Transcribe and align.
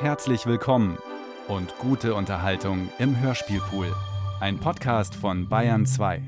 Herzlich 0.00 0.46
willkommen 0.46 0.96
und 1.46 1.76
gute 1.76 2.14
Unterhaltung 2.14 2.88
im 2.98 3.20
Hörspielpool. 3.20 3.94
Ein 4.40 4.58
Podcast 4.58 5.14
von 5.14 5.46
Bayern 5.46 5.84
2. 5.84 6.22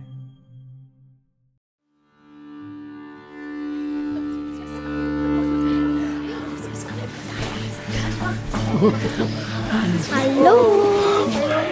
Hallo. 10.13 10.63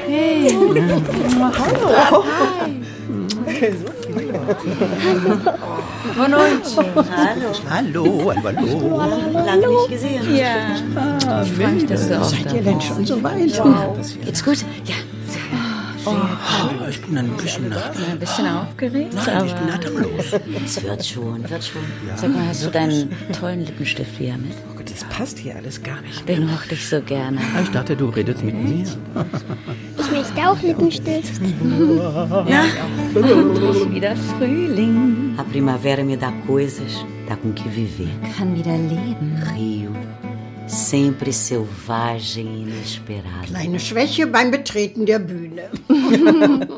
Hey. 0.07 0.49
Hallo. 1.59 2.25
Boa 2.25 2.90
noite. 6.29 6.77
Hallo. 7.17 7.53
Hallo, 7.69 8.33
hallo, 8.35 8.43
hallo. 8.45 9.45
Lange 9.45 9.69
nicht 9.69 9.89
gesehen. 9.91 10.37
Ja. 10.37 10.77
Ah, 10.97 11.43
ich 11.43 11.53
freue 11.53 11.73
mich, 11.73 11.87
dass 11.87 12.09
du 12.09 12.21
auch 12.21 12.25
Seid 12.25 12.53
ihr 12.53 12.63
denn 12.63 12.81
schon 12.81 13.05
so 13.05 13.23
weit? 13.23 13.59
Wow. 13.59 13.97
Geht's 14.25 14.45
gut? 14.45 14.65
Ja. 14.85 14.95
Oh, 16.07 16.17
ich 16.89 17.03
bin 17.03 17.19
ein 17.19 17.37
bisschen 17.37 17.71
Ein 17.73 18.19
bisschen 18.19 18.47
aufgeregt, 18.49 19.13
Nein, 19.15 19.47
ich 19.47 19.53
bin 19.53 19.65
aber 19.65 19.75
atemlos. 19.75 20.33
Es 20.65 20.83
wird 20.83 21.05
schon, 21.05 21.49
wird 21.49 21.63
schon. 21.63 21.83
Sag 22.17 22.31
mal, 22.31 22.47
hast 22.49 22.65
du 22.65 22.71
deinen 22.71 23.15
tollen 23.39 23.67
Lippenstift 23.67 24.19
wieder 24.19 24.39
mit? 24.39 24.53
Oh 24.71 24.77
Gott, 24.77 24.91
das 24.91 25.05
passt 25.05 25.39
hier 25.39 25.57
alles 25.57 25.83
gar 25.83 26.01
nicht. 26.01 26.27
Den 26.27 26.47
mochte 26.47 26.75
ich 26.75 26.89
so 26.89 27.03
gerne. 27.03 27.39
Ich 27.63 27.71
dachte, 27.71 27.97
du 27.97 28.07
redest 28.07 28.43
mit 28.43 28.55
mir. 28.55 28.87
Ich 30.11 30.17
möchte 30.17 30.51
auch 30.51 30.61
Lippenstift. 30.61 31.41
wieder 33.95 34.17
Frühling. 34.17 35.37
A 35.39 35.45
primavera 35.45 36.03
me 36.03 36.17
dá 36.17 36.33
coisas, 36.49 37.07
dá 37.29 37.37
com 37.37 37.53
que 37.53 37.69
viver. 37.69 38.09
Kann 38.37 38.57
wieder 38.57 38.77
leben. 38.77 39.41
Rio, 39.55 39.93
sempre 40.67 41.33
selvagem 41.33 42.49
e 42.49 42.63
inesperado. 42.63 43.47
Kleine 43.47 43.79
Schwäche 43.79 44.27
beim 44.27 44.51
Betreten 44.51 45.07
der 45.07 45.21
Bühne. 45.21 45.71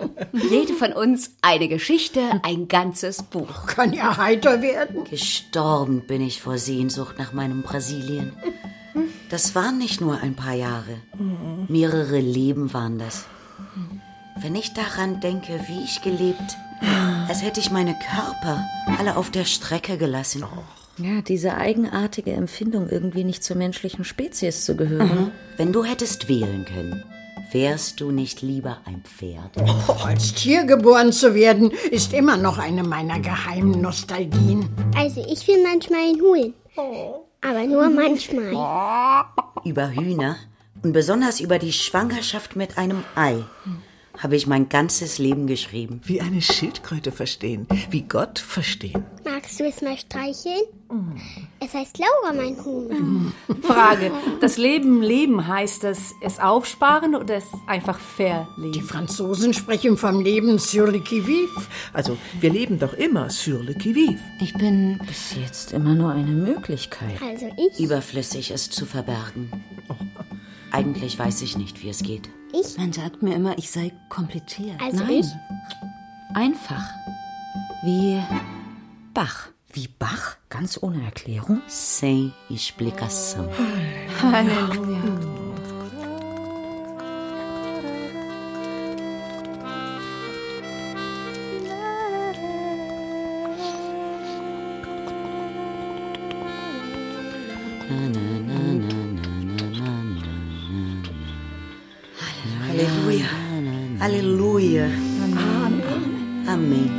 Jede 0.51 0.75
von 0.75 0.93
uns 0.93 1.31
eine 1.41 1.69
Geschichte, 1.69 2.21
ein 2.43 2.69
ganzes 2.69 3.23
Buch. 3.23 3.65
Kann 3.65 3.95
ja 3.95 4.19
heiter 4.19 4.61
werden. 4.61 5.05
Gestorben 5.09 6.03
bin 6.07 6.21
ich 6.21 6.43
vor 6.43 6.59
Sehnsucht 6.59 7.15
nach 7.19 7.33
meinem 7.33 7.63
Brasilien. 7.63 8.35
Das 9.33 9.55
waren 9.55 9.79
nicht 9.79 10.03
nur 10.03 10.21
ein 10.21 10.37
paar 10.37 10.53
Jahre. 10.53 10.99
Mehrere 11.67 12.21
Leben 12.21 12.75
waren 12.75 12.99
das. 12.99 13.25
Wenn 14.39 14.55
ich 14.55 14.75
daran 14.75 15.21
denke, 15.21 15.59
wie 15.69 15.83
ich 15.83 16.03
gelebt, 16.03 16.59
als 17.29 17.43
hätte 17.43 17.59
ich 17.59 17.71
meine 17.71 17.95
Körper 17.95 18.63
alle 18.99 19.17
auf 19.17 19.31
der 19.31 19.47
Strecke 19.47 19.97
gelassen. 19.97 20.45
Ja, 20.99 21.23
diese 21.23 21.57
eigenartige 21.57 22.33
Empfindung, 22.33 22.91
irgendwie 22.91 23.25
nicht 23.25 23.43
zur 23.43 23.57
menschlichen 23.57 24.05
Spezies 24.05 24.67
zu 24.67 24.77
gehören. 24.77 25.33
Wenn 25.57 25.73
du 25.73 25.83
hättest 25.83 26.29
wählen 26.29 26.67
können, 26.67 27.03
wärst 27.53 28.03
du 28.03 28.11
nicht 28.11 28.43
lieber 28.43 28.83
ein 28.85 29.03
Pferd? 29.03 29.57
Oh, 29.89 29.93
als 30.05 30.35
Tier 30.35 30.65
geboren 30.65 31.11
zu 31.11 31.35
werden, 31.35 31.71
ist 31.91 32.13
immer 32.13 32.37
noch 32.37 32.59
eine 32.59 32.83
meiner 32.83 33.19
geheimen 33.19 33.81
Nostalgien. 33.81 34.69
Also 34.95 35.25
ich 35.27 35.49
will 35.49 35.63
manchmal 35.63 36.01
einen 36.01 36.21
Huhn. 36.21 37.22
Aber 37.43 37.67
nur 37.67 37.91
manchmal. 37.91 38.53
Über 39.65 39.91
Hühner 39.91 40.37
und 40.83 40.93
besonders 40.93 41.41
über 41.41 41.59
die 41.59 41.73
Schwangerschaft 41.73 42.57
mit 42.57 42.79
einem 42.79 43.05
Ei 43.15 43.45
habe 44.19 44.37
ich 44.37 44.47
mein 44.47 44.69
ganzes 44.69 45.19
Leben 45.19 45.47
geschrieben. 45.47 46.01
Wie 46.05 46.21
eine 46.21 46.43
Schildkröte 46.43 47.13
verstehen. 47.13 47.67
Wie 47.91 48.03
Gott 48.03 48.39
verstehen. 48.39 49.05
Magst 49.25 49.59
du 49.59 49.65
es 49.65 49.81
mal 49.83 49.97
streicheln? 49.97 50.63
Es 51.59 51.73
heißt 51.73 51.99
Laura, 51.99 52.35
mein 52.35 52.63
Huhn. 52.65 53.33
Frage: 53.63 54.11
Das 54.41 54.59
Leben 54.59 55.01
leben 55.01 55.47
heißt 55.47 55.85
das 55.85 56.13
es 56.21 56.39
aufsparen 56.39 57.15
oder 57.15 57.37
es 57.37 57.47
einfach 57.67 57.99
Die 57.99 58.23
verleben? 58.23 58.83
Franzosen 58.83 59.55
sprechen 59.55 59.97
vom 59.97 60.21
Leben 60.21 60.59
sur 60.59 60.89
le 60.91 61.01
qui-vive. 61.01 61.67
Also, 61.95 62.19
wir 62.41 62.51
leben 62.51 62.79
doch 62.79 62.93
immer 62.93 63.31
sur 63.31 63.63
le 63.63 63.75
qui-vive. 63.75 64.19
Ich 64.41 64.53
bin 64.55 64.99
bis 65.07 65.35
jetzt 65.35 65.73
immer 65.73 65.95
nur 65.95 66.11
eine 66.11 66.33
Möglichkeit. 66.33 67.21
Also 67.23 67.47
ich. 67.57 67.81
Überflüssig, 67.83 68.51
es 68.51 68.69
zu 68.69 68.85
verbergen. 68.85 69.51
Eigentlich 70.71 71.19
weiß 71.19 71.43
ich 71.43 71.57
nicht, 71.57 71.83
wie 71.83 71.89
es 71.89 72.03
geht. 72.03 72.29
Ich. 72.53 72.77
Man 72.79 72.93
sagt 72.93 73.23
mir 73.23 73.35
immer, 73.35 73.57
ich 73.59 73.71
sei 73.71 73.93
kompliziert. 74.09 74.81
Also 74.81 74.99
Nein, 75.05 75.11
ich. 75.21 75.27
einfach. 76.35 76.85
Wie 77.83 78.23
Bach. 79.15 79.49
Wie 79.73 79.89
Bach? 79.99 80.37
Ganz 80.51 80.79
ohne 80.83 81.03
Erklärung? 81.05 81.63
Sem 81.67 82.33
explicação. 82.51 83.49
Halleluja. 84.21 85.01
Aleluia. 85.01 85.32
Aleluia. 104.03 104.91
Amém. 106.49 106.91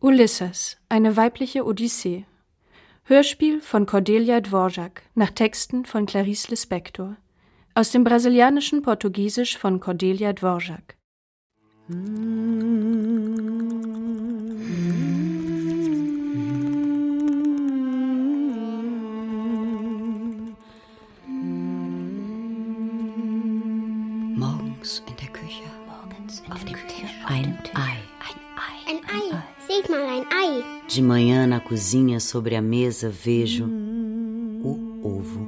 Ulysses, 0.00 0.78
eine 0.88 1.18
weibliche 1.18 1.66
Odyssee. 1.66 2.24
Hörspiel 3.04 3.60
von 3.60 3.84
Cordelia 3.84 4.40
Dvorak 4.40 5.02
nach 5.14 5.32
Texten 5.32 5.84
von 5.84 6.06
Clarice 6.06 6.48
Lispector. 6.48 7.18
Aus 7.74 7.90
dem 7.90 8.04
brasilianischen 8.04 8.80
Portugiesisch 8.80 9.58
von 9.58 9.80
Cordelia 9.80 10.32
Dvorak. 10.32 10.96
Morgens 11.88 13.61
De 30.94 31.00
manhã 31.02 31.46
na 31.46 31.60
cozinha 31.60 32.20
sobre 32.20 32.54
a 32.56 32.62
mesa 32.62 33.08
vejo 33.08 33.64
o 34.62 35.00
ovo. 35.02 35.40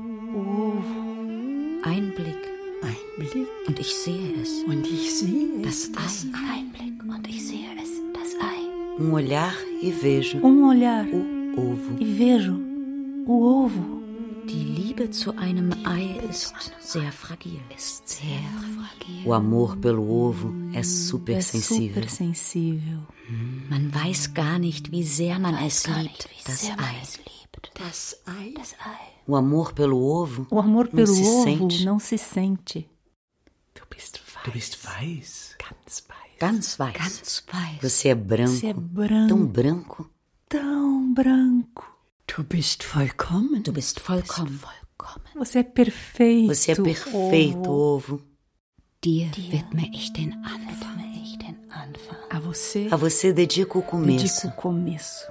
Ein 1.84 2.10
Blick. 2.16 2.42
Ein 2.82 2.96
Blick 3.18 3.48
Und 3.68 3.78
ich 3.78 3.94
sehe 3.94 4.34
es. 4.42 4.50
und 4.66 4.86
ich 4.86 5.10
sehe 5.12 5.58
Das 5.62 5.90
Ei. 5.96 6.30
Ein 6.54 6.68
Blick. 6.70 7.02
Und 7.04 7.28
ich 7.28 7.42
sehe 7.46 7.66
es. 7.82 7.90
Das 8.14 8.34
Ei. 8.40 8.62
Um 8.98 9.12
olhar 9.12 9.54
e 9.82 9.90
vejo 9.90 10.38
Um 10.38 10.64
olhar 10.64 11.06
o 11.06 11.60
ovo. 11.60 11.96
e 12.00 12.04
vejo 12.04 12.56
o 13.26 13.64
ovo. 13.64 14.03
Zu 15.20 15.30
einem 15.38 15.70
Ei 15.86 16.18
ist 16.28 16.52
sehr 16.80 17.12
fragil. 17.12 17.60
Ist 17.76 18.08
sehr 18.08 18.42
fragil. 18.74 19.24
O 19.26 19.32
amor 19.32 19.76
pelo 19.76 20.02
ovo 20.02 20.52
é 20.74 20.82
super 20.82 21.34
É 21.36 21.40
sensível. 21.40 21.94
super 22.02 22.08
sensível. 22.10 22.98
Man 23.70 23.94
weiß 23.94 24.34
gar 24.34 24.58
nicht, 24.58 24.90
wie 24.90 25.04
sehr 25.04 25.38
man 25.38 25.54
es 25.54 25.86
liebt. 25.86 26.28
Das 26.46 26.64
Ei. 28.26 28.52
das 28.54 28.72
Ei. 28.72 29.12
O 29.26 29.36
amor 29.36 29.72
pelo 29.72 29.96
ovo 29.98 30.46
O 30.50 30.58
amor 30.58 30.86
não 30.86 30.92
pelo 30.92 31.14
se 31.14 31.22
ovo 31.22 31.44
sente. 31.44 31.84
não 31.84 31.98
se 32.00 32.18
sente. 32.18 32.88
Du 33.74 33.82
bist 33.88 34.20
weiß. 34.34 34.44
Du 34.44 34.50
bist 34.52 34.84
weiß. 34.84 35.56
Ganz 35.58 36.04
weiß. 36.08 36.38
Ganz 36.40 36.78
weiß. 36.78 36.92
Ganz 36.98 37.44
weiß. 37.52 37.78
Você 37.82 38.08
é 38.08 38.14
branco, 38.14 38.50
Você 38.52 38.66
é 38.66 38.74
branco, 38.74 39.28
tão 39.28 39.46
branco. 39.46 40.10
tão 40.48 41.14
branco. 41.14 41.84
Du 42.26 42.42
bist 42.42 42.82
vollkommen. 42.84 43.62
Du 43.62 43.72
bist 43.72 44.00
vollkommen. 44.00 44.58
Você 45.34 45.58
é 45.58 45.62
perfeito. 45.62 46.54
Você 46.54 46.72
é 46.72 46.74
perfeito, 46.76 47.70
ovo. 47.70 48.20
Dir 49.02 49.30
widme 49.36 49.90
ich 49.92 50.10
den 50.12 50.32
Anfang. 50.44 51.02
Ich 51.22 51.36
den 51.38 51.56
Anfang. 51.70 52.18
A 52.30 52.38
você 52.38 52.88
A 52.90 52.96
você 52.96 53.32
dedico 53.32 53.78
o 53.80 53.82
dedico 53.82 53.90
começo. 53.90 54.48
o 54.48 54.52
começo. 54.52 55.26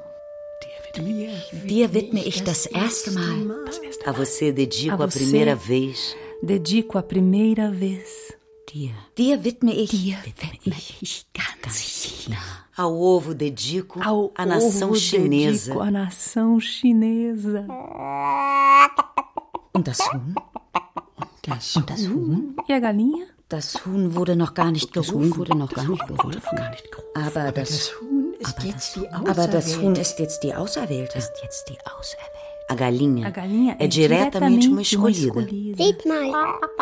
Dir 1.66 1.90
widme 1.92 2.22
ich 2.24 2.44
das 2.44 2.68
erste 2.68 3.12
Mal. 3.12 3.66
A 4.06 4.12
você 4.12 4.52
dedico 4.52 4.92
A 5.02 5.06
a 5.06 5.08
você. 5.08 5.20
primeira 5.20 5.56
vez. 5.56 6.16
Dedico 6.44 6.98
a 7.00 7.04
primeira 7.04 7.72
vez. 7.72 8.32
Dir. 8.72 8.94
Dir 9.16 9.40
widme 9.44 9.72
ich. 9.74 9.90
Dir 9.92 10.18
widme 10.26 10.76
ich 11.02 11.26
ganz 11.34 12.28
nah. 12.30 12.64
Ao 12.76 12.94
ovo 13.00 13.34
dedico 13.34 14.00
Ao 14.04 14.32
a 14.36 14.46
nação 14.46 14.90
ovo 14.90 15.00
chinesa. 15.00 15.66
dedico 15.68 15.80
a 15.82 15.90
nação 15.92 16.60
chinesa. 16.60 17.66
Und 19.74 19.88
das 19.88 20.00
Huhn? 20.14 20.36
Das 21.44 21.76
Und 21.76 21.90
das 21.90 22.08
Huhn? 22.08 22.56
E 22.68 22.74
a 22.74 22.80
galinha? 22.80 23.26
Das 23.50 23.84
Huhn 23.86 24.16
wurde 24.16 24.36
noch 24.36 24.54
gar 24.54 24.72
nicht 24.72 24.94
gerufen. 24.94 25.36
wurde 25.36 25.58
noch 25.58 25.74
gar 25.74 25.88
nicht 25.88 26.08
gerufen. 26.08 26.60
Aber 27.16 27.52
das, 27.52 27.92
Huhn 28.00 28.34
ist 28.40 28.56
aber 28.58 28.66
jetzt 28.68 28.76
das, 28.76 28.94
die 28.94 29.10
Auserwählte. 29.10 29.30
Aber 29.32 29.48
das 29.48 29.82
Huhn 29.82 29.96
ist 29.96 30.20
jetzt 30.20 30.44
die 30.44 30.54
Auserwählte. 30.56 31.18
Ist 31.18 31.34
jetzt 31.44 31.68
die 31.70 31.78
Auserwählte. 31.86 32.30
A 32.70 32.76
galinha, 32.76 33.28
A 33.28 33.32
galinha 33.32 33.76
é 33.78 33.88
diretamente 33.88 34.70
uma 34.70 34.82
escolhida. 34.82 35.42
Seht 35.76 36.06
mal, 36.06 36.32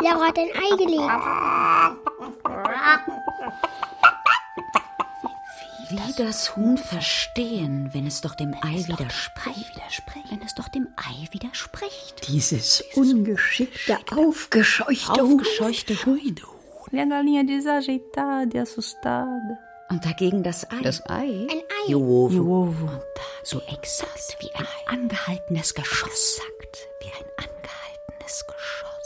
Laura 0.01 0.27
hat 0.27 0.37
ein 0.37 0.51
Ei 0.53 0.75
gelegt. 0.77 1.01
Wie 5.91 6.23
das 6.23 6.55
Huhn 6.55 6.77
verstehen, 6.77 7.89
wenn 7.93 8.07
es 8.07 8.21
doch 8.21 8.35
dem 8.35 8.53
Ei 8.61 8.77
widerspricht. 8.87 9.81
Wenn 10.29 10.41
es 10.41 10.55
doch 10.55 10.69
dem 10.69 10.87
Ei 10.95 11.27
widerspricht. 11.31 12.27
Dieses 12.27 12.83
ungeschickte, 12.95 13.97
aufgescheuchte. 14.15 15.21
Aufgescheuchte 15.21 16.05
Huhn. 16.05 16.35
E 16.93 16.99
a 16.99 17.05
galinha 17.05 17.43
desajeitada 17.43 18.57
e 18.57 18.59
assustada. 18.59 19.57
Und 19.89 20.05
dagegen 20.05 20.43
das 20.43 20.69
Ei. 20.71 20.81
Das 20.81 21.01
Ei? 21.09 21.47
Ein 21.49 21.61
Ei. 21.87 21.91
E 21.91 21.95
o 21.95 21.99
ovo. 21.99 22.35
E 22.35 22.39
o 22.39 22.63
ovo. 22.63 22.89
so 23.43 23.61
exakt 23.67 24.37
wie 24.39 24.51
ein 24.55 24.67
angehaltenes 24.87 25.73
Geschoss. 25.73 26.39
Exakt 26.39 26.87
wie 27.01 27.11
ein 27.19 27.29
angehaltenes 27.37 28.45
Geschoss. 28.45 29.00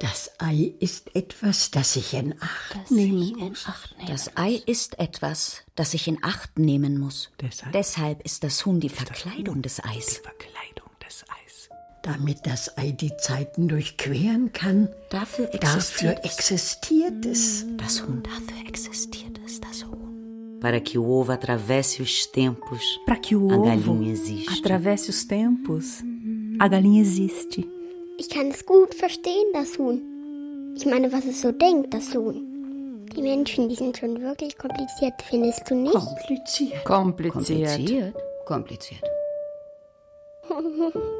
Das 0.00 0.30
Ei 0.38 0.72
ist 0.80 1.14
etwas, 1.14 1.70
das 1.70 1.94
ich 1.94 2.14
in 2.14 2.34
Acht 2.40 2.90
nehmen 2.90 3.36
muss. 3.38 3.66
Das 4.08 4.34
Ei 4.34 4.62
ist 4.64 4.98
etwas, 4.98 5.62
das 5.76 5.92
ich 5.92 6.08
in 6.08 6.18
Acht 6.22 6.58
nehmen 6.58 6.98
muss. 6.98 7.30
Deshalb? 7.40 7.72
Deshalb 7.72 8.22
ist 8.24 8.42
das 8.42 8.64
Huhn 8.64 8.80
die 8.80 8.88
Verkleidung 8.88 9.60
des 9.60 9.78
Eis. 9.84 10.16
Verkleidung 10.22 10.88
des 11.06 11.22
Eis. 11.44 11.68
Damit 12.02 12.46
das 12.46 12.78
Ei 12.78 12.92
die 12.92 13.14
Zeiten 13.18 13.68
durchqueren 13.68 14.52
kann, 14.54 14.88
Dafür 15.10 15.48
dafür 15.48 16.14
existiert 16.14 16.24
es. 16.24 16.32
existiert 16.32 17.26
es. 17.26 17.66
Das 17.76 18.02
Huhn, 18.02 18.22
dafür 18.22 18.66
existiert 18.68 19.38
es, 19.44 19.60
das 19.60 19.84
Huhn. 19.84 20.58
Para 20.62 20.80
que 20.80 20.96
o 20.98 21.04
ovo 21.06 21.32
atravesse 21.32 22.02
os 22.02 22.26
tempos, 22.32 22.80
Para 23.04 23.16
que 23.16 23.36
o 23.36 23.50
a 23.50 23.56
ovo 23.56 23.64
galinha 23.66 24.12
existe. 24.12 24.58
atravesse 24.58 25.10
os 25.10 25.24
tempos, 25.26 26.02
a 26.58 26.68
galinha 26.68 27.02
existe. 27.02 27.68
Ich 28.20 28.28
kann 28.28 28.50
es 28.50 28.66
gut 28.66 28.94
verstehen, 28.94 29.46
das 29.54 29.78
Huhn. 29.78 30.74
Ich 30.76 30.84
meine, 30.84 31.10
was 31.10 31.24
es 31.24 31.40
so 31.40 31.52
denkt, 31.52 31.94
das 31.94 32.14
Huhn. 32.14 33.06
Die 33.16 33.22
Menschen, 33.22 33.70
die 33.70 33.74
sind 33.74 33.96
schon 33.96 34.20
wirklich 34.20 34.58
kompliziert, 34.58 35.14
findest 35.26 35.70
du 35.70 35.74
nicht? 35.74 35.94
Kompliziert. 35.94 36.84
Kompliziert. 36.84 37.70
Kompliziert. 37.70 38.14
Kompliziert. 38.44 39.04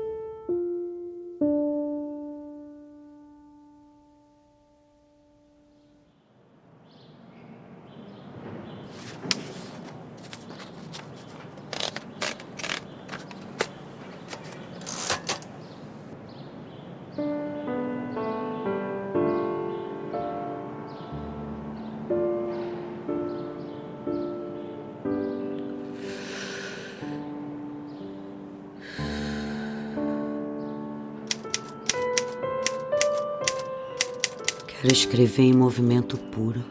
escrever 34.91 35.45
em 35.45 35.53
movimento 35.53 36.17
puro, 36.17 36.65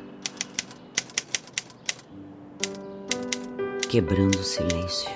quebrando 3.89 4.39
o 4.39 4.43
silêncio. 4.43 5.09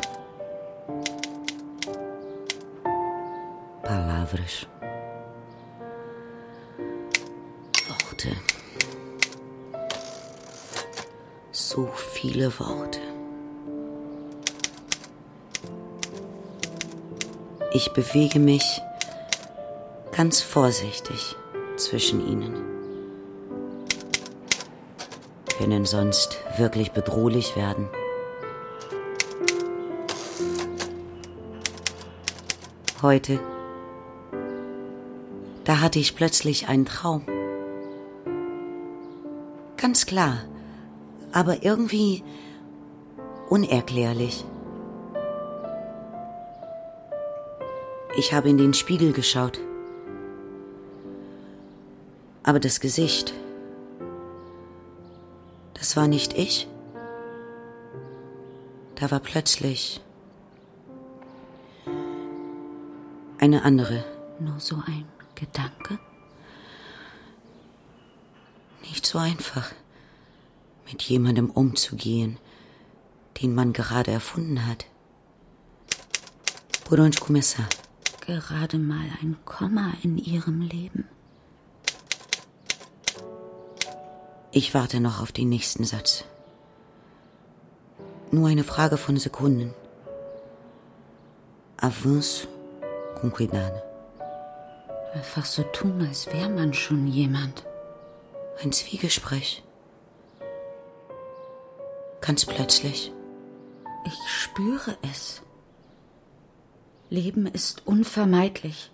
Palavras. 3.81 4.65
Worte. 7.89 8.37
So 11.51 11.87
viele 12.13 12.49
Worte. 12.59 13.01
Ich 17.73 17.91
bewege 17.91 18.39
mich 18.39 18.63
ganz 20.11 20.41
vorsichtig 20.41 21.35
zwischen 21.75 22.21
ihnen. 22.25 22.72
Können 25.57 25.85
sonst 25.85 26.39
wirklich 26.57 26.91
bedrohlich 26.91 27.55
werden. 27.55 27.87
Heute, 33.01 33.39
da 35.63 35.79
hatte 35.81 35.99
ich 35.99 36.15
plötzlich 36.15 36.67
einen 36.69 36.85
Traum. 36.85 37.23
Ganz 39.77 40.05
klar, 40.05 40.39
aber 41.31 41.63
irgendwie 41.63 42.23
unerklärlich. 43.49 44.45
Ich 48.17 48.33
habe 48.33 48.49
in 48.49 48.57
den 48.57 48.73
Spiegel 48.73 49.11
geschaut. 49.11 49.59
Aber 52.43 52.59
das 52.59 52.79
Gesicht, 52.79 53.33
das 55.93 55.97
war 55.97 56.07
nicht 56.07 56.33
ich. 56.33 56.67
Da 58.95 59.11
war 59.11 59.19
plötzlich 59.19 60.01
eine 63.37 63.61
andere. 63.61 64.03
Nur 64.39 64.59
so 64.59 64.81
ein 64.87 65.05
Gedanke? 65.35 65.99
Nicht 68.81 69.05
so 69.05 69.19
einfach, 69.19 69.71
mit 70.91 71.03
jemandem 71.03 71.51
umzugehen, 71.51 72.39
den 73.39 73.53
man 73.53 73.71
gerade 73.71 74.09
erfunden 74.09 74.65
hat. 74.65 74.87
Onde 76.89 77.19
começar? 77.19 77.69
Gerade 78.21 78.79
mal 78.79 79.05
ein 79.21 79.37
Komma 79.45 79.93
in 80.01 80.17
ihrem 80.17 80.61
Leben. 80.61 81.07
Ich 84.55 84.75
warte 84.75 84.99
noch 84.99 85.19
auf 85.19 85.31
den 85.31 85.49
nächsten 85.49 85.83
Satz. 85.83 86.25
Nur 88.29 88.49
eine 88.49 88.63
Frage 88.63 88.97
von 88.97 89.17
Sekunden. 89.17 89.73
Avance 91.77 92.47
com 93.19 93.31
cuidado. 93.33 93.81
Einfach 95.15 95.45
so 95.45 95.63
tun, 95.63 96.05
als 96.07 96.27
wäre 96.27 96.49
man 96.49 96.71
schon 96.75 97.07
jemand. 97.07 97.65
Ein 98.61 98.71
Zwiegespräch. 98.71 99.63
Ganz 102.21 102.45
plötzlich. 102.45 103.11
Ich 104.05 104.31
spüre 104.31 104.95
es. 105.11 105.41
Leben 107.09 107.47
ist 107.47 107.87
unvermeidlich. 107.87 108.91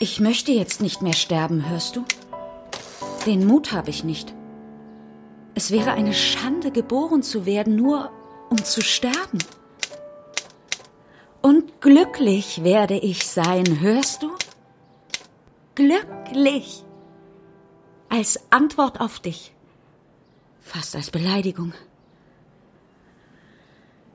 Ich 0.00 0.18
möchte 0.18 0.50
jetzt 0.50 0.80
nicht 0.80 1.00
mehr 1.00 1.14
sterben, 1.14 1.68
hörst 1.70 1.94
du? 1.94 2.04
Den 3.26 3.46
Mut 3.46 3.72
habe 3.72 3.90
ich 3.90 4.04
nicht. 4.04 4.32
Es 5.54 5.70
wäre 5.70 5.92
eine 5.92 6.14
Schande, 6.14 6.70
geboren 6.70 7.22
zu 7.22 7.44
werden, 7.44 7.76
nur 7.76 8.10
um 8.50 8.62
zu 8.62 8.82
sterben. 8.82 9.38
Und 11.42 11.80
glücklich 11.80 12.62
werde 12.62 12.94
ich 12.94 13.26
sein, 13.26 13.80
hörst 13.80 14.22
du? 14.22 14.30
Glücklich. 15.74 16.84
Als 18.08 18.40
Antwort 18.50 19.00
auf 19.00 19.18
dich. 19.18 19.52
Fast 20.60 20.94
als 20.94 21.10
Beleidigung. 21.10 21.72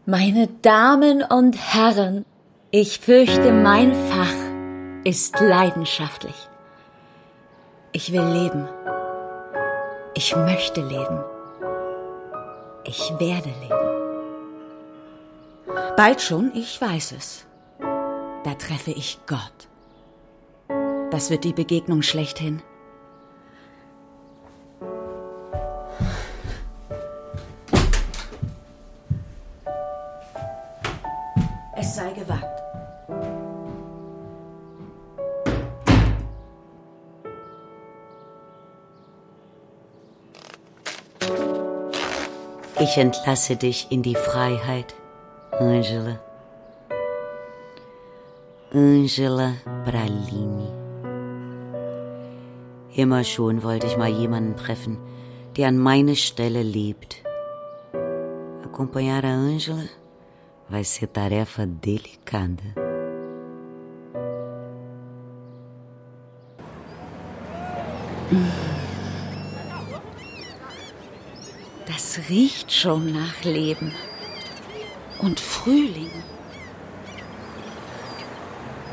Meine 0.05 0.47
Damen 0.61 1.23
und 1.23 1.55
Herren, 1.55 2.25
ich 2.71 2.99
fürchte, 2.99 3.51
mein 3.51 3.93
Fach 3.93 5.03
ist 5.03 5.39
leidenschaftlich. 5.39 6.35
Ich 7.93 8.11
will 8.11 8.23
leben. 8.23 8.67
Ich 10.13 10.35
möchte 10.35 10.81
leben. 10.81 11.23
Ich 12.83 13.13
werde 13.17 13.49
leben. 13.61 13.91
Bald 15.95 16.21
schon, 16.21 16.51
ich 16.53 16.81
weiß 16.81 17.13
es. 17.13 17.45
Da 17.79 18.53
treffe 18.55 18.91
ich 18.91 19.19
Gott. 19.25 19.69
Das 21.11 21.29
wird 21.29 21.45
die 21.45 21.53
Begegnung 21.53 22.01
schlechthin. 22.01 22.61
Ich 42.83 42.97
entlasse 42.97 43.57
dich 43.57 43.91
in 43.91 44.01
die 44.01 44.15
Freiheit, 44.15 44.95
Angela. 45.51 46.19
Angela 48.73 49.53
Pralini. 49.85 50.67
Immer 52.95 53.23
schon 53.23 53.61
wollte 53.61 53.85
ich 53.85 53.97
mal 53.97 54.09
jemanden 54.09 54.57
treffen, 54.57 54.97
der 55.57 55.67
an 55.67 55.77
meine 55.77 56.15
Stelle 56.15 56.63
lebt. 56.63 57.21
Acompanhar 58.63 59.25
a 59.25 59.33
Angela 59.33 59.85
vai 60.67 60.83
ser 60.83 61.13
tarefa 61.13 61.67
delicada. 61.67 62.63
Das 71.93 72.21
riecht 72.29 72.71
schon 72.71 73.11
nach 73.11 73.43
Leben 73.43 73.93
und 75.19 75.41
Frühling. 75.41 76.11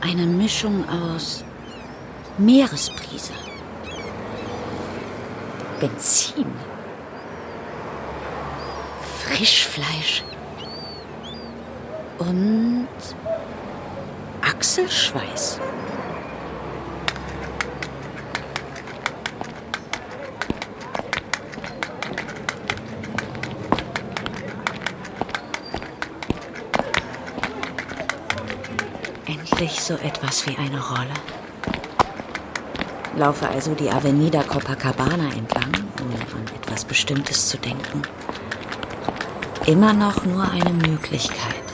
Eine 0.01 0.27
Mischung 0.27 0.85
aus 0.89 1.45
Meeresbrise, 2.39 3.35
Benzin, 5.79 6.47
Frischfleisch 9.23 10.25
und 12.19 12.89
Achselschweiß. 14.43 15.61
Endlich 29.59 29.83
so 29.83 29.95
etwas 29.95 30.47
wie 30.47 30.57
eine 30.57 30.81
Rolle. 30.81 31.15
Laufe 33.17 33.49
also 33.49 33.75
die 33.75 33.91
Avenida 33.91 34.45
Copacabana 34.45 35.33
entlang, 35.33 35.73
ohne 36.01 36.15
an 36.15 36.45
etwas 36.55 36.85
Bestimmtes 36.85 37.49
zu 37.49 37.59
denken. 37.59 38.03
Immer 39.67 39.95
noch 39.95 40.25
nur 40.25 40.49
eine 40.49 40.71
Möglichkeit. 40.71 41.65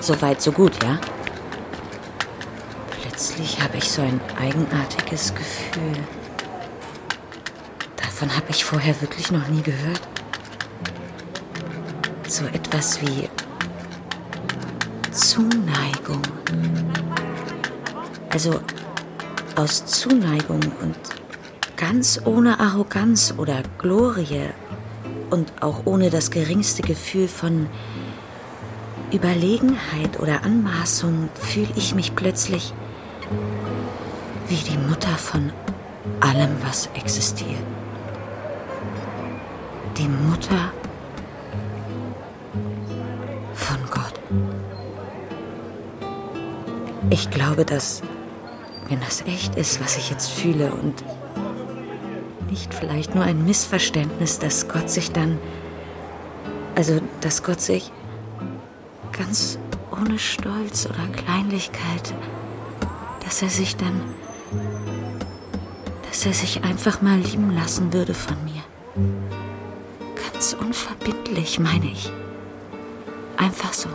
So 0.00 0.22
weit, 0.22 0.40
so 0.40 0.52
gut, 0.52 0.72
ja? 0.82 0.98
Plötzlich 3.02 3.60
habe 3.60 3.76
ich 3.76 3.90
so 3.90 4.00
ein 4.00 4.18
eigenartiges 4.40 5.34
Gefühl. 5.34 6.02
Davon 7.96 8.34
habe 8.34 8.46
ich 8.48 8.64
vorher 8.64 8.98
wirklich 9.02 9.30
noch 9.30 9.48
nie 9.48 9.60
gehört. 9.60 10.00
So 12.26 12.46
etwas 12.46 13.02
wie 13.02 13.28
Also 18.32 18.60
aus 19.56 19.84
Zuneigung 19.84 20.60
und 20.80 20.96
ganz 21.76 22.20
ohne 22.24 22.58
Arroganz 22.60 23.34
oder 23.36 23.62
Glorie 23.76 24.48
und 25.30 25.52
auch 25.60 25.82
ohne 25.84 26.08
das 26.08 26.30
geringste 26.30 26.82
Gefühl 26.82 27.28
von 27.28 27.68
Überlegenheit 29.12 30.18
oder 30.18 30.44
Anmaßung 30.44 31.28
fühle 31.34 31.68
ich 31.76 31.94
mich 31.94 32.16
plötzlich 32.16 32.72
wie 34.48 34.56
die 34.56 34.78
Mutter 34.78 35.16
von 35.18 35.52
allem, 36.20 36.56
was 36.62 36.88
existiert. 36.94 37.62
Die 39.98 40.08
Mutter 40.08 40.72
von 43.54 43.76
Gott. 43.90 44.14
Ich 47.10 47.30
glaube, 47.30 47.64
dass, 47.66 48.02
wenn 48.92 49.00
das 49.00 49.22
echt 49.22 49.54
ist, 49.54 49.80
was 49.82 49.96
ich 49.96 50.10
jetzt 50.10 50.30
fühle 50.30 50.70
und 50.70 51.02
nicht 52.50 52.74
vielleicht 52.74 53.14
nur 53.14 53.24
ein 53.24 53.42
Missverständnis, 53.46 54.38
dass 54.38 54.68
Gott 54.68 54.90
sich 54.90 55.12
dann, 55.12 55.38
also 56.74 57.00
dass 57.22 57.42
Gott 57.42 57.62
sich 57.62 57.90
ganz 59.12 59.58
ohne 59.98 60.18
Stolz 60.18 60.84
oder 60.84 61.06
Kleinlichkeit, 61.10 62.12
dass 63.24 63.40
er 63.40 63.48
sich 63.48 63.76
dann, 63.76 63.98
dass 66.10 66.26
er 66.26 66.34
sich 66.34 66.62
einfach 66.62 67.00
mal 67.00 67.18
lieben 67.18 67.54
lassen 67.54 67.94
würde 67.94 68.12
von 68.12 68.36
mir. 68.44 68.62
Ganz 70.30 70.54
unverbindlich, 70.60 71.58
meine 71.58 71.86
ich. 71.86 72.12
Einfach 73.38 73.72
so. 73.72 73.88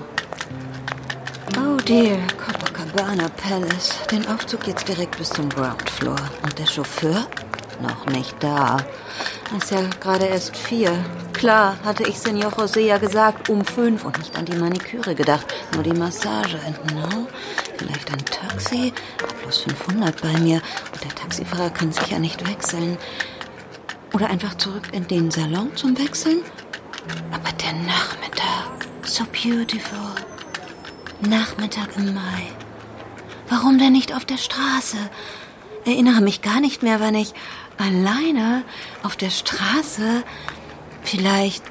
Oh 1.56 1.78
dear, 1.88 2.18
Copacabana 2.98 3.30
Palace. 3.30 3.94
Den 4.12 4.28
Aufzug 4.28 4.66
jetzt 4.66 4.88
direkt 4.88 5.18
bis 5.18 5.30
zum 5.30 5.50
Ground 5.50 5.88
Floor. 5.90 6.18
Und 6.42 6.58
der 6.58 6.66
Chauffeur? 6.66 7.28
Noch 7.80 8.08
nicht 8.08 8.36
da. 8.40 8.78
Ist 9.56 9.70
ja 9.70 9.82
gerade 10.00 10.26
erst 10.26 10.58
vier. 10.58 10.92
Klar, 11.34 11.78
hatte 11.84 12.04
ich 12.04 12.18
Senor 12.18 12.52
José 12.54 12.80
ja 12.80 12.98
gesagt, 12.98 13.50
um 13.50 13.64
fünf 13.64 14.04
und 14.04 14.18
nicht 14.18 14.36
an 14.36 14.46
die 14.46 14.56
Maniküre 14.56 15.14
gedacht. 15.14 15.46
Nur 15.76 15.84
die 15.84 15.94
Massage. 15.94 16.58
And 16.66 16.96
now? 16.96 17.28
Vielleicht 17.78 18.12
ein 18.12 18.26
Taxi? 18.26 18.94
Plus 19.42 19.60
500 19.60 20.20
bei 20.22 20.34
mir. 20.40 20.62
Und 20.92 21.04
der 21.04 21.14
Taxifahrer 21.14 21.70
kann 21.70 21.92
sicher 21.92 22.18
nicht 22.18 22.48
wechseln. 22.50 22.98
Oder 24.14 24.30
einfach 24.30 24.56
zurück 24.56 24.90
in 24.92 25.08
den 25.08 25.30
Salon 25.30 25.76
zum 25.76 25.98
Wechseln? 26.00 26.42
Aber 27.32 27.52
der 27.52 27.74
Nachmittag. 27.74 28.88
So 29.04 29.24
beautiful. 29.26 30.16
Nachmittag 31.22 31.90
im 31.98 32.16
Mai. 32.16 32.57
Warum 33.50 33.78
denn 33.78 33.94
nicht 33.94 34.14
auf 34.14 34.26
der 34.26 34.38
Straße? 34.38 34.98
Erinnere 35.86 36.22
mich 36.22 36.42
gar 36.42 36.60
nicht 36.60 36.84
mehr, 36.84 37.00
wann 37.00 37.16
ich 37.16 37.34
alleine 37.78 38.64
auf 39.04 39.16
der 39.16 39.30
Straße 39.30 40.24
vielleicht. 41.04 41.64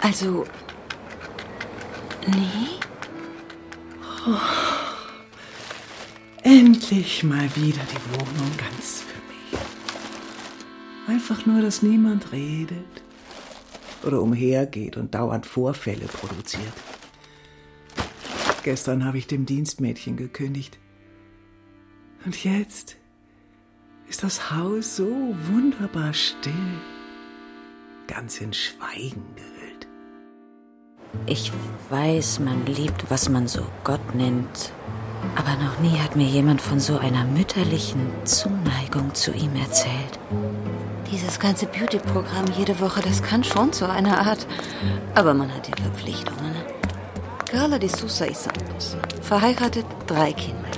Also. 0.00 0.46
Nie? 2.26 2.78
Oh. 4.26 4.36
Endlich 6.42 7.22
mal 7.24 7.44
wieder 7.56 7.82
die 7.92 8.18
Wohnung 8.18 8.50
ganz 8.56 9.02
für 9.02 9.20
mich. 9.28 9.60
Einfach 11.06 11.44
nur, 11.46 11.60
dass 11.60 11.82
niemand 11.82 12.32
redet 12.32 13.02
oder 14.04 14.22
umhergeht 14.22 14.96
und 14.96 15.14
dauernd 15.14 15.44
Vorfälle 15.44 16.06
produziert. 16.06 16.72
Gestern 18.62 19.04
habe 19.04 19.18
ich 19.18 19.26
dem 19.26 19.46
Dienstmädchen 19.46 20.16
gekündigt. 20.16 20.78
Und 22.24 22.44
jetzt 22.44 22.96
ist 24.08 24.22
das 24.22 24.50
Haus 24.50 24.96
so 24.96 25.06
wunderbar 25.50 26.12
still, 26.12 26.52
ganz 28.06 28.40
in 28.40 28.52
Schweigen 28.52 29.22
gehüllt. 29.36 29.86
Ich 31.26 31.52
weiß, 31.90 32.40
man 32.40 32.66
liebt, 32.66 33.10
was 33.10 33.28
man 33.28 33.46
so 33.48 33.64
Gott 33.84 34.14
nennt, 34.14 34.72
aber 35.36 35.56
noch 35.62 35.78
nie 35.80 35.98
hat 35.98 36.16
mir 36.16 36.26
jemand 36.26 36.60
von 36.60 36.80
so 36.80 36.98
einer 36.98 37.24
mütterlichen 37.24 38.10
Zuneigung 38.24 39.14
zu 39.14 39.32
ihm 39.32 39.54
erzählt. 39.56 40.18
Dieses 41.10 41.40
ganze 41.40 41.66
Beauty-Programm 41.66 42.46
jede 42.56 42.78
Woche, 42.80 43.00
das 43.00 43.22
kann 43.22 43.42
schon 43.42 43.72
zu 43.72 43.88
einer 43.88 44.18
Art. 44.26 44.46
Aber 45.14 45.32
man 45.32 45.52
hat 45.54 45.68
ja 45.68 45.74
Verpflichtungen. 45.82 46.54
Carla 47.50 47.78
de 47.78 47.88
Sousa 47.88 48.26
y 48.26 48.34
Santos. 48.34 48.94
Verheiratet, 49.22 49.86
drei 50.06 50.34
Kinder. 50.34 50.68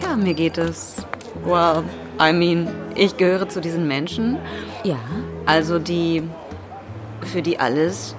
Ja, 0.00 0.16
mir 0.16 0.32
geht 0.32 0.56
es. 0.56 0.96
Well, 1.44 1.84
I 2.18 2.32
mean, 2.32 2.68
ich 2.94 3.18
gehöre 3.18 3.50
zu 3.50 3.60
diesen 3.60 3.86
Menschen. 3.86 4.38
Ja. 4.82 4.98
Also 5.44 5.78
die. 5.78 6.22
Für 7.20 7.42
die 7.42 7.58
alles. 7.58 8.14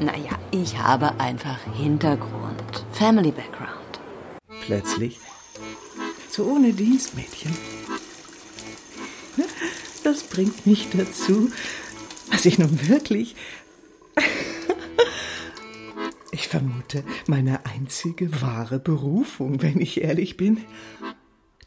Naja, 0.00 0.38
ich 0.50 0.78
habe 0.78 1.20
einfach 1.20 1.58
Hintergrund. 1.74 2.86
Family 2.92 3.32
Background. 3.32 4.00
Plötzlich. 4.62 5.20
So 6.30 6.44
ohne 6.44 6.72
Dienstmädchen. 6.72 7.54
Das 10.02 10.22
bringt 10.22 10.66
mich 10.66 10.88
dazu, 10.96 11.50
was 12.30 12.46
ich 12.46 12.58
nun 12.58 12.88
wirklich 12.88 13.36
ich 16.42 16.48
vermute, 16.48 17.04
meine 17.28 17.64
einzige 17.66 18.42
wahre 18.42 18.80
Berufung, 18.80 19.62
wenn 19.62 19.80
ich 19.80 20.02
ehrlich 20.02 20.36
bin. 20.36 20.64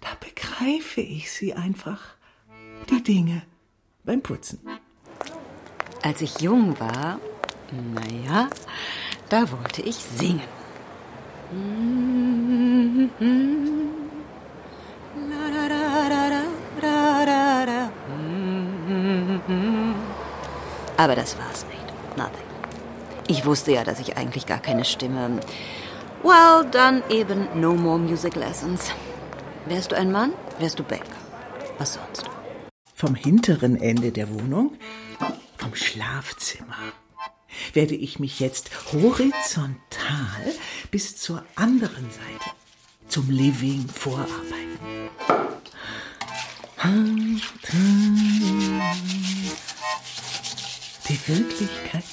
Da 0.02 0.10
begreife 0.20 1.00
ich 1.02 1.32
sie 1.32 1.54
einfach. 1.54 2.02
Die 2.90 3.02
Dinge 3.02 3.42
beim 4.04 4.22
Putzen. 4.22 4.60
Als 6.04 6.22
ich 6.22 6.42
jung 6.42 6.78
war, 6.80 7.20
naja, 7.94 8.50
da 9.30 9.50
wollte 9.52 9.82
ich 9.82 9.96
singen. 9.96 10.42
Aber 20.98 21.16
das 21.16 21.38
war's 21.38 21.66
nicht. 21.66 22.18
Nothing. 22.18 22.45
Ich 23.28 23.46
wusste 23.46 23.72
ja, 23.72 23.84
dass 23.84 24.00
ich 24.00 24.18
eigentlich 24.18 24.46
gar 24.46 24.60
keine 24.60 24.86
Stimme. 24.86 25.40
Well, 26.22 26.66
dann 26.72 27.04
eben 27.10 27.48
no 27.60 27.74
more 27.74 27.98
music 27.98 28.36
lessons. 28.36 28.92
Wärst 29.66 29.92
du 29.92 29.98
ein 29.98 30.12
Mann, 30.12 30.34
wärst 30.60 30.78
du 30.80 30.84
Banker. 30.84 31.06
Was 31.78 31.96
sonst? 31.96 32.30
Vom 32.94 33.16
hinteren 33.16 33.82
Ende 33.82 34.12
der 34.12 34.34
Wohnung, 34.34 34.78
vom 35.58 35.76
Schlafzimmer, 35.76 36.78
werde 37.74 37.96
ich 37.96 38.20
mich 38.20 38.40
jetzt 38.40 38.70
horizontal 38.94 40.54
bis 40.92 41.18
zur 41.18 41.44
anderen 41.56 42.10
Seite 42.12 42.56
zum 43.08 43.30
Living 43.30 43.88
vorarbeiten. 43.88 45.10
Die 51.10 51.28
Wirklichkeit 51.28 52.04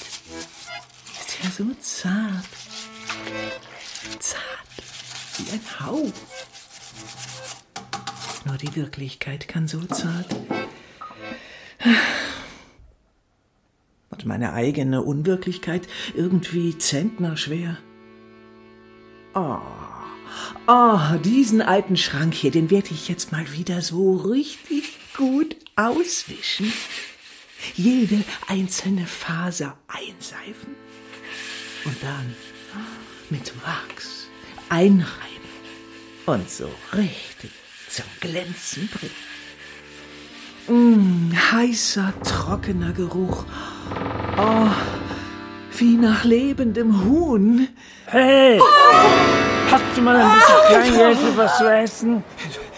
Wirklichkeit 8.76 9.49
kann 9.49 9.69
so 9.69 9.81
zart. 9.85 10.35
Und 14.11 14.26
meine 14.26 14.52
eigene 14.52 15.02
Unwirklichkeit 15.02 15.88
irgendwie 16.14 16.76
zentnerschwer. 16.79 17.79
Oh, 19.35 19.59
oh, 20.67 21.17
diesen 21.25 21.62
alten 21.62 21.97
Schrank 21.97 22.35
hier, 22.35 22.50
den 22.50 22.71
werde 22.71 22.91
ich 22.91 23.09
jetzt 23.09 23.33
mal 23.33 23.50
wieder 23.52 23.81
so 23.81 24.17
richtig 24.17 24.99
gut 25.17 25.57
auswischen. 25.76 26.73
Jede 27.75 28.23
einzelne 28.49 29.07
Faser 29.07 29.79
einseifen 29.88 30.75
und 31.85 31.97
dann 32.02 32.35
mit 33.31 33.52
Wachs 33.64 34.26
einreiben 34.69 35.09
und 36.26 36.50
so 36.50 36.69
richtig 36.93 37.62
zum 37.92 38.06
Glänzen 38.20 38.88
bringen. 38.88 39.12
Mm, 40.68 41.32
heißer, 41.52 42.14
trockener 42.25 42.92
Geruch. 42.92 43.44
Oh, 44.38 44.68
wie 45.76 45.96
nach 45.96 46.25
lebendem 46.25 47.04
Huhn. 47.04 47.68
Hey! 48.06 48.58
Hast 49.70 49.84
du 49.94 50.02
mal 50.02 50.16
ein 50.16 50.38
bisschen 50.38 50.56
Kleingeld 50.68 51.18
für 51.18 51.37
was 51.37 51.58
zu 51.58 51.70
essen? 51.70 52.25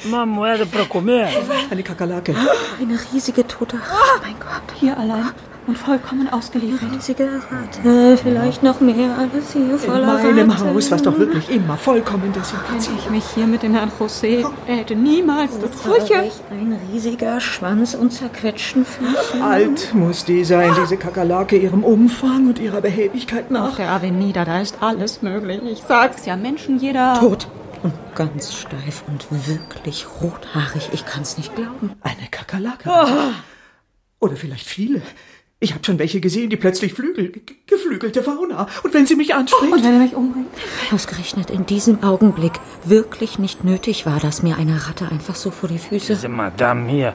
Moeda 0.04 0.64
para 0.64 0.84
comer? 0.84 1.28
Eine 1.70 1.82
Kakerlake. 1.82 2.34
Eine 2.80 2.98
riesige 3.12 3.46
tote 3.46 3.76
Ratte, 3.76 4.20
mein 4.22 4.38
Gott. 4.38 4.76
Hier 4.80 4.98
allein 4.98 5.32
und 5.66 5.78
vollkommen 5.78 6.28
ausgeliefert. 6.28 6.92
Riesige 6.92 7.24
Ratte, 7.50 8.18
vielleicht 8.22 8.62
noch 8.62 8.80
mehr, 8.80 9.16
alles 9.18 9.52
hier 9.52 9.78
voller 9.78 10.20
In 10.20 10.36
meinem 10.36 10.50
Ratten. 10.50 10.74
Haus, 10.74 10.90
was 10.90 11.02
doch 11.02 11.18
wirklich 11.18 11.50
immer 11.50 11.76
vollkommen 11.76 12.24
Wenn 12.24 12.32
desinfiziert. 12.32 12.98
ich 12.98 13.10
mich 13.10 13.24
hier 13.34 13.46
mit 13.46 13.62
dem 13.62 13.74
Herrn 13.74 13.90
José, 13.98 14.44
er 14.66 14.76
hätte 14.76 14.94
niemals 14.94 15.58
das 15.58 15.70
Früche. 15.80 16.30
Ein 16.50 16.78
riesiger 16.92 17.40
Schwanz 17.40 17.94
und 17.94 18.12
zerquetschten 18.12 18.84
Füßen. 18.84 19.42
Alt 19.42 19.94
muss 19.94 20.24
die 20.24 20.44
sein, 20.44 20.72
diese 20.80 20.96
Kakerlake, 20.96 21.56
ihrem 21.56 21.84
Umfang 21.84 22.48
und 22.48 22.58
ihrer 22.58 22.80
Behäbigkeit 22.80 23.44
Auf 23.46 23.50
nach. 23.50 23.76
der 23.76 23.90
Avenida, 23.90 24.44
da 24.44 24.60
ist 24.60 24.78
alles 24.80 25.22
möglich. 25.22 25.60
Ich 25.64 25.82
sag's 25.86 26.26
ja, 26.26 26.36
Menschen 26.36 26.78
jeder. 26.78 27.18
Tot. 27.18 27.48
Und 27.82 27.92
ganz 28.14 28.54
steif 28.54 29.04
und 29.06 29.26
wirklich 29.30 30.06
rothaarig. 30.22 30.88
Ich 30.92 31.04
kann's 31.04 31.36
nicht 31.36 31.54
glauben. 31.54 31.92
Eine 32.00 32.28
Kakerlake. 32.30 32.90
Oder 34.20 34.36
vielleicht 34.36 34.66
viele. 34.66 35.02
Ich 35.64 35.72
habe 35.72 35.82
schon 35.82 35.98
welche 35.98 36.20
gesehen, 36.20 36.50
die 36.50 36.56
plötzlich 36.58 36.92
Flügel, 36.92 37.28
ge- 37.30 37.42
geflügelte 37.66 38.22
Fauna. 38.22 38.66
Und 38.82 38.92
wenn 38.92 39.06
sie 39.06 39.16
mich 39.16 39.34
anspricht... 39.34 39.72
Und 39.72 39.82
wenn 39.82 39.94
er 39.94 39.98
mich 39.98 40.14
umbringt? 40.14 40.48
Ausgerechnet 40.92 41.48
in 41.48 41.64
diesem 41.64 42.02
Augenblick 42.04 42.52
wirklich 42.84 43.38
nicht 43.38 43.64
nötig 43.64 44.04
war, 44.04 44.20
dass 44.20 44.42
mir 44.42 44.58
eine 44.58 44.86
Ratte 44.86 45.08
einfach 45.10 45.34
so 45.34 45.50
vor 45.50 45.70
die 45.70 45.78
Füße. 45.78 46.12
Diese 46.16 46.28
Madame 46.28 46.86
hier, 46.90 47.14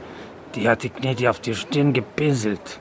die 0.55 0.67
hat 0.67 0.81
die 0.81 0.89
Knete 0.89 1.29
auf 1.29 1.39
die 1.39 1.53
Stirn 1.53 1.93
gepinselt. 1.93 2.79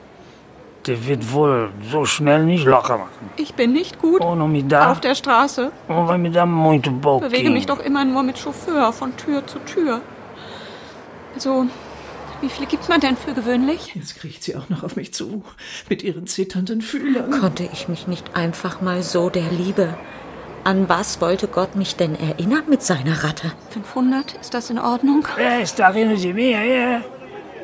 Die 0.87 1.07
wird 1.07 1.31
wohl 1.33 1.69
so 1.91 2.03
schnell 2.05 2.45
nicht 2.45 2.65
locker 2.65 2.97
machen. 2.97 3.29
Ich 3.37 3.53
bin 3.53 3.71
nicht 3.73 3.99
gut 3.99 4.21
Oh, 4.21 4.35
dá. 4.67 4.91
auf 4.91 5.01
der 5.01 5.13
Straße. 5.13 5.71
Oh, 5.87 6.07
dar 6.33 6.45
muito 6.47 6.89
pouquinho. 6.91 7.29
Bewege 7.29 7.51
mich 7.51 7.67
doch 7.67 7.79
immer 7.79 8.03
nur 8.05 8.23
mit 8.23 8.39
Chauffeur 8.39 8.91
von 8.91 9.15
Tür 9.17 9.45
zu 9.45 9.59
Tür. 9.59 10.01
Also, 11.35 11.67
wie 12.41 12.49
viele 12.49 12.67
gibt 12.67 12.89
man 12.89 12.99
denn 12.99 13.17
für 13.17 13.33
gewöhnlich? 13.33 13.93
Jetzt 13.95 14.15
kriecht 14.17 14.43
sie 14.43 14.55
auch 14.55 14.69
noch 14.69 14.83
auf 14.83 14.95
mich 14.95 15.13
zu, 15.13 15.43
mit 15.89 16.03
ihren 16.03 16.27
zitternden 16.27 16.81
Fühlern. 16.81 17.31
Konnte 17.31 17.69
ich 17.71 17.87
mich 17.87 18.07
nicht 18.07 18.35
einfach 18.35 18.81
mal 18.81 19.03
so 19.03 19.29
der 19.29 19.49
Liebe. 19.51 19.97
An 20.63 20.89
was 20.89 21.21
wollte 21.21 21.47
Gott 21.47 21.75
mich 21.75 21.95
denn 21.95 22.15
erinnern 22.15 22.63
mit 22.67 22.83
seiner 22.83 23.23
Ratte? 23.23 23.51
500, 23.69 24.33
ist 24.41 24.53
das 24.53 24.69
in 24.69 24.79
Ordnung? 24.79 25.25
Wer 25.35 25.61
ist 25.61 25.79
darin 25.79 26.17
Sie 26.17 26.33
mir, 26.33 26.63
ja? 26.63 27.01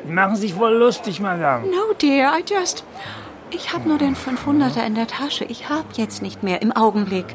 Die 0.06 0.12
machen 0.12 0.36
sich 0.36 0.56
wohl 0.56 0.72
lustig, 0.72 1.20
Madame. 1.20 1.66
No, 1.66 1.92
dear, 2.00 2.38
I 2.38 2.44
just... 2.48 2.84
Ich 3.50 3.72
habe 3.72 3.88
nur 3.88 3.98
den 3.98 4.16
500er 4.16 4.84
in 4.84 4.96
der 4.96 5.06
Tasche. 5.06 5.44
Ich 5.44 5.68
habe 5.68 5.86
jetzt 5.94 6.20
nicht 6.20 6.42
mehr 6.42 6.62
im 6.62 6.72
Augenblick. 6.72 7.26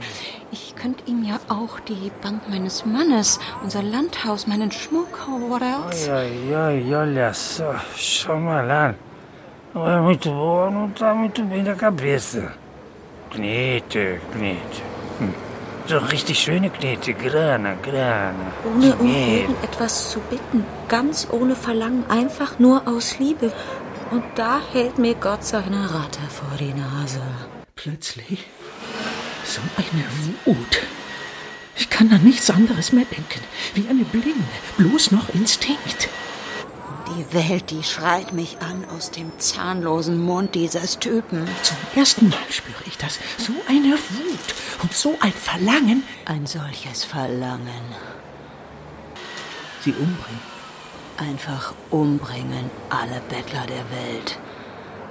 Ich 0.51 0.75
könnte 0.75 1.03
ihm 1.05 1.23
ja 1.23 1.39
auch 1.47 1.79
die 1.79 2.11
Bank 2.21 2.49
meines 2.49 2.85
Mannes, 2.85 3.39
unser 3.63 3.81
Landhaus, 3.81 4.45
meinen 4.45 4.71
Schmuck, 4.71 5.19
oh, 5.29 5.49
what 5.49 5.61
else? 5.61 6.11
Ai, 6.11 6.53
ai, 6.53 6.95
olha 6.95 7.33
só, 7.33 7.75
schau 7.95 8.37
mal 8.37 8.69
an. 8.69 8.95
Não 9.73 9.87
é 9.87 10.01
muito 10.01 10.29
boa, 10.29 10.69
não 10.69 10.89
tá 10.89 11.13
muito 11.13 11.43
bem 11.43 11.63
da 11.63 11.75
cabeça. 11.75 12.51
Knete, 13.29 14.19
Knete. 14.33 14.83
Hm. 15.19 15.33
So 15.87 15.97
richtig 15.97 16.39
schöne 16.39 16.69
Knete, 16.69 17.13
Grana, 17.13 17.75
Grana. 17.81 18.51
Ohne 18.65 18.95
um 18.95 19.07
irgendetwas 19.07 20.11
zu 20.11 20.19
bitten. 20.29 20.65
Ganz 20.89 21.27
ohne 21.31 21.55
Verlangen, 21.55 22.03
einfach 22.09 22.59
nur 22.59 22.85
aus 22.85 23.17
Liebe. 23.17 23.53
Und 24.11 24.23
da 24.35 24.61
hält 24.73 24.97
mir 24.97 25.15
Gott 25.15 25.45
seine 25.45 25.85
Ratte 25.93 26.19
vor 26.29 26.57
die 26.59 26.73
Nase. 26.73 27.21
Plötzlich 27.75 28.45
so 29.45 29.61
eine 29.77 30.03
Wut. 30.45 30.81
Ich 31.77 31.89
kann 31.89 32.11
an 32.11 32.21
nichts 32.21 32.49
anderes 32.49 32.91
mehr 32.91 33.05
denken. 33.05 33.39
Wie 33.73 33.87
eine 33.87 34.03
Blinde. 34.03 34.43
Bloß 34.77 35.11
noch 35.11 35.29
Instinkt. 35.29 36.09
Die 37.07 37.33
Welt, 37.33 37.71
die 37.71 37.83
schreit 37.83 38.33
mich 38.33 38.57
an 38.59 38.83
aus 38.95 39.11
dem 39.11 39.31
zahnlosen 39.39 40.19
Mund 40.21 40.55
dieses 40.55 40.99
Typen. 40.99 41.47
Zum 41.63 41.77
ersten 41.95 42.27
Mal 42.29 42.37
spüre 42.49 42.83
ich 42.85 42.97
das. 42.97 43.17
So 43.37 43.53
eine 43.69 43.93
Wut 43.93 44.55
und 44.83 44.93
so 44.93 45.17
ein 45.21 45.31
Verlangen. 45.31 46.03
Ein 46.25 46.45
solches 46.45 47.05
Verlangen. 47.05 47.95
Sie 49.85 49.91
umbringen. 49.93 50.50
Einfach 51.17 51.73
umbringen 51.89 52.69
alle 52.89 53.21
Bettler 53.29 53.65
der 53.67 53.89
Welt. 53.91 54.39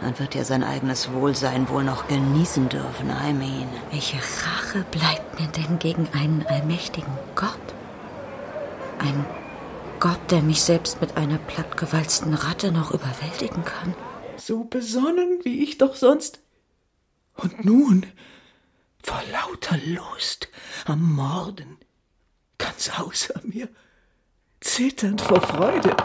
Dann 0.01 0.19
wird 0.19 0.35
er 0.35 0.45
sein 0.45 0.65
eigenes 0.65 1.13
Wohlsein 1.13 1.69
wohl 1.69 1.85
noch 1.85 2.09
genießen 2.09 2.69
dürfen, 2.69 3.11
I 3.11 3.33
mean. 3.33 3.69
Welche 3.91 4.17
Rache 4.17 4.85
bleibt 4.91 5.39
mir 5.39 5.49
denn 5.49 5.79
gegen 5.79 6.09
einen 6.13 6.45
allmächtigen 6.47 7.13
Gott? 7.35 7.75
Ein 8.99 9.27
Gott, 10.01 10.31
der 10.31 10.41
mich 10.41 10.63
selbst 10.63 11.03
mit 11.03 11.19
einer 11.19 11.37
plattgewalzten 11.37 12.33
Ratte 12.33 12.73
noch 12.73 12.93
überwältigen 12.93 13.65
kann. 13.65 13.95
So 14.39 14.65
besonnen, 14.65 15.41
wie 15.43 15.63
ich 15.63 15.77
doch 15.77 15.95
sonst. 15.95 16.41
Und 17.35 17.67
nun, 17.67 18.07
vor 19.03 19.21
lauter 19.33 19.77
Lust 19.85 20.49
am 20.87 21.13
Morden, 21.13 21.77
ganz 22.57 22.91
außer 22.99 23.41
mir, 23.45 23.69
zitternd 24.61 25.21
vor 25.21 25.41
Freude. 25.41 25.97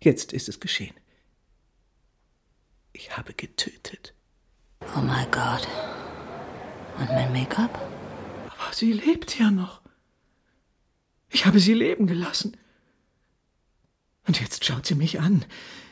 Jetzt 0.00 0.32
ist 0.32 0.48
es 0.48 0.60
geschehen. 0.60 0.94
Ich 2.92 3.16
habe 3.16 3.34
getötet. 3.34 4.14
Oh 4.96 5.00
mein 5.00 5.30
Gott. 5.30 5.66
Und 6.98 7.08
mein 7.08 7.32
Make-up? 7.32 7.78
Aber 8.46 8.72
sie 8.72 8.92
lebt 8.92 9.38
ja 9.38 9.50
noch. 9.50 9.80
Ich 11.30 11.46
habe 11.46 11.60
sie 11.60 11.74
leben 11.74 12.06
gelassen. 12.06 12.56
Und 14.26 14.40
jetzt 14.40 14.64
schaut 14.64 14.86
sie 14.86 14.94
mich 14.94 15.20
an, 15.20 15.44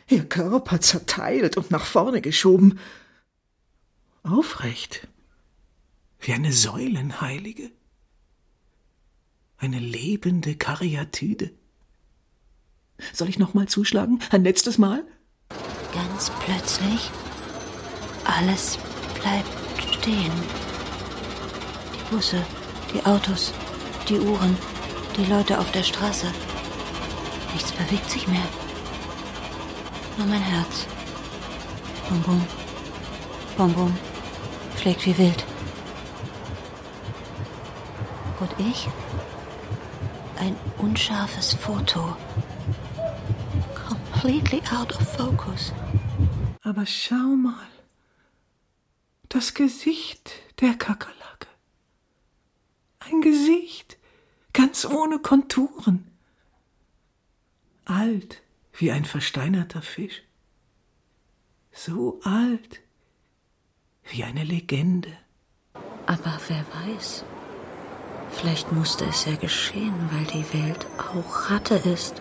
ihr 0.09 0.29
Körper 0.29 0.81
zerteilt 0.81 1.57
und 1.57 1.70
nach 1.70 1.85
vorne 1.85 2.20
geschoben. 2.20 2.79
Aufrecht. 4.22 5.09
Wie 6.20 6.33
eine 6.33 6.53
Säulenheilige. 6.53 7.70
Eine 9.59 9.79
lebende 9.79 10.55
Karyatide. 10.55 11.53
Soll 13.12 13.29
ich 13.29 13.38
noch 13.38 13.55
mal 13.55 13.69
zuschlagen? 13.69 14.21
Ein 14.31 14.45
letztes 14.45 14.79
Mal? 14.79 15.05
Ganz 15.92 16.31
plötzlich. 16.40 17.11
Alles 18.25 18.79
bleibt 19.21 19.95
stehen. 19.95 20.33
Die 21.95 22.14
Busse, 22.14 22.42
die 22.95 23.05
Autos, 23.05 23.53
die 24.09 24.19
Uhren, 24.19 24.57
die 25.16 25.25
Leute 25.25 25.59
auf 25.59 25.71
der 25.73 25.83
Straße. 25.83 26.27
Nichts 27.53 27.73
bewegt 27.73 28.11
sich 28.11 28.29
mehr. 28.29 28.49
Nur 30.19 30.27
mein 30.27 30.42
Herz. 30.42 30.87
Bum 32.09 32.23
Bum. 32.23 32.47
Bum 33.57 33.73
Bum. 33.73 33.97
Schlägt 34.81 35.07
wie 35.07 35.16
wild. 35.16 35.45
Und 38.38 38.51
ich? 38.59 38.88
Ein 40.38 40.57
unscharfes 40.79 41.55
Foto. 41.55 42.16
Completely 43.75 44.61
out 44.70 44.94
of 44.94 45.16
focus. 45.16 45.72
Aber 46.62 46.85
schau 46.87 47.37
mal. 47.37 47.68
Das 49.29 49.55
Gesicht 49.55 50.31
der 50.61 50.75
Kakerlake. 50.75 51.49
Ein 52.99 53.20
Gesicht, 53.20 53.99
ganz 54.53 54.85
ohne 54.85 55.18
Konturen. 55.18 56.11
Alt 57.85 58.42
wie 58.75 58.90
ein 58.90 59.05
versteinerter 59.05 59.83
Fisch. 59.83 60.22
So 61.72 62.20
alt 62.25 62.81
wie 64.05 64.25
eine 64.25 64.44
Legende. 64.44 65.16
Aber 66.07 66.38
wer 66.49 66.64
weiß, 66.72 67.25
vielleicht 68.31 68.73
musste 68.73 69.05
es 69.05 69.25
ja 69.25 69.37
geschehen, 69.37 69.95
weil 70.12 70.25
die 70.27 70.53
Welt 70.53 70.87
auch 70.99 71.51
Ratte 71.51 71.77
ist. 71.77 72.21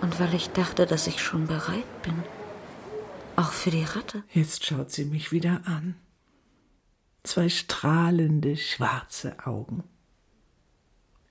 Und 0.00 0.18
weil 0.18 0.34
ich 0.34 0.50
dachte, 0.50 0.86
dass 0.86 1.06
ich 1.06 1.22
schon 1.22 1.46
bereit 1.46 2.02
bin. 2.02 2.22
Auch 3.36 3.52
für 3.52 3.70
die 3.70 3.84
Ratte. 3.84 4.22
Jetzt 4.32 4.66
schaut 4.66 4.90
sie 4.90 5.04
mich 5.04 5.32
wieder 5.32 5.60
an. 5.64 5.94
Zwei 7.22 7.48
strahlende 7.48 8.56
schwarze 8.56 9.36
Augen. 9.44 9.84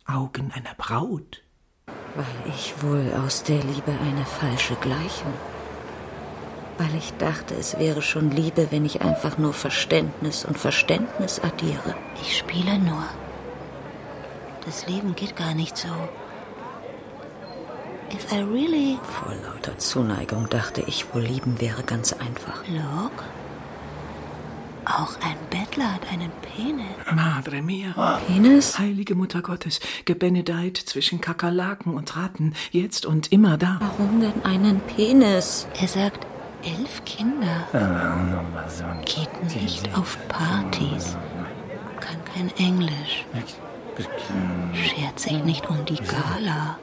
Augen 0.05 0.51
einer 0.51 0.75
Braut. 0.75 1.41
Weil 2.15 2.53
ich 2.53 2.73
wohl 2.82 3.13
aus 3.25 3.43
der 3.43 3.63
Liebe 3.63 3.91
eine 3.91 4.25
falsche 4.25 4.75
Gleichung. 4.75 5.34
Weil 6.77 6.95
ich 6.95 7.12
dachte, 7.17 7.55
es 7.55 7.77
wäre 7.77 8.01
schon 8.01 8.32
Liebe, 8.32 8.71
wenn 8.71 8.86
ich 8.86 9.01
einfach 9.01 9.38
nur 9.38 9.53
Verständnis 9.53 10.45
und 10.45 10.58
Verständnis 10.58 11.39
addiere. 11.39 11.95
Ich 12.21 12.38
spiele 12.38 12.79
nur. 12.79 13.03
Das 14.65 14.87
Leben 14.87 15.15
geht 15.15 15.35
gar 15.35 15.53
nicht 15.53 15.77
so. 15.77 15.87
If 18.11 18.31
I 18.31 18.39
really. 18.39 18.97
Vor 19.03 19.33
lauter 19.45 19.77
Zuneigung 19.77 20.49
dachte 20.49 20.81
ich, 20.87 21.13
wohl 21.13 21.21
lieben 21.21 21.61
wäre 21.61 21.83
ganz 21.83 22.13
einfach. 22.13 22.63
Look. 22.67 23.23
Auch 24.85 25.15
ein 25.21 25.37
Bettler 25.51 25.93
hat 25.93 26.11
einen 26.11 26.31
Penis. 26.41 26.87
Madre 27.13 27.61
mia. 27.61 28.19
Penis? 28.25 28.79
Heilige 28.79 29.13
Mutter 29.13 29.43
Gottes, 29.43 29.79
gebenedeit 30.05 30.77
zwischen 30.77 31.21
Kakerlaken 31.21 31.93
und 31.93 32.15
Ratten, 32.17 32.55
jetzt 32.71 33.05
und 33.05 33.31
immer 33.31 33.57
da. 33.57 33.77
Warum 33.79 34.19
denn 34.19 34.43
einen 34.43 34.79
Penis? 34.79 35.67
Er 35.79 35.87
sagt, 35.87 36.25
elf 36.63 37.05
Kinder. 37.05 37.67
Geht 39.05 39.61
nicht 39.61 39.95
auf 39.95 40.17
Partys. 40.27 41.15
Kann 41.99 42.17
kein 42.33 42.49
Englisch. 42.57 43.25
Schert 44.73 45.19
sich 45.19 45.43
nicht 45.43 45.69
um 45.69 45.85
die 45.85 45.95
Gala. 45.97 46.77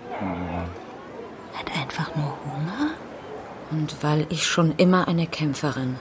Hat 1.55 1.76
einfach 1.79 2.14
nur 2.16 2.37
Hunger. 2.44 2.90
Und 3.70 4.02
weil 4.02 4.26
ich 4.29 4.46
schon 4.46 4.74
immer 4.76 5.09
eine 5.09 5.26
Kämpferin. 5.26 5.96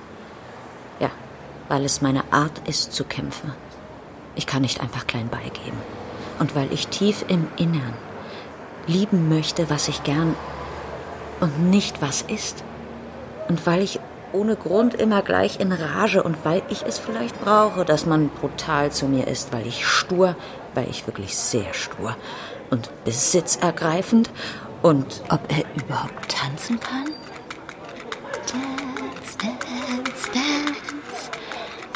Ja, 0.99 1.09
weil 1.67 1.83
es 1.85 2.01
meine 2.01 2.23
Art 2.31 2.67
ist 2.67 2.93
zu 2.93 3.03
kämpfen. 3.03 3.53
Ich 4.35 4.45
kann 4.45 4.61
nicht 4.61 4.81
einfach 4.81 5.07
klein 5.07 5.29
beigeben. 5.29 5.77
Und 6.39 6.55
weil 6.55 6.71
ich 6.71 6.87
tief 6.87 7.25
im 7.27 7.47
Innern 7.57 7.93
lieben 8.87 9.29
möchte, 9.29 9.69
was 9.69 9.87
ich 9.87 10.03
gern 10.03 10.35
und 11.39 11.69
nicht 11.69 12.01
was 12.01 12.21
ist. 12.21 12.63
Und 13.47 13.65
weil 13.65 13.81
ich 13.81 13.99
ohne 14.31 14.55
Grund 14.55 14.93
immer 14.95 15.21
gleich 15.21 15.59
in 15.59 15.71
Rage 15.71 16.21
und 16.21 16.37
weil 16.43 16.61
ich 16.69 16.83
es 16.83 16.99
vielleicht 16.99 17.39
brauche, 17.43 17.85
dass 17.85 18.05
man 18.05 18.29
brutal 18.29 18.91
zu 18.91 19.07
mir 19.07 19.27
ist, 19.27 19.53
weil 19.53 19.65
ich 19.65 19.87
stur, 19.87 20.35
weil 20.75 20.89
ich 20.89 21.07
wirklich 21.07 21.35
sehr 21.35 21.73
stur 21.73 22.15
und 22.69 22.91
besitzergreifend 23.03 24.29
und 24.81 25.23
ob 25.29 25.51
er 25.51 25.63
überhaupt 25.75 26.29
tanzen 26.29 26.79
kann? 26.79 27.05
Dance, 28.51 29.37
dance, 29.37 30.31
dance. 30.31 31.31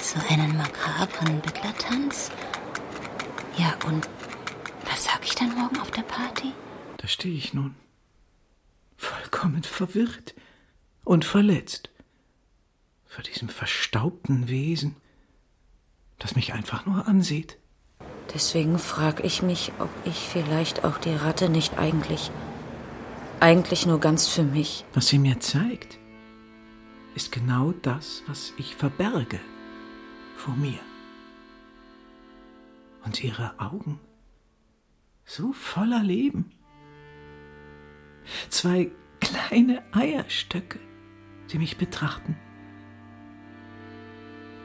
So 0.01 0.19
einen 0.33 0.57
makabren 0.57 1.39
Bettlertanz. 1.41 2.31
Ja, 3.57 3.75
und 3.87 4.09
was 4.89 5.03
sag 5.03 5.23
ich 5.23 5.35
dann 5.35 5.53
morgen 5.55 5.79
auf 5.79 5.91
der 5.91 6.01
Party? 6.03 6.53
Da 6.97 7.07
stehe 7.07 7.35
ich 7.35 7.53
nun, 7.53 7.75
vollkommen 8.97 9.63
verwirrt 9.63 10.33
und 11.03 11.25
verletzt 11.25 11.89
vor 13.05 13.23
diesem 13.23 13.49
verstaubten 13.49 14.47
Wesen, 14.49 14.95
das 16.17 16.35
mich 16.35 16.53
einfach 16.53 16.85
nur 16.85 17.07
ansieht. 17.07 17.58
Deswegen 18.33 18.77
frage 18.77 19.23
ich 19.23 19.41
mich, 19.41 19.71
ob 19.79 19.89
ich 20.05 20.17
vielleicht 20.17 20.83
auch 20.83 20.97
die 20.97 21.15
Ratte 21.15 21.49
nicht 21.49 21.77
eigentlich, 21.77 22.31
eigentlich 23.39 23.85
nur 23.85 23.99
ganz 23.99 24.27
für 24.27 24.43
mich. 24.43 24.85
Was 24.93 25.07
sie 25.07 25.17
mir 25.17 25.39
zeigt, 25.39 25.97
ist 27.15 27.31
genau 27.31 27.71
das, 27.81 28.23
was 28.27 28.53
ich 28.57 28.75
verberge 28.75 29.39
vor 30.35 30.55
mir. 30.55 30.79
Und 33.03 33.23
ihre 33.23 33.59
Augen, 33.59 33.99
so 35.25 35.53
voller 35.53 36.03
Leben. 36.03 36.51
Zwei 38.49 38.91
kleine 39.19 39.83
Eierstöcke, 39.91 40.79
die 41.51 41.57
mich 41.57 41.77
betrachten. 41.77 42.37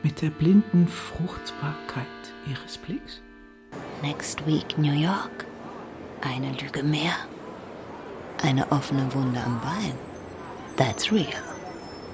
Mit 0.03 0.21
der 0.21 0.31
blinden 0.31 0.87
Fruchtbarkeit 0.87 2.07
ihres 2.47 2.77
Blicks. 2.79 3.04
Week 4.47 4.77
New 4.77 4.93
York. 4.93 5.47
Eine 6.21 6.53
Lüge 6.53 6.83
mehr. 6.83 7.17
Eine 8.43 8.71
offene 8.71 9.13
Wunde 9.15 9.41
am 9.41 9.61
Bein. 9.61 9.95
That's 10.77 11.11
real. 11.11 11.43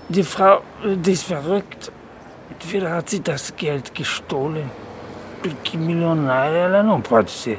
Die 0.08 0.22
Frau, 0.22 0.62
die 0.84 1.12
ist 1.12 1.24
verrückt. 1.24 1.90
Entweder 2.50 2.90
hat 2.92 3.10
sie 3.10 3.20
das 3.20 3.54
Geld 3.56 3.94
gestohlen. 3.94 4.70
Perché 5.42 5.76
milionaria 5.78 6.66
la 6.68 6.82
non 6.82 7.02
essere. 7.02 7.58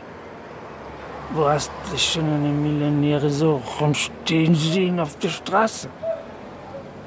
Wo 1.33 1.47
hast 1.47 1.71
du 1.89 1.97
schon 1.97 2.25
eine 2.25 2.49
Millionäre 2.49 3.29
so 3.29 3.61
rumstehen 3.79 4.53
sehen 4.53 4.99
auf 4.99 5.17
der 5.17 5.29
Straße? 5.29 5.87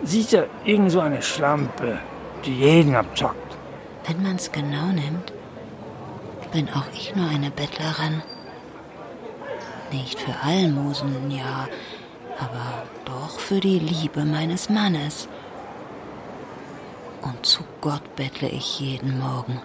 Sicher, 0.02 0.46
irgend 0.64 0.90
so 0.90 1.00
eine 1.00 1.20
Schlampe, 1.20 1.98
die 2.44 2.56
jeden 2.56 2.94
abzockt. 2.96 3.56
Wenn 4.06 4.22
man's 4.22 4.50
genau 4.50 4.86
nimmt, 4.86 5.33
bin 6.54 6.68
auch 6.68 6.86
ich 6.94 7.14
nur 7.16 7.28
eine 7.28 7.50
Bettlerin. 7.50 8.22
Nicht 9.90 10.20
für 10.20 10.40
Almosen, 10.40 11.30
ja, 11.32 11.68
aber 12.38 12.84
doch 13.04 13.40
für 13.40 13.58
die 13.58 13.80
Liebe 13.80 14.24
meines 14.24 14.70
Mannes. 14.70 15.28
Und 17.22 17.44
zu 17.44 17.64
Gott 17.80 18.14
bettle 18.14 18.48
ich 18.48 18.78
jeden 18.78 19.18
Morgen, 19.18 19.60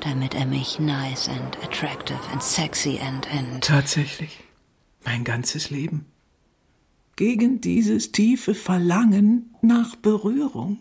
damit 0.00 0.34
er 0.34 0.44
mich 0.44 0.78
nice 0.78 1.30
and 1.30 1.56
attractive 1.64 2.20
and 2.30 2.42
sexy 2.42 3.00
and 3.00 3.26
and. 3.32 3.64
Tatsächlich. 3.64 4.44
Mein 5.06 5.24
ganzes 5.24 5.70
Leben. 5.70 6.04
Gegen 7.16 7.62
dieses 7.62 8.12
tiefe 8.12 8.54
Verlangen 8.54 9.54
nach 9.62 9.96
Berührung. 9.96 10.78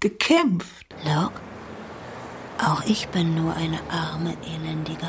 Gekämpft. 0.00 0.86
Look, 1.04 1.40
auch 2.66 2.82
ich 2.86 3.08
bin 3.08 3.34
nur 3.34 3.54
eine 3.56 3.78
arme 3.90 4.34
Elendige. 4.54 5.06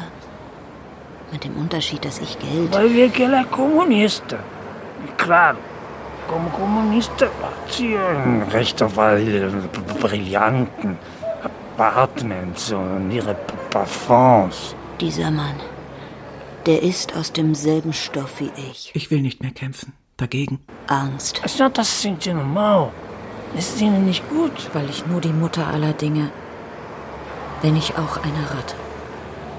Mit 1.32 1.44
dem 1.44 1.56
Unterschied, 1.56 2.04
dass 2.04 2.20
ich 2.20 2.38
Geld. 2.40 2.74
Weil 2.74 2.94
wir 2.94 3.28
la 3.28 3.44
comunista. 3.46 4.40
Claro. 5.18 5.58
Como 6.28 6.50
comunista 6.50 7.26
hat 7.26 7.74
sie 7.74 7.98
ein 7.98 8.44
Recht 8.52 8.82
auf 8.84 8.98
all 8.98 9.20
ihre 9.22 9.50
brillanten 10.00 10.98
Apartments 11.44 12.72
und 12.72 13.12
ihre 13.12 13.36
Parfums. 13.70 14.76
Dieser 15.00 15.32
Mann, 15.32 15.56
der 16.66 16.84
ist 16.84 17.16
aus 17.16 17.32
demselben 17.32 17.94
Stoff 17.94 18.40
wie 18.40 18.52
ich. 18.70 18.92
Ich 18.94 19.10
will 19.10 19.22
nicht 19.22 19.42
mehr 19.42 19.52
kämpfen. 19.52 19.94
Dagegen. 20.18 20.60
Angst. 20.88 21.42
Es 21.44 21.58
not 21.58 21.78
das 21.78 22.02
sind 22.02 22.24
sie 22.24 22.34
normal. 22.34 22.92
Ist 23.58 23.82
ihnen 23.82 24.06
nicht 24.06 24.28
gut. 24.30 24.70
Weil 24.74 24.90
ich 24.90 25.08
nur 25.08 25.20
die 25.20 25.34
Mutter 25.34 25.68
aller 25.68 25.94
Dinge, 25.94 26.32
wenn 27.62 27.76
ich 27.76 27.98
auch 27.98 28.18
eine 28.18 28.50
Ratte 28.52 28.76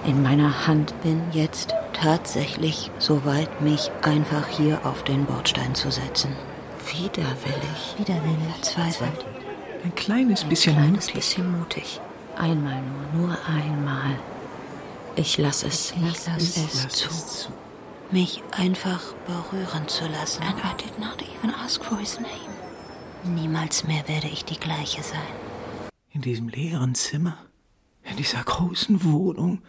in 0.05 0.23
meiner 0.23 0.67
Hand 0.67 1.01
bin 1.03 1.23
jetzt 1.33 1.75
tatsächlich 1.93 2.91
so 2.99 3.25
weit, 3.25 3.61
mich 3.61 3.91
einfach 4.03 4.49
hier 4.49 4.85
auf 4.85 5.05
den 5.05 5.27
Bordstein 5.27 5.75
zu 5.75 5.91
setzen. 5.91 6.35
Widerwillig. 6.91 7.95
Widerwillig, 7.99 8.53
verzweifelt. 8.55 9.25
Ein 9.85 9.95
kleines 9.95 10.43
Ein 10.43 10.49
bisschen 10.49 10.75
kleines 10.75 11.07
mutig. 11.07 11.15
bisschen 11.15 11.59
mutig. 11.59 12.01
Einmal 12.37 12.81
nur, 13.13 13.29
nur 13.29 13.39
einmal. 13.47 14.19
Ich 15.15 15.39
lass 15.39 15.63
es. 15.63 15.93
Ich 15.93 16.03
lass 16.03 16.29
es 16.37 16.57
lass 16.57 16.89
zu. 16.89 17.09
es 17.09 17.27
zu. 17.43 17.53
Mich 18.11 18.43
einfach 18.51 19.01
berühren 19.27 19.87
zu 19.87 20.07
lassen. 20.09 20.43
And 20.43 20.59
I 20.59 20.83
did 20.83 20.99
not 20.99 21.23
even 21.23 21.55
ask 21.55 21.85
for 21.85 21.99
his 21.99 22.19
name. 22.19 22.29
Niemals 23.23 23.85
mehr 23.85 24.03
werde 24.09 24.27
ich 24.27 24.45
die 24.45 24.59
gleiche 24.59 25.03
sein. 25.03 25.21
In 26.11 26.23
diesem 26.23 26.49
leeren 26.49 26.95
Zimmer, 26.95 27.39
in 28.05 28.17
dieser 28.17 28.43
großen 28.43 29.05
Wohnung, 29.05 29.63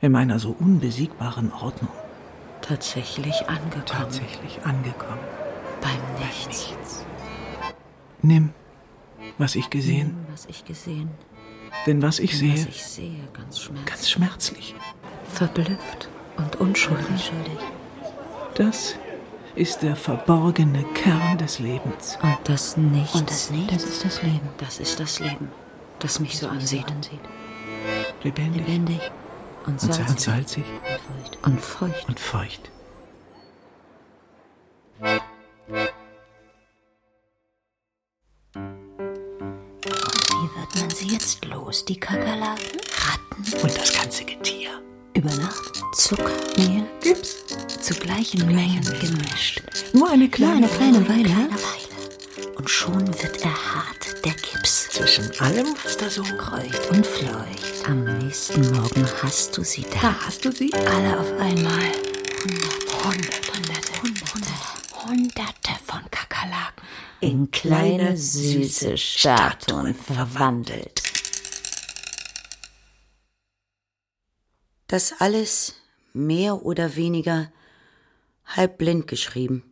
in 0.00 0.12
meiner 0.12 0.38
so 0.38 0.50
unbesiegbaren 0.58 1.52
Ordnung. 1.52 1.90
Tatsächlich 2.62 3.48
angekommen. 3.48 3.84
Tatsächlich 3.86 4.64
angekommen. 4.64 5.20
Beim 5.80 6.26
Nichts. 6.26 7.04
Nimm, 8.22 8.52
was 9.38 9.54
ich 9.54 9.70
gesehen. 9.70 10.08
Nimm, 10.08 10.26
was 10.32 10.46
ich 10.46 10.64
gesehen. 10.64 11.10
Denn 11.86 12.02
was 12.02 12.18
ich 12.18 12.30
Denn 12.32 12.38
sehe, 12.40 12.52
Was 12.54 12.66
ich 12.66 12.84
sehe, 12.84 13.28
ganz 13.32 13.60
schmerzlich. 13.60 13.86
ganz 13.86 14.10
schmerzlich. 14.10 14.74
Verblüfft 15.32 16.08
und 16.36 16.56
unschuldig. 16.56 17.06
unschuldig. 17.08 17.58
Das 18.54 18.96
ist 19.54 19.82
der 19.82 19.96
verborgene 19.96 20.82
Kern 20.94 21.38
des 21.38 21.58
Lebens. 21.58 22.18
Und 22.22 22.38
das 22.44 22.76
Nichts. 22.76 23.14
Und 23.14 23.30
das 23.30 23.50
Nichts? 23.50 23.72
Das 23.74 23.84
ist 23.84 24.04
das 24.04 24.22
Leben. 24.22 24.48
Das 24.58 24.78
ist 24.80 24.98
das 25.00 25.20
Leben, 25.20 25.50
das 26.06 26.20
mich 26.20 26.38
so 26.38 26.46
ansieht. 26.46 26.86
Lebendig, 28.22 28.64
Lebendig 28.66 29.00
und 29.66 29.72
und 29.72 29.80
salzig. 29.80 30.20
salzig, 30.20 30.64
salzig 30.84 31.44
Und 31.44 31.60
feucht. 31.60 32.08
und 32.08 32.20
feucht. 32.20 32.70
Wie 40.32 40.50
wird 40.54 40.74
man 40.80 40.90
sie 40.90 41.08
jetzt 41.08 41.44
los, 41.44 41.84
die 41.84 41.98
Kakerlaken? 41.98 42.80
Ratten? 43.00 43.62
Und 43.62 43.76
das 43.76 43.92
ganze 43.92 44.24
Getier. 44.24 44.80
Über 45.14 45.34
Nacht? 45.34 45.82
Zucker, 45.94 46.30
Mehl, 46.56 46.84
Gips? 47.02 47.36
Zu 47.80 47.94
gleichen 47.94 48.46
Mengen 48.46 48.84
gemischt. 49.00 49.60
Nur 49.92 50.08
eine 50.08 50.24
Nur 50.24 50.30
kleine, 50.30 50.54
eine 50.56 50.68
kleine 50.68 51.08
Weile. 51.08 51.24
Kleine 51.24 51.50
Weile. 51.50 52.54
Und 52.56 52.70
schon 52.70 53.06
wird 53.08 53.42
er 53.44 53.74
hart, 53.74 54.05
der 54.26 54.34
Gips. 54.34 54.88
Zwischen 54.90 55.30
allem, 55.40 55.76
was 55.84 55.96
da 55.96 56.10
so 56.10 56.22
kreucht 56.22 56.90
und 56.90 57.06
fleucht. 57.06 57.86
Am 57.86 58.02
nächsten 58.18 58.60
Morgen 58.72 59.06
hast 59.22 59.56
du 59.56 59.62
sie 59.62 59.82
da. 59.82 60.00
Da 60.00 60.20
hast 60.26 60.44
du 60.44 60.50
sie? 60.50 60.72
Alle 60.72 61.20
auf 61.20 61.30
einmal. 61.38 61.92
Hunderte, 63.04 63.52
hunderte, 63.54 64.02
hunderte, 64.02 65.06
hunderte 65.06 65.70
von 65.84 66.00
Kakerlaken. 66.10 66.82
In 67.20 67.50
kleine, 67.52 68.16
süße 68.16 68.98
Statuen 68.98 69.94
verwandelt. 69.94 71.02
Das 74.88 75.14
alles 75.20 75.74
mehr 76.12 76.64
oder 76.64 76.96
weniger 76.96 77.52
halb 78.44 78.78
blind 78.78 79.06
geschrieben. 79.06 79.62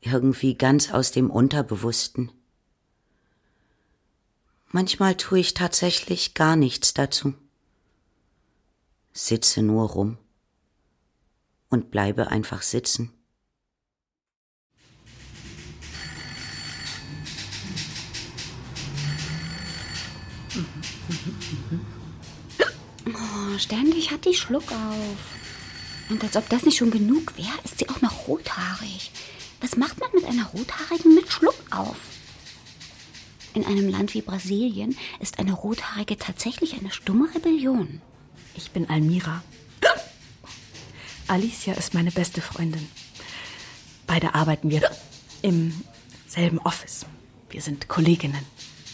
Irgendwie 0.00 0.56
ganz 0.56 0.92
aus 0.92 1.12
dem 1.12 1.30
Unterbewussten. 1.30 2.32
Manchmal 4.74 5.18
tue 5.18 5.38
ich 5.38 5.52
tatsächlich 5.52 6.32
gar 6.32 6.56
nichts 6.56 6.94
dazu. 6.94 7.34
Sitze 9.12 9.62
nur 9.62 9.90
rum 9.90 10.16
und 11.68 11.90
bleibe 11.90 12.28
einfach 12.28 12.62
sitzen. 12.62 13.12
Oh, 23.06 23.58
ständig 23.58 24.10
hat 24.10 24.24
die 24.24 24.34
Schluck 24.34 24.72
auf. 24.72 25.18
Und 26.08 26.24
als 26.24 26.34
ob 26.36 26.48
das 26.48 26.64
nicht 26.64 26.78
schon 26.78 26.90
genug 26.90 27.36
wäre, 27.36 27.58
ist 27.64 27.78
sie 27.78 27.90
auch 27.90 28.00
noch 28.00 28.26
rothaarig. 28.26 29.12
Was 29.60 29.76
macht 29.76 30.00
man 30.00 30.08
mit 30.14 30.24
einer 30.24 30.46
Rothaarigen 30.46 31.14
mit 31.14 31.30
Schluck 31.30 31.56
auf? 31.70 31.98
In 33.54 33.66
einem 33.66 33.88
Land 33.88 34.14
wie 34.14 34.22
Brasilien 34.22 34.96
ist 35.20 35.38
eine 35.38 35.52
Rothaarige 35.52 36.16
tatsächlich 36.16 36.78
eine 36.78 36.90
stumme 36.90 37.28
Rebellion. 37.34 38.00
Ich 38.54 38.70
bin 38.70 38.88
Almira. 38.88 39.42
Alicia 41.28 41.74
ist 41.74 41.94
meine 41.94 42.10
beste 42.10 42.40
Freundin. 42.40 42.88
Beide 44.06 44.34
arbeiten 44.34 44.70
wir 44.70 44.90
im 45.42 45.82
selben 46.26 46.58
Office. 46.58 47.06
Wir 47.50 47.60
sind 47.60 47.88
Kolleginnen. 47.88 48.44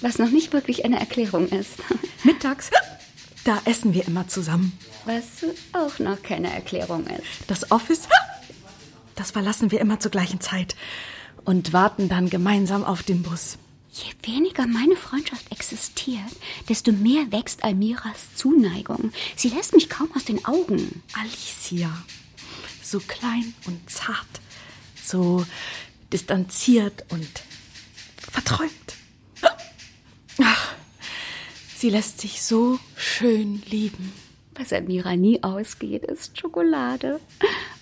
Was 0.01 0.19
noch 0.19 0.31
nicht 0.31 0.53
wirklich 0.53 0.85
eine 0.85 0.99
Erklärung 0.99 1.49
ist. 1.49 1.75
Mittags, 2.25 2.71
da 3.45 3.61
essen 3.65 3.95
wir 3.95 4.07
immer 4.07 4.29
zusammen. 4.29 4.77
Was 5.05 5.45
auch 5.73 5.99
noch 6.01 6.23
keine 6.23 6.53
Erklärung 6.53 7.07
ist. 7.07 7.49
Das 7.49 7.71
Office, 7.71 8.09
das 9.15 9.31
verlassen 9.31 9.71
wir 9.71 9.81
immer 9.81 10.01
zur 10.01 10.11
gleichen 10.11 10.41
Zeit 10.41 10.77
und 11.45 11.73
warten 11.73 12.09
dann 12.09 12.29
gemeinsam 12.29 12.85
auf 12.85 13.03
den 13.03 13.23
Bus. 13.23 13.59
Je 14.05 14.33
weniger 14.33 14.67
meine 14.67 14.95
Freundschaft 14.95 15.51
existiert, 15.51 16.31
desto 16.69 16.93
mehr 16.93 17.33
wächst 17.33 17.65
Almiras 17.65 18.35
Zuneigung. 18.37 19.13
Sie 19.35 19.49
lässt 19.49 19.75
mich 19.75 19.89
kaum 19.89 20.09
aus 20.15 20.25
den 20.25 20.45
Augen. 20.45 21.03
Alicia, 21.15 21.91
so 22.81 23.01
klein 23.01 23.55
und 23.67 23.91
zart, 23.91 24.41
so 25.03 25.45
distanziert 26.13 27.05
und 27.09 27.29
verträumt. 28.19 28.71
Ach, 30.41 30.73
sie 31.77 31.91
lässt 31.91 32.21
sich 32.21 32.43
so 32.43 32.79
schön 32.97 33.63
lieben. 33.69 34.13
Was 34.55 34.73
Almira 34.73 35.17
nie 35.17 35.43
ausgeht, 35.43 36.05
ist 36.05 36.39
Schokolade. 36.39 37.21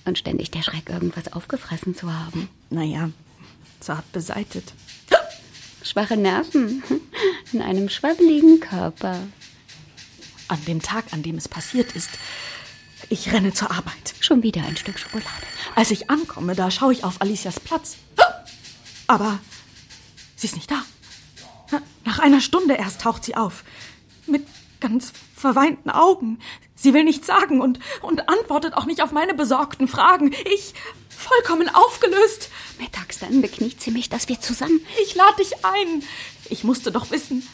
Und 0.07 0.19
ständig 0.19 0.51
der 0.51 0.63
Schreck, 0.63 0.89
irgendwas 0.89 1.33
aufgefressen 1.33 1.95
zu 1.95 2.13
haben. 2.13 2.49
Naja, 2.71 3.11
zart 3.81 4.11
beseitet. 4.13 4.73
Schwache 5.87 6.17
Nerven 6.17 6.83
in 7.53 7.63
einem 7.63 7.89
schwabbeligen 7.89 8.59
Körper. 8.61 9.21
An 10.49 10.65
dem 10.67 10.83
Tag, 10.83 11.13
an 11.13 11.23
dem 11.23 11.37
es 11.37 11.49
passiert 11.49 11.95
ist, 11.95 12.11
ich 13.09 13.33
renne 13.33 13.53
zur 13.53 13.71
Arbeit. 13.71 14.15
Schon 14.21 14.43
wieder 14.43 14.63
ein 14.65 14.77
Stück 14.77 14.99
Schokolade. 14.99 15.47
Als 15.77 15.91
ich 15.91 16.11
ankomme, 16.11 16.55
da 16.55 16.71
schaue 16.71 16.93
ich 16.93 17.05
auf 17.05 17.21
Alicias 17.21 17.61
Platz. 17.61 17.99
Aber 19.07 19.39
sie 20.35 20.49
ist 20.49 20.57
nicht 20.57 20.71
da. 20.71 20.83
Nach 22.05 22.19
einer 22.19 22.41
Stunde 22.41 22.75
erst 22.75 23.01
taucht 23.01 23.25
sie 23.25 23.37
auf. 23.37 23.65
Mit 24.27 24.47
ganz 24.81 25.13
verweinten 25.35 25.91
Augen. 25.91 26.39
Sie 26.75 26.95
will 26.95 27.05
nichts 27.05 27.27
sagen 27.27 27.61
und, 27.61 27.79
und 28.03 28.29
antwortet 28.29 28.75
auch 28.75 28.87
nicht 28.87 29.03
auf 29.03 29.13
meine 29.13 29.35
besorgten 29.35 29.89
Fragen. 29.89 30.33
Ich, 30.53 30.75
vollkommen 31.17 31.69
aufgelöst. 31.69 32.51
Mittags 32.79 33.19
dann 33.19 33.41
bekniet 33.43 33.81
sie 33.81 33.91
mich, 33.91 34.09
dass 34.09 34.29
wir 34.29 34.41
zusammen. 34.41 34.85
Ich 35.03 35.15
lade 35.15 35.37
dich 35.39 35.65
ein. 35.65 36.03
Ich 36.49 36.65
musste 36.65 36.93
doch 36.93 37.11
wissen. 37.11 37.47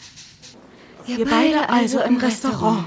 Wir, 1.05 1.19
Wir 1.19 1.25
beide 1.25 1.69
also 1.69 1.99
im 2.01 2.17
Restaurant. 2.17 2.85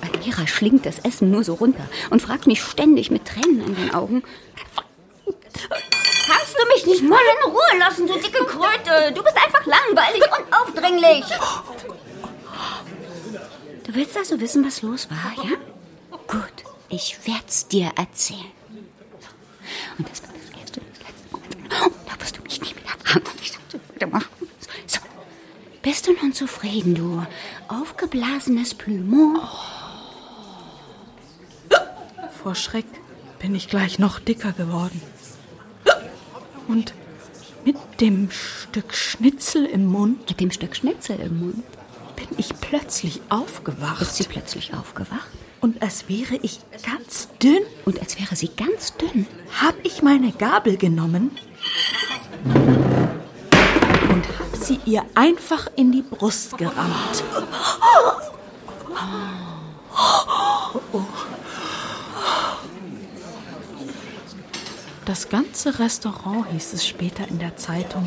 Almira 0.00 0.46
schlingt 0.46 0.84
das 0.86 0.98
Essen 1.00 1.30
nur 1.30 1.44
so 1.44 1.54
runter 1.54 1.88
und 2.10 2.20
fragt 2.20 2.46
mich 2.46 2.62
ständig 2.62 3.10
mit 3.10 3.26
Tränen 3.26 3.64
in 3.64 3.76
den 3.76 3.94
Augen. 3.94 4.22
Kannst 6.26 6.56
du 6.58 6.66
mich 6.74 6.86
nicht 6.86 7.02
mal 7.08 7.20
in 7.20 7.50
Ruhe 7.50 7.78
lassen, 7.78 8.06
du 8.06 8.14
dicke 8.14 8.44
Kröte? 8.44 9.12
Du 9.14 9.22
bist 9.22 9.36
einfach 9.36 9.64
langweilig 9.64 10.22
und 10.22 10.52
aufdringlich. 10.52 11.24
Du 13.84 13.94
willst 13.94 14.16
also 14.16 14.40
wissen, 14.40 14.66
was 14.66 14.82
los 14.82 15.08
war, 15.10 15.44
ja? 15.44 15.56
Gut, 16.26 16.64
ich 16.88 17.18
werd's 17.26 17.68
dir 17.68 17.92
erzählen. 17.96 18.52
Und 19.98 20.08
das 20.08 20.22
wird 20.22 20.32
das 20.34 20.60
erste 20.60 20.80
und 20.80 20.88
das 20.90 21.00
letzte 21.06 21.58
Mal. 21.58 21.90
Da 22.06 22.20
wirst 22.20 22.38
du 22.38 22.42
mich 22.42 22.60
nie 22.60 22.70
wieder 22.70 22.96
fragen, 23.04 23.26
was 23.26 23.42
ich 23.42 23.52
dazu 23.52 23.78
weitermachen. 23.92 24.28
So, 24.86 25.00
bist 25.82 26.06
du 26.06 26.12
nun 26.12 26.32
zufrieden, 26.32 26.94
du 26.94 27.26
aufgeblasenes 27.68 28.74
Plümo? 28.74 29.40
Vor 32.42 32.54
Schreck 32.54 32.86
bin 33.38 33.54
ich 33.54 33.68
gleich 33.68 33.98
noch 33.98 34.20
dicker 34.20 34.52
geworden. 34.52 35.00
Und 36.68 36.94
mit 37.64 37.76
dem 38.00 38.30
Stück 38.30 38.94
Schnitzel 38.94 39.66
im 39.66 39.86
Mund. 39.86 40.28
Mit 40.28 40.40
dem 40.40 40.50
Stück 40.52 40.76
Schnitzel 40.76 41.18
im 41.18 41.40
Mund? 41.40 41.64
Bin 42.14 42.28
ich 42.38 42.48
plötzlich 42.60 43.20
aufgewacht. 43.28 44.02
Ist 44.02 44.16
sie 44.16 44.24
plötzlich 44.24 44.74
aufgewacht? 44.74 45.28
Und 45.60 45.82
als 45.82 46.08
wäre 46.08 46.36
ich 46.42 46.60
ganz 46.82 47.28
dünn. 47.42 47.62
Und 47.84 48.00
als 48.00 48.18
wäre 48.20 48.36
sie 48.36 48.50
ganz 48.56 48.94
dünn. 48.96 49.26
Hab 49.60 49.74
ich 49.84 50.02
meine 50.02 50.32
Gabel 50.32 50.76
genommen 50.76 51.30
und 54.08 54.26
hab 54.38 54.56
sie 54.56 54.78
ihr 54.84 55.04
einfach 55.14 55.68
in 55.76 55.92
die 55.92 56.02
Brust 56.02 56.58
gerammt. 56.58 57.24
Das 65.04 65.28
ganze 65.28 65.78
Restaurant, 65.78 66.46
hieß 66.50 66.72
es 66.74 66.86
später 66.86 67.28
in 67.28 67.38
der 67.38 67.56
Zeitung, 67.56 68.06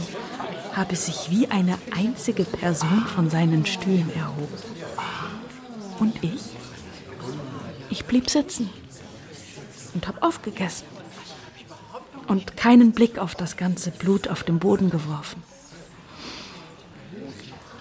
habe 0.74 0.96
sich 0.96 1.32
wie 1.32 1.48
eine 1.48 1.78
einzige 1.96 2.44
Person 2.44 3.06
von 3.16 3.30
seinen 3.30 3.66
Stühlen 3.66 4.12
erhoben. 4.16 4.58
Und 6.00 6.24
ich? 6.24 6.59
Ich 7.89 8.06
blieb 8.06 8.30
sitzen 8.30 8.69
und 9.93 10.08
hab 10.08 10.21
aufgegessen. 10.23 10.86
und 12.28 12.56
keinen 12.56 12.91
Blick 12.91 13.17
auf 13.17 13.34
das 13.34 13.58
ganze 13.58 13.89
Blut 13.89 14.28
auf 14.28 14.43
dem 14.43 14.60
Boden 14.60 14.91
geworfen. 14.91 15.41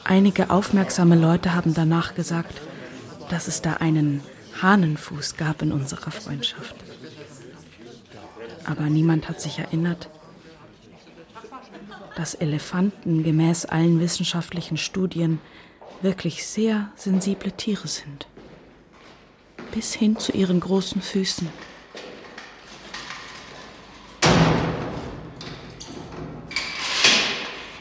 Einige 0.05 0.49
aufmerksame 0.49 1.16
Leute 1.16 1.55
haben 1.55 1.75
danach 1.75 2.14
gesagt, 2.14 2.62
dass 3.29 3.47
es 3.47 3.61
da 3.61 3.75
einen 3.75 4.23
Hahnenfuß 4.62 5.37
gab 5.37 5.61
in 5.61 5.71
unserer 5.71 6.11
Freundschaft. 6.11 6.75
Aber 8.64 8.85
niemand 8.85 9.29
hat 9.29 9.42
sich 9.42 9.59
erinnert, 9.59 10.09
dass 12.16 12.35
Elefanten 12.35 13.23
gemäß 13.23 13.66
allen 13.66 14.01
wissenschaftlichen 14.01 14.79
Studien 14.79 15.40
wirklich 16.01 16.47
sehr 16.47 16.90
sensible 16.97 17.53
Tiere 17.53 17.87
sind. 17.87 18.27
Bis 19.73 19.95
hin 19.95 20.17
zu 20.17 20.33
ihren 20.33 20.61
großen 20.61 21.01
Füßen. 21.01 21.49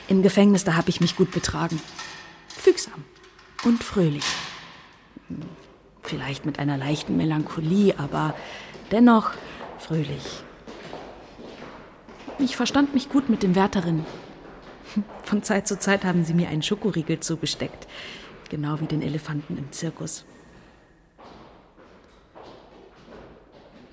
Im 0.07 0.21
Gefängnis, 0.21 0.63
da 0.63 0.75
habe 0.75 0.89
ich 0.89 1.01
mich 1.01 1.15
gut 1.15 1.31
betragen. 1.31 1.81
Fügsam 2.47 3.03
und 3.65 3.83
fröhlich. 3.83 4.23
Vielleicht 6.01 6.45
mit 6.45 6.59
einer 6.59 6.77
leichten 6.77 7.17
Melancholie, 7.17 7.97
aber 7.97 8.33
dennoch 8.91 9.31
fröhlich. 9.79 10.43
Ich 12.39 12.55
verstand 12.55 12.93
mich 12.93 13.09
gut 13.09 13.29
mit 13.29 13.43
den 13.43 13.55
Wärterinnen. 13.55 14.05
Von 15.23 15.43
Zeit 15.43 15.67
zu 15.67 15.77
Zeit 15.77 16.05
haben 16.05 16.23
sie 16.23 16.33
mir 16.33 16.47
einen 16.49 16.61
Schokoriegel 16.61 17.19
zugesteckt, 17.19 17.87
genau 18.49 18.79
wie 18.79 18.85
den 18.85 19.01
Elefanten 19.01 19.57
im 19.57 19.71
Zirkus. 19.71 20.23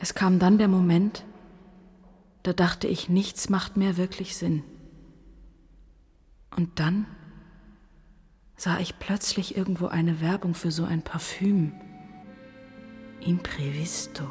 Es 0.04 0.12
kam 0.12 0.38
dann 0.38 0.58
der 0.58 0.68
Moment, 0.68 1.24
da 2.42 2.52
dachte 2.52 2.86
ich, 2.86 3.08
nichts 3.08 3.48
macht 3.48 3.78
mehr 3.78 3.96
wirklich 3.96 4.36
Sinn. 4.36 4.62
Und 6.54 6.78
dann 6.78 7.06
sah 8.54 8.78
ich 8.80 8.98
plötzlich 8.98 9.56
irgendwo 9.56 9.86
eine 9.86 10.20
Werbung 10.20 10.54
für 10.54 10.70
so 10.70 10.84
ein 10.84 11.00
Parfüm. 11.00 11.72
Imprevisto. 13.22 14.24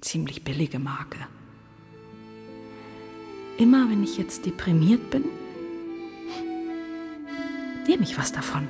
Ziemlich 0.00 0.42
billige 0.42 0.78
Marke. 0.78 1.18
Immer 3.58 3.90
wenn 3.90 4.02
ich 4.02 4.16
jetzt 4.16 4.46
deprimiert 4.46 5.10
bin, 5.10 5.24
nehme 7.86 8.04
ich 8.04 8.16
was 8.16 8.32
davon. 8.32 8.66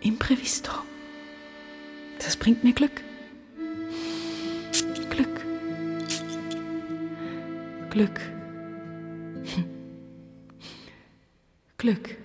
Imprevisto. 0.00 0.70
Das 2.22 2.36
bringt 2.36 2.62
mir 2.62 2.72
Glück. 2.72 3.02
Glück. 5.10 5.44
Glück. 7.90 8.20
Glück. 11.78 12.19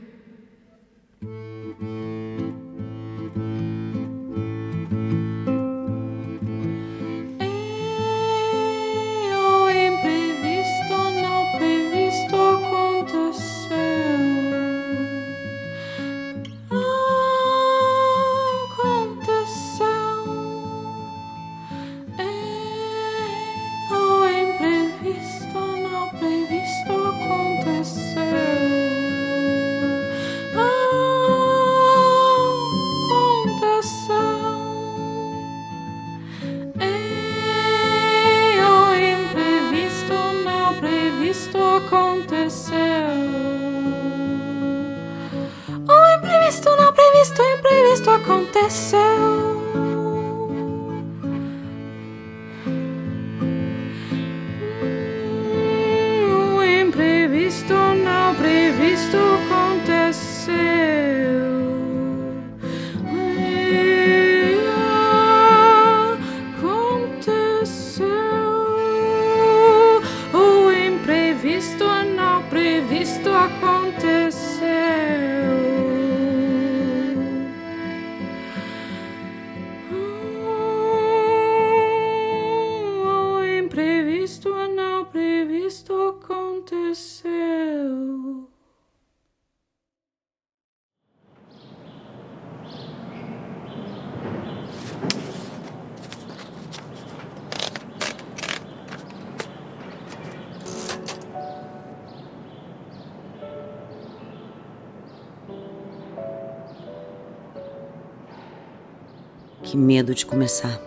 Que 109.75 109.81
medo 109.81 110.13
de 110.13 110.25
começar. 110.25 110.79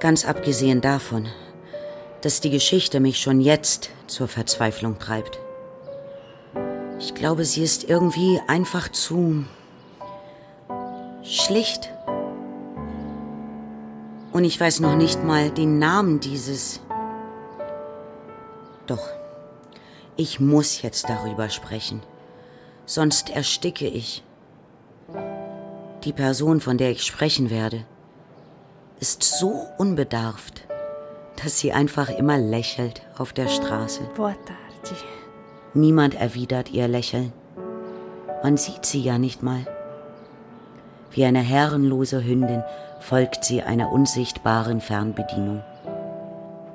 Ganz 0.00 0.24
abgesehen 0.24 0.80
davon, 0.80 1.28
dass 2.22 2.40
die 2.40 2.50
Geschichte 2.50 2.98
mich 2.98 3.20
schon 3.20 3.40
jetzt 3.40 3.90
zur 4.08 4.26
Verzweiflung 4.26 4.98
treibt. 4.98 5.38
Ich 6.98 7.14
glaube, 7.14 7.44
sie 7.44 7.62
ist 7.62 7.84
irgendwie 7.84 8.40
einfach 8.48 8.90
zu 8.90 9.44
schlicht. 11.22 11.92
Und 14.32 14.42
ich 14.42 14.58
weiß 14.58 14.80
noch 14.80 14.96
nicht 14.96 15.22
mal 15.22 15.50
den 15.50 15.78
Namen 15.78 16.18
dieses. 16.18 16.80
Doch, 18.88 19.06
ich 20.16 20.40
muss 20.40 20.82
jetzt 20.82 21.08
darüber 21.08 21.48
sprechen, 21.48 22.02
sonst 22.86 23.30
ersticke 23.30 23.86
ich. 23.86 24.24
Die 26.04 26.12
Person, 26.12 26.60
von 26.60 26.76
der 26.76 26.90
ich 26.90 27.02
sprechen 27.02 27.48
werde, 27.48 27.84
ist 29.00 29.22
so 29.22 29.66
unbedarft, 29.78 30.66
dass 31.42 31.58
sie 31.58 31.72
einfach 31.72 32.10
immer 32.10 32.36
lächelt 32.36 33.02
auf 33.16 33.32
der 33.32 33.48
Straße. 33.48 34.02
Niemand 35.72 36.14
erwidert 36.14 36.70
ihr 36.70 36.88
Lächeln. 36.88 37.32
Man 38.42 38.58
sieht 38.58 38.84
sie 38.84 39.00
ja 39.00 39.16
nicht 39.16 39.42
mal. 39.42 39.66
Wie 41.10 41.24
eine 41.24 41.40
herrenlose 41.40 42.22
Hündin 42.22 42.62
folgt 43.00 43.44
sie 43.44 43.62
einer 43.62 43.90
unsichtbaren 43.90 44.82
Fernbedienung. 44.82 45.62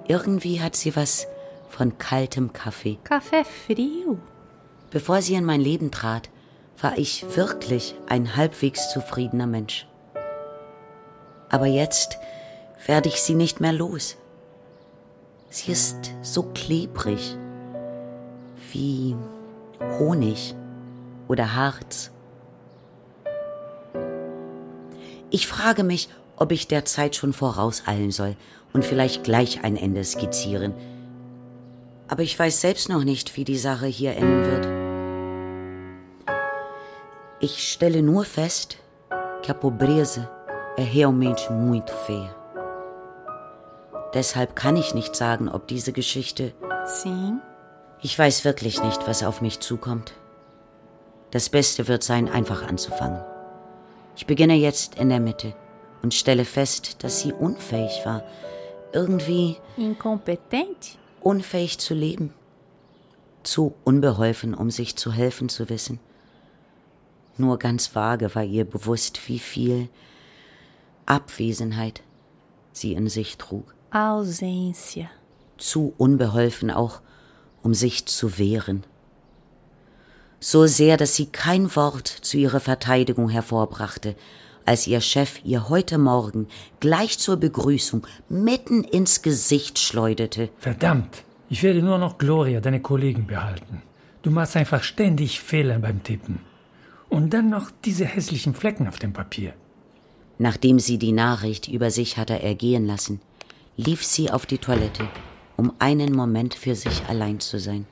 Irgendwie 0.08 0.60
hat 0.60 0.76
sie 0.76 0.96
was 0.96 1.28
von 1.70 2.00
kaltem 2.00 2.52
Kaffee. 2.52 2.98
Kaffee 3.04 3.44
frio. 3.44 4.18
Bevor 4.90 5.22
sie 5.22 5.36
in 5.36 5.46
mein 5.46 5.62
Leben 5.62 5.92
trat, 5.92 6.30
war 6.82 6.98
ich 6.98 7.36
wirklich 7.36 7.96
ein 8.08 8.36
halbwegs 8.36 8.92
zufriedener 8.92 9.48
Mensch. 9.48 9.88
Aber 11.50 11.66
jetzt 11.66 12.18
werde 12.86 13.10
ich 13.10 13.22
sie 13.22 13.36
nicht 13.36 13.60
mehr 13.60 13.74
los. 13.74 14.16
Sie 15.50 15.72
ist 15.72 16.12
so 16.22 16.44
klebrig 16.44 17.36
wie 18.72 19.16
Honig 19.98 20.56
oder 21.28 21.56
Harz. 21.56 22.12
Ich 25.32 25.48
frage 25.48 25.84
mich, 25.84 26.10
ob 26.38 26.52
ich 26.52 26.68
der 26.68 26.86
Zeit 26.86 27.16
schon 27.16 27.34
vorauseilen 27.34 28.12
soll 28.12 28.36
und 28.74 28.86
vielleicht 28.86 29.24
gleich 29.24 29.64
ein 29.64 29.76
Ende 29.76 30.04
skizzieren. 30.04 30.74
Aber 32.08 32.24
ich 32.24 32.38
weiß 32.38 32.62
selbst 32.62 32.90
noch 32.90 33.04
nicht, 33.04 33.36
wie 33.36 33.44
die 33.44 33.58
Sache 33.58 33.88
hier 33.88 34.16
enden 34.16 34.46
wird. 34.46 34.79
Ich 37.42 37.72
stelle 37.72 38.02
nur 38.02 38.26
fest 38.26 38.78
que 39.42 39.50
a 39.50 39.54
pobreza 39.54 40.30
é 40.76 40.84
realmente 40.84 41.50
muito 41.54 41.94
feia. 41.94 42.36
Deshalb 44.14 44.58
kann 44.58 44.76
ich 44.76 44.94
nicht 44.94 45.16
sagen, 45.16 45.48
ob 45.48 45.66
diese 45.66 45.94
Geschichte. 45.94 46.54
Sim. 46.86 47.40
Ich 48.02 48.20
weiß 48.20 48.44
wirklich 48.44 48.84
nicht, 48.84 49.08
was 49.08 49.24
auf 49.24 49.42
mich 49.42 49.62
zukommt. 49.62 50.14
Das 51.32 51.48
Beste 51.48 51.88
wird 51.88 52.04
sein, 52.04 52.28
einfach 52.28 52.68
anzufangen. 52.68 53.22
Ich 54.18 54.26
beginne 54.26 54.56
jetzt 54.56 54.96
in 54.96 55.08
der 55.08 55.22
Mitte 55.22 55.54
und 56.02 56.14
stelle 56.14 56.44
fest, 56.44 57.04
dass 57.06 57.22
sie 57.22 57.32
unfähig 57.32 58.02
war, 58.04 58.24
irgendwie 58.92 59.56
Incompetente? 59.78 60.98
unfähig 61.22 61.78
zu 61.80 61.94
leben. 61.94 62.34
Zu 63.44 63.76
unbeholfen, 63.86 64.54
um 64.54 64.72
sich 64.72 64.98
zu 64.98 65.14
helfen 65.14 65.48
zu 65.48 65.70
wissen. 65.70 66.02
Nur 67.40 67.58
ganz 67.58 67.96
vage 67.96 68.36
war 68.36 68.44
ihr 68.44 68.66
bewusst, 68.66 69.22
wie 69.30 69.40
viel 69.40 69.88
Abwesenheit 71.06 72.04
sie 72.74 72.92
in 72.92 73.08
sich 73.08 73.38
trug. 73.38 73.74
Ausência. 73.92 75.06
Zu 75.58 75.94
unbeholfen 75.98 76.70
auch, 76.70 77.00
um 77.64 77.74
sich 77.74 78.06
zu 78.08 78.38
wehren. 78.38 78.84
So 80.42 80.68
sehr, 80.68 80.98
dass 80.98 81.16
sie 81.16 81.28
kein 81.28 81.74
Wort 81.78 82.08
zu 82.10 82.38
ihrer 82.38 82.60
Verteidigung 82.60 83.30
hervorbrachte, 83.30 84.18
als 84.66 84.86
ihr 84.86 85.00
Chef 85.00 85.40
ihr 85.46 85.70
heute 85.70 85.98
Morgen 85.98 86.50
gleich 86.82 87.20
zur 87.20 87.38
Begrüßung 87.38 88.06
mitten 88.28 88.84
ins 88.84 89.22
Gesicht 89.22 89.80
schleuderte. 89.80 90.50
Verdammt, 90.58 91.24
ich 91.50 91.64
werde 91.64 91.82
nur 91.82 92.00
noch 92.00 92.18
Gloria, 92.18 92.60
deine 92.60 92.82
Kollegen, 92.82 93.28
behalten. 93.28 93.82
Du 94.24 94.30
machst 94.30 94.58
einfach 94.58 94.84
ständig 94.84 95.40
Fehler 95.40 95.80
beim 95.80 96.04
Tippen. 96.04 96.49
Und 97.10 97.34
dann 97.34 97.50
noch 97.50 97.72
diese 97.84 98.06
hässlichen 98.06 98.54
Flecken 98.54 98.88
auf 98.88 99.00
dem 99.00 99.14
Papier. 99.14 99.54
Nachdem 100.38 100.80
sie 100.80 100.98
die 100.98 101.12
Nachricht 101.12 101.68
über 101.68 101.92
sich 101.92 102.18
hatte 102.18 102.42
ergehen 102.42 102.86
lassen, 102.86 103.20
lief 103.76 104.06
sie 104.06 104.32
auf 104.32 104.46
die 104.46 104.58
Toilette, 104.58 105.08
um 105.58 105.74
einen 105.80 106.14
Moment 106.14 106.54
für 106.56 106.76
sich 106.76 107.06
allein 107.08 107.40
zu 107.40 107.60
sein. 107.60 107.86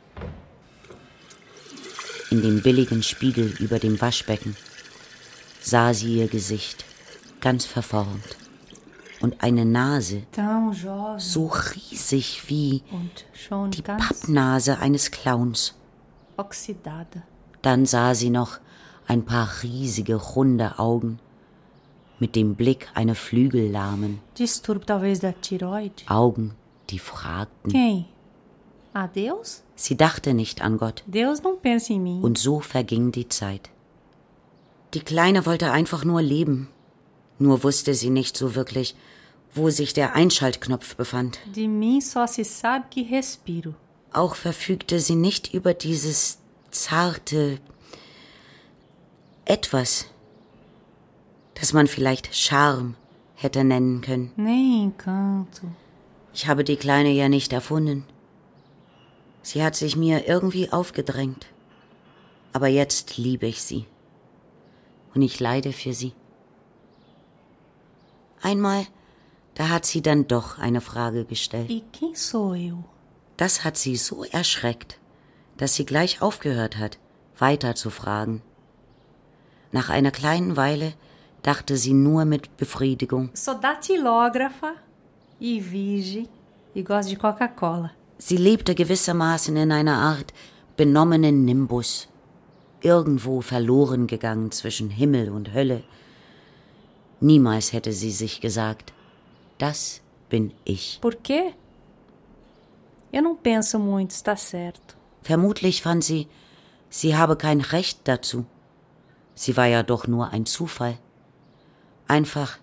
In 2.30 2.41
dem 2.41 2.61
billigen 2.61 3.03
Spiegel 3.03 3.53
über 3.59 3.80
dem 3.80 3.99
Waschbecken 3.99 4.55
sah 5.61 5.93
sie 5.93 6.18
ihr 6.18 6.28
Gesicht, 6.28 6.86
ganz 7.41 7.65
verformt, 7.65 8.38
und 9.20 9.41
eine 9.41 9.65
Nase, 9.65 10.24
so 11.18 11.47
riesig 11.47 12.43
wie 12.47 12.84
Und 12.91 13.26
schon 13.34 13.72
die 13.72 13.82
Pappnase 13.82 14.80
eines 14.80 15.11
Clowns. 15.11 15.74
Dann 17.61 17.86
sah 17.86 18.13
sie 18.13 18.30
noch 18.30 18.59
ein 19.08 19.24
paar 19.26 19.49
riesige, 19.64 20.16
runde 20.16 20.80
Augen 20.80 21.20
mit 22.20 22.36
dem 22.36 22.55
Blick 22.55 22.89
einer 22.93 23.16
Flügellahmen, 23.16 24.20
Distúrbio 24.38 24.86
talvez 24.86 25.20
da 25.20 25.32
tiroide. 25.32 26.03
Augen, 26.08 26.55
die 26.89 26.99
fragten. 26.99 27.72
Quem? 27.72 28.05
A 28.93 29.08
Deus? 29.08 29.64
Sie 29.76 29.95
dachte 29.95 30.34
nicht 30.34 30.62
an 30.62 30.78
Gott, 30.78 31.03
Deus 31.08 31.43
não 31.43 31.58
pensa 31.62 31.93
em 31.93 32.03
mim. 32.03 32.24
und 32.24 32.38
so 32.38 32.60
verging 32.60 33.12
die 33.12 33.30
Zeit. 33.30 33.70
Die 34.93 35.01
Kleine 35.01 35.45
wollte 35.45 35.72
einfach 35.72 36.03
nur 36.03 36.22
leben, 36.22 36.70
nur 37.39 37.64
wusste 37.64 37.93
sie 37.93 38.10
nicht 38.10 38.36
so 38.36 38.55
wirklich, 38.55 38.95
wo 39.53 39.70
sich 39.70 39.93
der 39.93 40.16
Einschaltknopf 40.16 40.95
befand. 40.95 41.39
De 41.55 41.68
mim 41.68 41.99
só 42.01 42.26
se 42.28 42.43
sabe 42.43 42.86
que 42.89 43.01
respiro. 43.16 43.74
Auch 44.12 44.36
verfügte 44.36 44.99
sie 44.99 45.16
nicht 45.16 45.53
über 45.53 45.74
dieses 45.76 46.39
zarte 46.72 47.60
etwas, 49.49 50.05
das 51.55 51.73
man 51.73 51.87
vielleicht 51.87 52.35
Charme 52.35 52.95
hätte 53.35 53.63
nennen 53.63 54.01
können. 54.01 54.31
Nem 54.35 54.83
encanto. 54.89 55.67
Ich 56.33 56.47
habe 56.47 56.63
die 56.63 56.75
Kleine 56.75 57.09
ja 57.09 57.29
nicht 57.29 57.53
erfunden. 57.53 58.05
Sie 59.41 59.63
hat 59.63 59.75
sich 59.75 59.95
mir 59.95 60.27
irgendwie 60.27 60.71
aufgedrängt. 60.71 61.47
Aber 62.53 62.67
jetzt 62.67 63.17
liebe 63.17 63.47
ich 63.47 63.63
sie. 63.63 63.85
Und 65.13 65.21
ich 65.21 65.39
leide 65.39 65.73
für 65.73 65.93
sie. 65.93 66.13
Einmal, 68.41 68.85
da 69.55 69.69
hat 69.69 69.85
sie 69.85 70.01
dann 70.01 70.27
doch 70.27 70.59
eine 70.59 70.81
Frage 70.81 71.25
gestellt. 71.25 71.69
E 71.69 71.81
quem 71.91 72.13
sou 72.13 72.53
eu? 72.53 72.83
Das 73.37 73.63
hat 73.63 73.77
sie 73.77 73.95
so 73.95 74.23
erschreckt, 74.23 74.99
dass 75.57 75.75
sie 75.75 75.85
gleich 75.85 76.21
aufgehört 76.21 76.77
hat, 76.77 76.99
weiter 77.37 77.75
zu 77.75 77.89
fragen. 77.89 78.41
Nach 79.72 79.89
einer 79.89 80.11
kleinen 80.11 80.55
Weile 80.55 80.93
dachte 81.41 81.78
sie 81.78 81.93
nur 81.93 82.26
mit 82.26 82.57
Befriedigung. 82.57 83.30
Sou 83.34 83.53
datilógrafa 83.55 84.74
e 85.39 85.61
virgem 85.61 86.28
e 86.76 86.82
gosto 86.84 87.09
de 87.09 87.18
Coca-Cola. 87.18 87.91
Sie 88.18 88.38
lebte 88.38 88.74
gewissermaßen 88.74 89.55
in 89.55 89.72
einer 89.72 89.97
Art 89.97 90.34
benommenen 90.76 91.45
Nimbus, 91.45 92.07
irgendwo 92.82 93.41
verloren 93.41 94.07
gegangen 94.07 94.51
zwischen 94.51 94.89
Himmel 94.89 95.30
und 95.30 95.53
Hölle. 95.53 95.84
Niemals 97.20 97.74
hätte 97.74 97.91
sie 97.91 98.11
sich 98.11 98.41
gesagt, 98.41 98.93
das 99.57 100.01
bin 100.30 100.53
ich. 100.65 100.99
Por 101.01 101.15
quê? 101.15 101.53
Eu 103.11 103.22
não 103.22 103.36
penso 103.36 103.80
muito, 103.80 104.11
está 104.11 104.36
certo. 104.36 104.95
Vermutlich 105.24 105.82
fand 105.82 106.03
sie, 106.03 106.28
sie 106.89 107.15
habe 107.15 107.36
kein 107.36 107.61
Recht 107.61 108.01
dazu. 108.03 108.45
Sie 109.38 109.55
war 109.55 109.67
ja 109.67 109.83
doch 109.83 110.07
nur 110.07 110.31
ein 110.31 110.45
Zufall. 110.47 110.97
Einfach 112.07 112.57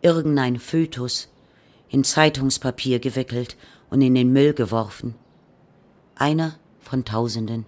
irgendein 0.00 0.58
Fötus, 0.58 1.28
in 1.90 2.04
Zeitungspapier 2.04 3.00
gewickelt 3.00 3.56
und 3.90 4.00
in 4.00 4.14
den 4.14 4.32
Müll 4.32 4.54
geworfen. 4.54 5.14
Einer 6.16 6.54
von 6.80 7.04
Tausenden. 7.04 7.66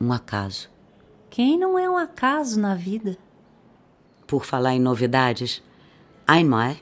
Um 0.00 0.10
acaso. 0.10 0.68
Quem 1.30 1.58
não 1.58 1.76
é 1.78 1.88
um 1.90 1.96
acaso 1.98 2.58
na 2.58 2.74
vida? 2.74 3.16
Por 4.26 4.44
falar 4.44 4.72
em 4.74 4.80
novidades, 4.80 5.62
einmal, 6.26 6.76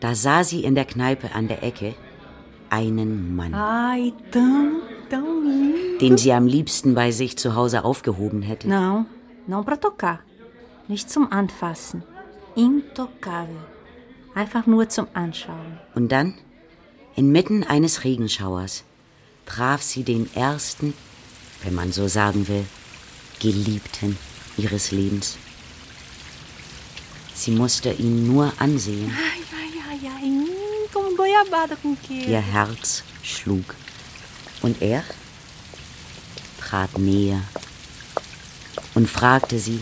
da 0.00 0.14
sah 0.14 0.44
sie 0.44 0.62
in 0.64 0.74
der 0.74 0.84
Kneipe 0.84 1.30
an 1.34 1.48
der 1.48 1.62
Ecke 1.62 1.94
einen 2.68 3.34
Mann, 3.34 3.54
Ai, 3.54 4.12
tão, 4.30 4.82
tão 5.08 5.42
lindo. 5.42 5.98
den 6.00 6.18
sie 6.18 6.32
am 6.32 6.46
liebsten 6.46 6.94
bei 6.94 7.10
sich 7.12 7.38
zu 7.38 7.54
Hause 7.54 7.84
aufgehoben 7.84 8.42
hätte. 8.42 8.68
Não, 8.68 9.06
não 9.46 9.62
para 9.64 9.76
tocar. 9.76 10.24
Nicht 10.88 11.10
zum 11.10 11.32
Anfassen. 11.32 12.02
Intocável. 12.56 13.56
Einfach 14.34 14.66
nur 14.66 14.88
zum 14.88 15.06
Anschauen. 15.14 15.78
Und 15.94 16.10
dann, 16.10 16.34
inmitten 17.16 17.64
eines 17.64 18.04
Regenschauers, 18.04 18.84
traf 19.46 19.82
sie 19.82 20.04
den 20.04 20.28
ersten, 20.34 20.94
wenn 21.62 21.74
man 21.74 21.92
so 21.92 22.08
sagen 22.08 22.48
will, 22.48 22.66
Geliebten 23.40 24.16
ihres 24.56 24.90
Lebens. 24.90 25.36
Sie 27.34 27.50
musste 27.50 27.90
ihn 27.92 28.26
nur 28.26 28.52
ansehen. 28.58 29.10
Ai, 29.10 29.40
ai, 29.58 30.06
ai, 30.06 30.10
ai. 30.14 30.22
Hum, 30.22 30.48
como 30.92 31.16
goiabada 31.16 31.76
com 31.76 31.96
queijo. 31.96 32.30
Ihr 32.30 32.40
Herz 32.40 33.02
schlug. 33.22 33.74
Und 34.62 34.80
er 34.80 35.04
trat 36.58 36.96
näher 36.98 37.42
und 38.94 39.08
fragte 39.08 39.58
sie 39.58 39.80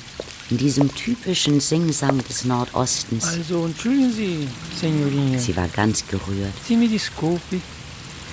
in 0.51 0.59
diesem 0.59 0.95
typischen 0.95 1.61
Singsang 1.61 2.19
des 2.29 2.45
Nordostens. 2.45 3.25
Also, 3.27 3.67
entschuldigen 3.67 4.13
Sie, 4.13 4.49
Signorinha. 4.79 5.39
Sie 5.39 5.57
war 5.57 5.69
ganz 5.69 6.07
gerührt. 6.07 6.53
Sie 6.67 6.77
mi 6.77 6.89
disculpe. 6.89 7.61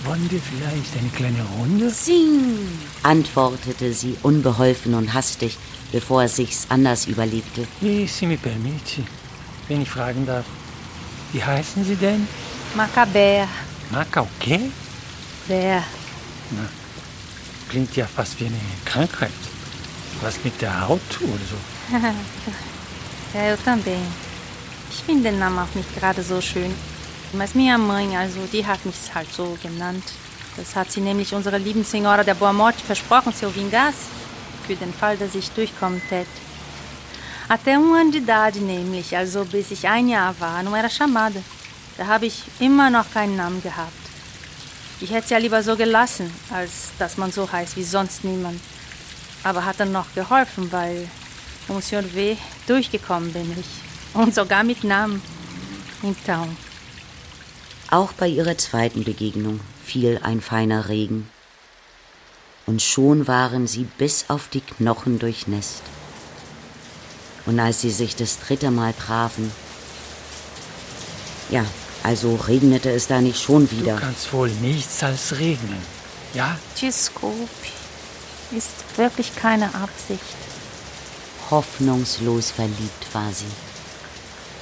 Wollen 0.06 0.30
wir 0.32 0.40
vielleicht 0.40 0.98
eine 0.98 1.10
kleine 1.10 1.46
Runde? 1.58 1.90
Sing! 1.90 2.58
antwortete 3.04 3.94
sie 3.94 4.16
unbeholfen 4.24 4.94
und 4.94 5.14
hastig, 5.14 5.58
bevor 5.92 6.24
er 6.24 6.30
sich's 6.30 6.68
anders 6.70 7.06
überlegte. 7.08 7.68
E 7.82 8.06
se 8.08 8.26
me 8.26 8.38
permite, 8.38 9.04
wenn 9.68 9.82
ich 9.82 9.90
fragen 9.90 10.26
darf, 10.26 10.46
wie 11.34 11.44
heißen 11.44 11.84
Sie 11.84 11.96
denn? 11.96 12.28
Macabea. 12.76 13.48
Maca 13.92 14.22
o 14.22 14.28
quê? 14.40 14.60
Bea. 15.48 15.84
Klingt 17.70 17.96
ja 17.96 18.06
fast 18.06 18.40
wie 18.40 18.46
eine 18.46 18.60
Krankheit. 18.86 19.32
Was 20.22 20.44
mit 20.44 20.62
der 20.62 20.88
Haut 20.88 21.02
oder 21.22 21.46
so. 21.52 21.58
É, 23.32 23.54
eu 23.54 23.58
também. 23.58 24.02
Ich 24.90 25.04
finde 25.04 25.30
den 25.30 25.38
Namen 25.38 25.60
auch 25.60 25.76
nicht 25.76 25.94
gerade 25.96 26.24
so 26.24 26.42
schön. 26.42 26.74
Mas 27.34 27.54
minha 27.54 27.78
mãe, 27.78 28.18
also, 28.18 28.40
die 28.52 28.66
hat 28.66 28.84
mich 28.88 29.14
halt 29.14 29.32
so 29.32 29.56
genannt. 29.62 30.04
Das 30.58 30.76
hat 30.76 30.92
sie 30.92 31.00
nämlich 31.00 31.36
unserer 31.36 31.60
lieben 31.60 31.84
Senhora 31.84 32.24
der 32.24 32.34
Boa 32.34 32.52
Morte 32.52 32.84
versprochen, 32.84 33.32
se 33.32 33.46
eu 33.46 33.52
vingasse. 33.52 34.08
Für 34.66 34.76
den 34.76 34.94
Fall, 34.94 35.16
dass 35.18 35.36
ich 35.36 35.52
durchkommen 35.52 36.02
tät. 36.10 36.28
Até 37.48 37.78
um 37.78 37.94
ano 37.94 38.12
de 38.12 38.20
idade, 38.20 38.60
nämlich, 38.60 39.16
also 39.16 39.46
bis 39.46 39.72
ich 39.72 39.88
ein 39.88 40.10
Jahr 40.10 40.36
war, 40.40 40.64
não 40.64 40.76
era 40.76 40.90
chamada. 40.90 41.42
Da 41.98 42.08
habe 42.08 42.26
ich 42.26 42.44
immer 42.60 42.90
noch 42.90 43.12
keinen 43.14 43.36
Namen 43.36 43.62
gehabt. 43.62 43.94
Ich 45.02 45.12
hätte 45.12 45.26
es 45.26 45.30
ja 45.30 45.38
lieber 45.38 45.62
so 45.62 45.76
gelassen, 45.76 46.32
als 46.50 46.92
dass 46.98 47.18
man 47.18 47.32
so 47.32 47.52
heißt 47.52 47.76
wie 47.78 47.84
sonst 47.84 48.24
niemand. 48.24 48.60
Aber 49.44 49.66
hat 49.66 49.80
dann 49.80 49.92
noch 49.92 50.14
geholfen, 50.16 50.72
weil 50.72 51.08
senhor 51.82 52.04
ver, 52.04 52.38
durchgekommen 52.68 53.32
bin 53.32 53.52
ich. 53.60 53.68
Und 54.14 54.34
sogar 54.34 54.64
mit 54.64 54.84
Namen. 54.84 55.22
Então, 56.02 56.56
Auch 57.92 58.14
bei 58.14 58.28
ihrer 58.28 58.58
zweiten 58.58 59.04
Begegnung 59.04 59.60
fiel 59.84 60.20
ein 60.24 60.42
feiner 60.42 60.90
Regen. 60.90 61.30
Und 62.66 62.82
schon 62.82 63.28
waren 63.28 63.66
sie 63.66 63.86
bis 63.98 64.26
auf 64.30 64.48
die 64.48 64.62
Knochen 64.62 65.18
durchnässt. 65.20 65.82
Und 67.46 67.60
als 67.60 67.82
sie 67.82 67.90
sich 67.90 68.16
das 68.16 68.40
dritte 68.40 68.70
Mal 68.70 68.94
trafen, 68.94 69.52
ja, 71.50 71.66
also 72.04 72.36
regnete 72.36 72.92
es 72.92 73.08
da 73.08 73.22
nicht 73.22 73.42
schon 73.42 73.70
wieder. 73.72 73.96
Du 73.96 74.02
kannst 74.02 74.32
wohl 74.34 74.50
nichts 74.50 75.04
als 75.04 75.40
regnen, 75.40 75.82
ja? 76.36 76.58
Giuseppe, 76.80 77.50
ist 78.52 78.98
wirklich 78.98 79.36
keine 79.36 79.74
Absicht. 79.76 80.22
Hoffnungslos 81.50 82.52
verliebt 82.52 83.06
war 83.14 83.32
sie. 83.34 83.46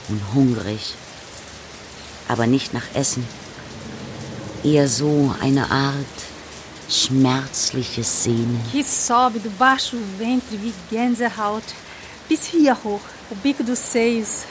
Und 0.09 0.21
hungrig. 0.33 0.95
Aber 2.27 2.47
nicht 2.47 2.73
nach 2.73 2.93
Essen. 2.93 3.27
Eher 4.63 4.87
so 4.87 5.33
eine 5.41 5.69
Art 5.69 6.17
schmerzliches 6.89 8.23
Sehnen. 8.23 8.61
Que 8.71 8.83
sobe 8.83 9.39
do 9.39 9.49
baixo 9.49 9.97
ventre 10.17 10.57
wie 10.61 10.73
Gänsehaut 10.89 11.63
bis 12.27 12.45
hier 12.45 12.77
hoch, 12.83 13.01
o 13.29 13.35
bico 13.35 13.63
dos 13.63 13.79
seios. 13.79 14.43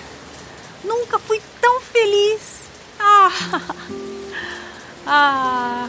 Nunca 0.84 1.18
fui 1.18 1.40
tão 1.60 1.80
feliz. 1.80 2.60
Ah! 2.98 3.30
Ah! 5.08 5.88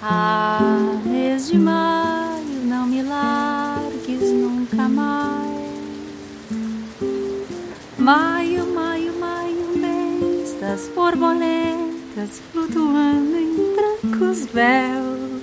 Ah, 0.00 0.60
mês 1.04 1.48
de 1.48 1.58
maio, 1.58 2.62
não 2.64 2.86
me 2.86 3.02
largues 3.02 4.30
nunca 4.30 4.88
mais. 4.88 5.48
Maio, 7.98 8.66
maio, 8.72 9.12
maio, 9.18 9.76
mês 9.76 10.56
das 10.60 10.88
borboletas 10.94 12.40
flutuando 12.52 13.36
em 13.36 13.74
brancos 13.74 14.46
véus. 14.46 15.42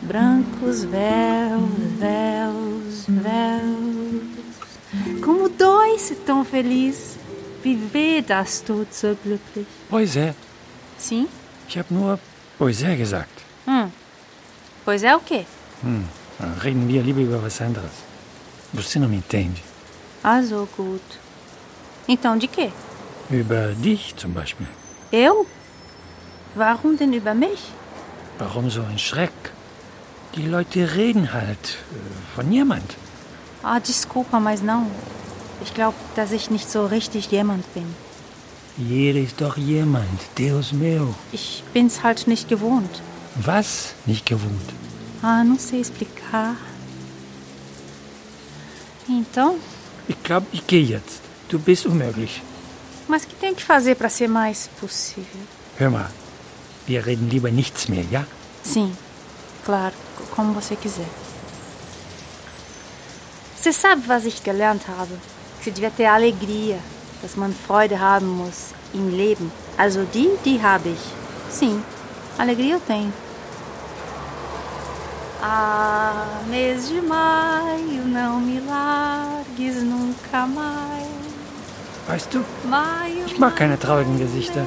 Brancos 0.00 0.84
véus, 0.84 1.70
véus, 1.98 3.04
véus. 3.08 5.20
Como 5.22 5.50
dói 5.50 5.98
ser 5.98 6.16
tão 6.16 6.44
feliz. 6.44 7.18
Viver 7.62 8.22
das 8.22 8.60
tut 8.60 8.94
so 8.94 9.18
glücklich. 9.24 9.66
Pois 9.90 10.16
é. 10.16 10.34
Sim? 10.96 11.26
Ich 11.68 11.76
habe 11.76 11.92
nur 11.92 12.16
pois 12.58 12.82
é 12.82 12.96
gesagt. 12.96 13.44
Hum. 13.66 13.90
Pois 14.84 15.02
é 15.02 15.14
o 15.16 15.20
quê? 15.20 15.44
Hm. 15.82 16.04
dann 16.38 16.54
Reden 16.60 16.88
wir 16.88 17.02
lieber 17.02 17.20
über 17.22 17.42
was 17.42 17.60
anderes. 17.60 17.92
Você 18.72 18.98
não 18.98 19.08
me 19.08 19.16
entende. 19.16 19.62
Also 20.22 20.68
gut. 20.76 21.02
Então 22.08 22.36
de 22.36 22.46
quê? 22.46 22.70
Über 23.30 23.74
dich 23.74 24.14
zum 24.16 24.32
Beispiel. 24.32 24.66
Eu? 25.12 25.46
Warum 26.54 26.96
denn 26.96 27.12
über 27.12 27.34
mich? 27.34 27.72
Warum 28.38 28.70
so 28.70 28.82
ein 28.82 28.98
Schreck? 28.98 29.32
Die 30.34 30.46
Leute 30.46 30.94
reden 30.94 31.32
halt 31.32 31.78
äh, 31.92 32.34
von 32.34 32.52
jemand. 32.52 32.96
Ah, 33.62 33.80
desculpa, 33.80 34.38
mas 34.38 34.62
não. 34.62 34.90
Ich 35.62 35.72
glaube, 35.74 35.96
dass 36.14 36.32
ich 36.32 36.50
nicht 36.50 36.70
so 36.70 36.86
richtig 36.86 37.30
jemand 37.30 37.64
bin. 37.74 37.86
Jeder 38.78 39.20
ist 39.20 39.40
doch 39.40 39.56
jemand. 39.56 40.20
Deus 40.38 40.72
meu. 40.72 41.14
Ich 41.32 41.62
bin's 41.72 42.02
halt 42.02 42.26
nicht 42.26 42.48
gewohnt. 42.48 43.00
Was? 43.36 43.94
Nicht 44.06 44.26
gewohnt. 44.26 44.68
Ah, 45.22 45.42
não 45.44 45.58
sei 45.58 45.80
explicar. 45.80 46.56
Então, 49.08 49.56
Ich 50.08 50.22
glaube, 50.22 50.46
ich 50.52 50.66
gehe 50.66 50.82
jetzt. 50.84 51.20
Du 51.48 51.58
bist 51.58 51.86
unmöglich. 51.86 52.42
mas 53.08 53.24
que 53.24 53.34
tem 53.36 53.54
que 53.54 53.62
fazer 53.62 53.94
para 53.94 54.08
ser 54.08 54.28
mais 54.28 54.68
possível? 54.80 55.40
Hör 55.78 55.90
mal, 55.90 56.10
wir 56.86 57.04
reden 57.06 57.28
lieber 57.30 57.50
nichts 57.52 57.88
mehr, 57.88 58.04
ja? 58.10 58.24
Sim, 58.64 58.92
claro, 59.64 59.94
como 60.34 60.52
você 60.52 60.74
quiser. 60.76 61.06
Você 63.56 63.72
sabe, 63.72 64.02
was 64.08 64.24
ich 64.24 64.42
gelernt 64.42 64.86
habe? 64.88 65.12
Que 65.62 65.70
devia 65.70 65.90
ter 65.90 66.06
alegria, 66.06 66.78
dass 67.26 67.36
man 67.36 67.52
Freude 67.52 67.98
haben 67.98 68.28
muss 68.28 68.58
im 68.94 69.10
Leben. 69.10 69.50
Also 69.76 70.04
die, 70.14 70.30
die 70.44 70.62
habe 70.62 70.90
ich. 70.90 71.04
Sim, 71.50 71.82
alegria 72.38 72.76
eu 72.76 72.80
tenho. 72.80 73.12
Ah, 75.42 76.26
mês 76.48 76.88
de 76.88 77.00
maio, 77.00 78.04
não 78.06 78.40
me 78.40 78.60
largues 78.60 79.82
nunca 79.82 80.46
mais. 80.46 81.08
Weißt 82.06 82.32
du, 82.32 82.44
ich 83.26 83.38
mag 83.40 83.56
keine 83.56 83.76
traurigen 83.76 84.18
Gesichter. 84.20 84.64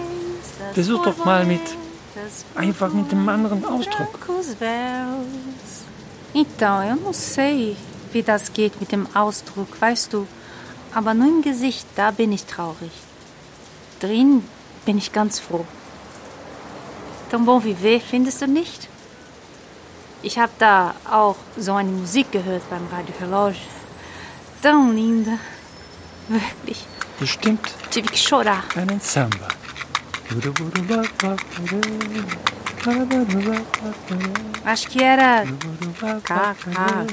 Versuch 0.74 1.02
doch 1.04 1.24
mal 1.24 1.46
mit. 1.46 1.62
Einfach 2.56 2.92
mit 2.92 3.10
einem 3.14 3.30
anderen 3.30 3.64
Ausdruck. 3.64 4.20
Então, 6.34 6.84
eu 6.84 6.96
não 6.98 7.14
sei, 7.14 7.78
wie 8.12 8.22
das 8.22 8.52
geht 8.52 8.82
mit 8.82 8.92
dem 8.92 9.08
Ausdruck, 9.16 9.70
weißt 9.80 10.12
du. 10.12 10.28
Aber 10.94 11.14
nur 11.14 11.28
im 11.28 11.42
Gesicht, 11.42 11.86
da 11.96 12.12
bin 12.12 12.32
ich 12.32 12.46
traurig. 12.46 12.92
Drin 14.00 14.44
bin 14.86 14.98
ich 14.98 15.12
ganz 15.12 15.40
froh. 15.40 15.66
Tão 17.30 17.46
bom 17.46 17.64
viver, 17.64 18.00
findest 18.00 18.42
du 18.42 18.48
nicht? 18.48 18.88
Ich 20.24 20.40
habe 20.40 20.52
da 20.58 20.96
auch 21.10 21.36
so 21.56 21.74
eine 21.74 21.90
Musik 21.92 22.32
gehört 22.32 22.68
beim 22.70 22.88
Radio 22.92 23.14
Relógio. 23.22 23.62
Tão 24.64 24.92
linda. 24.92 25.38
Wirklich. 26.28 26.86
Bestimmt 27.20 27.70
Tive 27.92 28.08
que 28.08 28.18
chorar. 28.18 28.64
einen 28.76 29.00
Samba. 29.00 29.48
Acho 34.66 34.88
que 34.88 35.04
era 35.04 35.44
K, 36.24 36.56
K, 36.56 36.56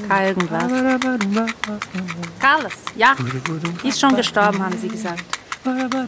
K 0.07 0.27
irgendwas. 0.27 0.71
Carlos, 2.39 2.73
ja. 2.95 3.15
Ist 3.83 3.99
schon 3.99 4.15
gestorben, 4.15 4.63
haben 4.63 4.77
sie 4.77 4.87
gesagt. 4.87 5.23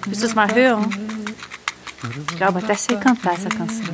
Willst 0.06 0.22
du 0.22 0.28
es 0.28 0.36
mal 0.36 0.54
hören? 0.54 0.90
Ich 2.32 2.38
glaube, 2.38 2.60
até 2.60 2.76
sei 2.76 2.96
cantar 2.96 3.34
essa 3.34 3.50
canção. 3.50 3.86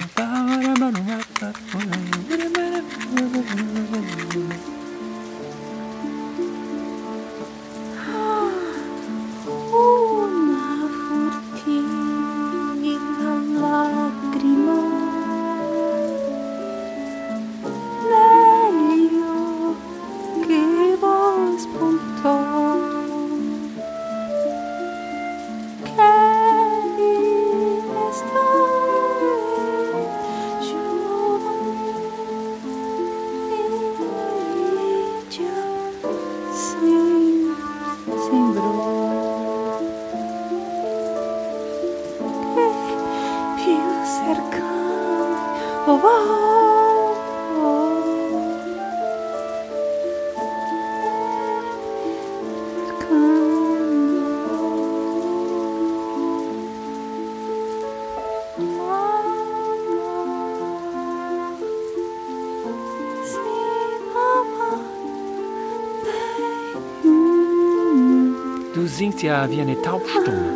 Du 69.16 69.22
singst 69.22 69.24
ja 69.24 69.50
wie 69.50 69.62
eine 69.62 69.82
Taubstumme. 69.82 70.54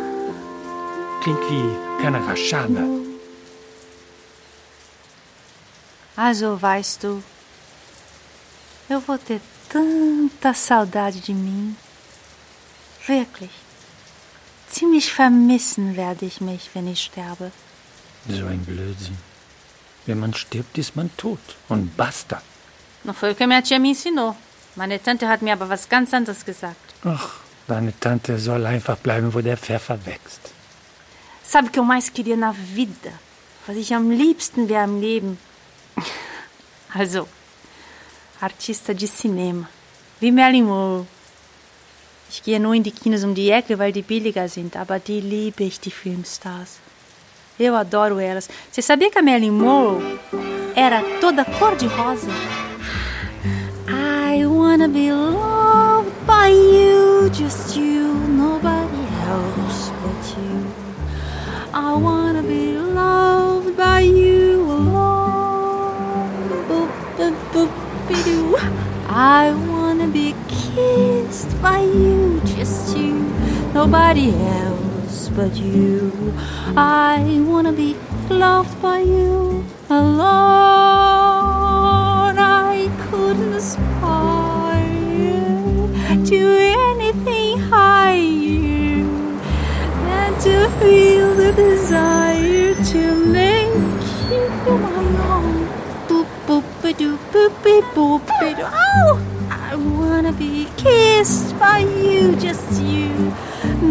Klingt 1.22 1.40
wie 1.50 2.02
keine 2.02 2.18
Rachada. 2.26 2.84
Also, 6.16 6.60
weißt 6.60 7.04
du, 7.04 7.22
eu 8.90 9.00
vou 9.00 9.16
ter 9.16 9.40
tanta 9.70 10.52
saudade 10.52 11.20
de 11.20 11.34
mim. 11.34 11.76
Wirklich. 13.06 13.50
Ziemlich 14.68 15.10
vermissen 15.10 15.96
werde 15.96 16.26
ich 16.26 16.40
mich, 16.40 16.70
wenn 16.74 16.86
ich 16.86 17.02
sterbe. 17.02 17.52
So 18.28 18.44
ein 18.46 18.62
Blödsinn. 18.66 19.16
Wenn 20.04 20.20
man 20.20 20.34
stirbt, 20.34 20.76
ist 20.76 20.96
man 20.96 21.10
tot. 21.16 21.56
Und 21.68 21.96
basta. 21.96 22.42
Não 23.04 23.14
foi 23.14 23.30
o 23.30 23.34
que 23.34 23.46
minha 23.46 23.62
tia 23.62 23.78
me 23.78 23.88
ensinou. 23.88 24.36
Meine 24.76 25.02
Tante 25.02 25.26
hat 25.28 25.40
mir 25.40 25.54
aber 25.54 25.70
was 25.70 25.88
ganz 25.88 26.12
anderes 26.12 26.44
gesagt. 26.44 26.94
Ach, 27.04 27.39
Deine 27.70 27.92
Tante 28.00 28.36
soll 28.36 28.66
einfach 28.66 28.96
bleiben, 28.96 29.32
wo 29.32 29.40
der 29.40 29.56
Pfeffer 29.56 29.96
wächst. 30.04 30.40
Sabe 31.44 31.68
o 31.68 31.70
que 31.70 31.78
eu 31.78 31.84
mais 31.84 32.10
queria 32.12 32.36
na 32.36 32.52
vida? 32.52 33.12
Was 33.64 33.76
ich 33.76 33.94
am 33.94 34.10
liebsten 34.10 34.68
wäre 34.68 34.84
im 34.84 35.00
Leben? 35.00 35.38
Also, 36.92 37.28
Artista 38.40 38.92
de 38.92 39.06
Cinema. 39.06 39.68
Wie 40.18 40.32
Marilyn 40.32 40.64
Monroe. 40.64 41.06
Ich 42.28 42.42
gehe 42.42 42.58
nur 42.58 42.74
in 42.74 42.82
die 42.82 42.90
Kinos 42.90 43.22
um 43.22 43.36
die 43.36 43.50
Ecke, 43.50 43.78
weil 43.78 43.92
die 43.92 44.02
billiger 44.02 44.48
sind, 44.48 44.74
aber 44.76 44.98
die 44.98 45.20
liebe 45.20 45.62
ich, 45.62 45.78
die 45.78 45.92
Filmstars. 45.92 46.80
Eu 47.56 47.76
adoro 47.76 48.18
elas. 48.18 48.48
Você 48.72 48.82
sabia 48.82 49.10
que 49.10 49.18
a 49.20 49.22
Marilyn 49.22 49.56
Monroe 49.56 50.18
era 50.74 51.02
toda 51.20 51.44
cor 51.44 51.76
de 51.76 51.86
rosa? 51.86 52.32
I 54.32 54.44
wanna 54.44 54.88
be 54.88 55.12
loved 55.12 56.10
by 56.26 56.48
you, 56.48 56.79
just 57.40 57.74
you, 57.74 58.12
nobody 58.28 59.06
else 59.24 59.90
but 60.02 60.22
you. 60.36 60.66
I 61.72 61.94
wanna 61.96 62.42
be 62.42 62.76
loved 62.76 63.78
by 63.78 64.00
you 64.00 64.60
alone. 64.70 66.28
Boop, 66.68 66.92
boop, 67.16 67.36
boop. 67.54 68.60
I 69.08 69.54
wanna 69.70 70.08
be 70.08 70.34
kissed 70.48 71.50
by 71.62 71.80
you, 71.80 72.42
just 72.44 72.94
you, 72.94 73.14
nobody 73.72 74.34
else 74.34 75.30
but 75.30 75.56
you. 75.56 76.12
I 76.76 77.42
wanna 77.48 77.72
be 77.72 77.96
loved 78.28 78.82
by 78.82 78.98
you 79.00 79.64
alone. 79.88 80.69
Beep 97.70 97.86
boop 97.94 98.22
ba. 98.26 98.48
Oh, 98.66 99.12
I 99.50 99.76
wanna 99.76 100.32
be 100.32 100.66
kissed 100.76 101.58
by 101.58 101.78
you, 102.04 102.34
just 102.36 102.82
you, 102.82 103.10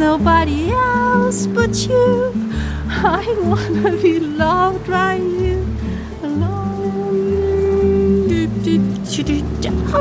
nobody 0.05 0.71
else 0.71 1.47
but 1.47 1.73
you. 1.87 2.33
I 2.89 3.25
wanna 3.49 3.91
be 4.03 4.19
loved 4.19 4.85
by 4.87 5.15
you 5.15 5.57
alone. 6.23 6.59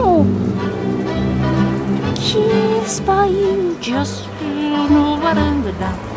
Oh, 0.01 0.27
kissed 2.29 3.07
by 3.07 3.27
you, 3.27 3.77
just 3.81 4.27
you, 4.43 4.89
nobody 4.99 5.49
but 5.65 5.81
now. 5.81 6.09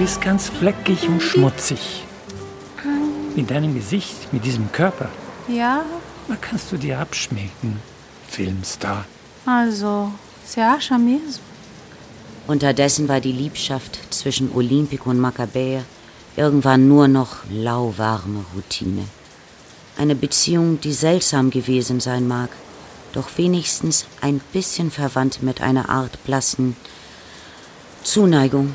Bist 0.00 0.22
ganz 0.22 0.48
fleckig 0.48 1.06
und 1.10 1.20
schmutzig. 1.20 2.04
Mit 3.36 3.50
deinem 3.50 3.74
Gesicht, 3.74 4.32
mit 4.32 4.46
diesem 4.46 4.72
Körper. 4.72 5.10
Ja, 5.46 5.84
Da 6.26 6.36
kannst 6.40 6.72
du 6.72 6.78
dir 6.78 6.98
abschminken, 6.98 7.82
Filmstar. 8.26 9.04
also, 9.44 10.10
acha 10.56 10.96
mesmo? 10.96 11.44
Unterdessen 12.46 13.08
war 13.08 13.20
die 13.20 13.32
Liebschaft 13.32 13.98
zwischen 14.08 14.50
Olympico 14.54 15.10
und 15.10 15.20
Maccabäer 15.20 15.84
irgendwann 16.34 16.88
nur 16.88 17.06
noch 17.06 17.44
lauwarme 17.50 18.46
Routine. 18.54 19.04
Eine 19.98 20.14
Beziehung, 20.14 20.80
die 20.80 20.94
seltsam 20.94 21.50
gewesen 21.50 22.00
sein 22.00 22.26
mag, 22.26 22.48
doch 23.12 23.28
wenigstens 23.36 24.06
ein 24.22 24.40
bisschen 24.54 24.90
verwandt 24.90 25.42
mit 25.42 25.60
einer 25.60 25.90
Art 25.90 26.24
blassen 26.24 26.74
Zuneigung. 28.02 28.74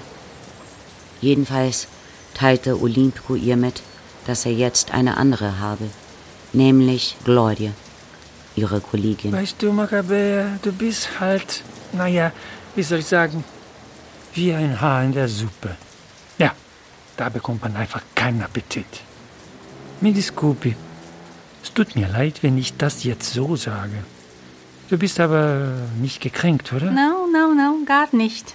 Jedenfalls 1.26 1.88
teilte 2.36 2.80
Olympico 2.80 3.34
ihr 3.34 3.58
mit, 3.58 3.82
dass 4.28 4.46
er 4.46 4.54
jetzt 4.54 4.92
eine 4.92 5.18
andere 5.18 5.60
habe, 5.60 5.86
nämlich 6.54 7.18
Gloria, 7.24 7.72
ihre 8.56 8.80
Kollegin. 8.80 9.32
Weißt 9.32 9.60
du, 9.60 9.72
Maccabäer, 9.72 10.60
du 10.62 10.72
bist 10.72 11.20
halt, 11.20 11.64
naja, 11.94 12.32
wie 12.76 12.84
soll 12.84 13.00
ich 13.00 13.08
sagen, 13.08 13.44
wie 14.36 14.54
ein 14.54 14.80
Haar 14.80 15.04
in 15.04 15.14
der 15.14 15.28
Suppe. 15.28 15.72
Ja, 16.38 16.52
da 17.18 17.30
bekommt 17.30 17.62
man 17.64 17.76
einfach 17.76 18.04
keinen 18.14 18.44
Appetit. 18.44 18.94
Mi 20.02 20.12
disculpi. 20.14 20.76
Es 21.64 21.74
tut 21.74 21.96
mir 21.96 22.08
leid, 22.08 22.44
wenn 22.44 22.58
ich 22.60 22.78
das 22.78 23.04
jetzt 23.04 23.34
so 23.34 23.56
sage. 23.56 24.00
Du 24.90 24.98
bist 25.00 25.20
aber 25.20 25.72
nicht 26.00 26.22
gekränkt, 26.22 26.72
oder? 26.72 26.92
Não, 26.92 27.26
não, 27.38 27.56
não, 27.56 27.84
gar 27.86 28.10
nicht. 28.12 28.54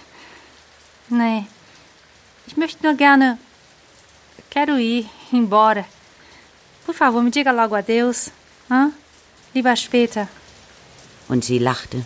Nee. 1.09 1.47
Ich 2.51 2.57
möchte 2.57 2.83
nur 2.83 2.95
gerne. 2.95 3.37
Quero 4.49 4.75
ir 4.75 5.05
embora. 5.31 5.85
Por 6.85 6.93
favor, 6.93 7.21
me 7.21 7.31
diga 7.31 7.51
logo 7.51 7.75
adeus. 7.75 8.29
Hã? 8.69 8.91
Lieber 9.53 9.73
später. 9.77 10.27
Und 11.29 11.45
sie 11.45 11.59
lachte, 11.59 12.05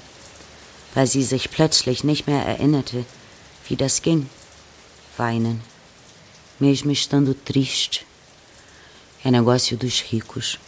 weil 0.93 1.07
sie 1.07 1.23
sich 1.23 1.49
plötzlich 1.49 2.03
nicht 2.03 2.27
mehr 2.27 2.45
erinnerte, 2.45 3.05
wie 3.67 3.75
das 3.75 4.03
ging. 4.03 4.29
Weinen. 5.17 5.61
Mesmo 6.59 6.91
estando 6.91 7.33
triste. 7.33 8.05
É 9.23 9.31
negócio 9.31 9.75
dos 9.75 9.99
ricos. 10.11 10.59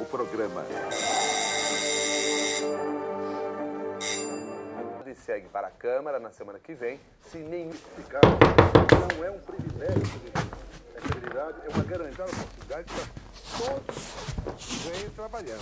O 0.00 0.04
programa 0.06 0.64
segue 5.34 5.48
para 5.48 5.66
a 5.66 5.70
Câmara 5.70 6.20
na 6.20 6.30
semana 6.30 6.60
que 6.60 6.74
vem, 6.74 7.00
se 7.28 7.38
nem 7.38 7.68
explicar. 7.68 8.20
Não 8.22 9.24
é 9.24 9.30
um 9.32 9.38
privilégio. 9.40 10.20
A 10.94 10.98
estabilidade 11.00 11.58
é 11.64 11.68
uma 11.74 11.82
garantida 11.82 12.24
oportunidade 12.24 12.84
para 12.84 13.04
todos 13.58 13.96
que 14.56 14.76
vêm 14.88 15.10
trabalhando. 15.10 15.60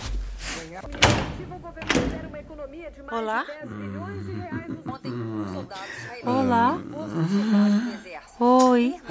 Olá? 3.11 3.45
Olá? 6.23 6.77
Oi. 8.39 9.01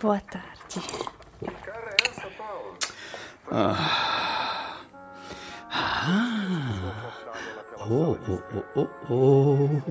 Boa 0.00 0.20
tarde. 0.20 0.80
Ah. 3.50 4.09
Ah. 5.80 6.92
Oh, 7.88 8.16
oh, 8.28 8.42
oh, 8.54 8.64
oh, 9.08 9.12
oh. 9.12 9.82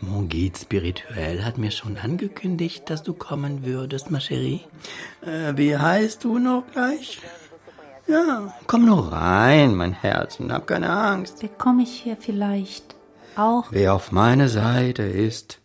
Mon 0.00 0.28
Guide 0.28 0.56
spirituell 0.58 1.44
hat 1.44 1.58
mir 1.58 1.70
schon 1.70 1.96
angekündigt, 1.96 2.88
dass 2.90 3.02
du 3.02 3.14
kommen 3.14 3.64
würdest, 3.64 4.10
ma 4.10 4.18
chérie. 4.18 4.60
Äh, 5.22 5.56
wie 5.56 5.76
heißt 5.76 6.22
du 6.24 6.38
noch 6.38 6.64
gleich? 6.72 7.20
Ja, 8.06 8.54
komm 8.66 8.84
nur 8.86 9.10
rein, 9.12 9.74
mein 9.74 9.92
Herz, 9.92 10.38
und 10.40 10.52
hab 10.52 10.66
keine 10.66 10.90
Angst. 10.90 11.40
Bekomme 11.40 11.82
ich 11.82 12.02
hier 12.02 12.16
vielleicht 12.16 12.94
auch 13.36 13.66
Wer 13.70 13.94
auf 13.94 14.12
meiner 14.12 14.48
Seite 14.48 15.02
ist, 15.02 15.60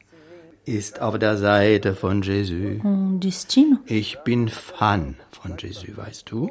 ist 0.66 1.02
auf 1.02 1.20
der 1.20 1.38
Seite 1.38 1.94
von 1.96 2.22
Jesus. 2.22 2.84
ein 2.84 3.20
Destino? 3.20 3.78
Ich 3.86 4.20
bin 4.24 4.48
Fan 4.50 5.18
von 5.32 5.58
Jesus, 5.58 5.96
weißt 5.96 6.32
du? 6.32 6.50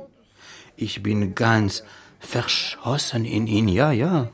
Ich 0.76 1.02
bin 1.02 1.34
ganz 1.34 1.84
verschossen 2.22 3.24
in 3.24 3.46
ihn, 3.46 3.68
ja, 3.68 3.92
ja. 3.92 4.28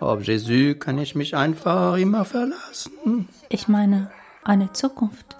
Auf 0.00 0.22
Jesus 0.22 0.78
kann 0.78 0.98
ich 0.98 1.14
mich 1.14 1.36
einfach 1.36 1.96
immer 1.96 2.24
verlassen. 2.24 3.28
Ich 3.48 3.68
meine, 3.68 4.10
eine 4.44 4.72
Zukunft. 4.72 5.36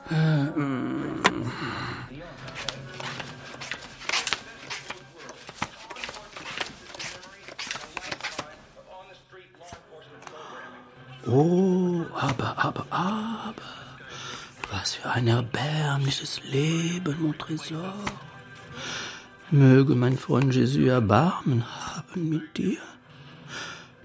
Oh, 11.27 12.01
aber, 12.15 12.55
aber, 12.59 12.87
aber. 12.91 13.55
Was 14.73 14.95
für 14.95 15.11
ein 15.11 15.29
erbärmliches 15.29 16.41
Leben, 16.45 17.17
mon 17.21 17.35
Trésor. 17.39 17.93
Möge 19.51 19.95
mein 19.95 20.19
Freund 20.19 20.55
Jesus 20.55 20.87
Erbarmen 20.87 21.65
haben 21.87 22.29
mit 22.29 22.59
dir. 22.59 22.79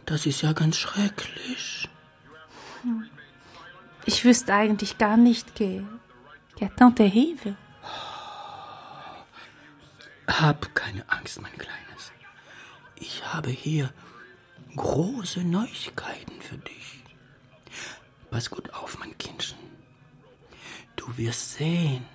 Das 0.05 0.25
ist 0.25 0.41
ja 0.41 0.53
ganz 0.53 0.77
schrecklich. 0.77 1.89
Ich 4.05 4.23
wüsste 4.23 4.53
eigentlich 4.53 4.97
gar 4.97 5.17
nicht, 5.17 5.55
que, 5.55 5.83
que 6.55 6.69
tão 6.75 6.93
terrível. 6.93 7.55
Hab 10.27 10.73
keine 10.75 11.09
Angst, 11.09 11.41
mein 11.41 11.57
Kleines. 11.57 12.11
Ich 12.95 13.23
habe 13.33 13.49
hier 13.49 13.93
große 14.75 15.41
Neuigkeiten 15.43 16.41
für 16.41 16.57
dich. 16.57 17.03
Pass 18.31 18.49
gut 18.49 18.73
auf, 18.73 18.97
mein 18.99 19.17
Kindchen. 19.17 19.57
Du 20.95 21.17
wirst 21.17 21.53
sehen, 21.53 22.05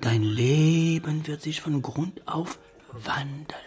dein 0.00 0.22
Leben 0.22 1.26
wird 1.26 1.42
sich 1.42 1.60
von 1.60 1.82
Grund 1.82 2.26
auf 2.26 2.58
wandeln. 2.92 3.60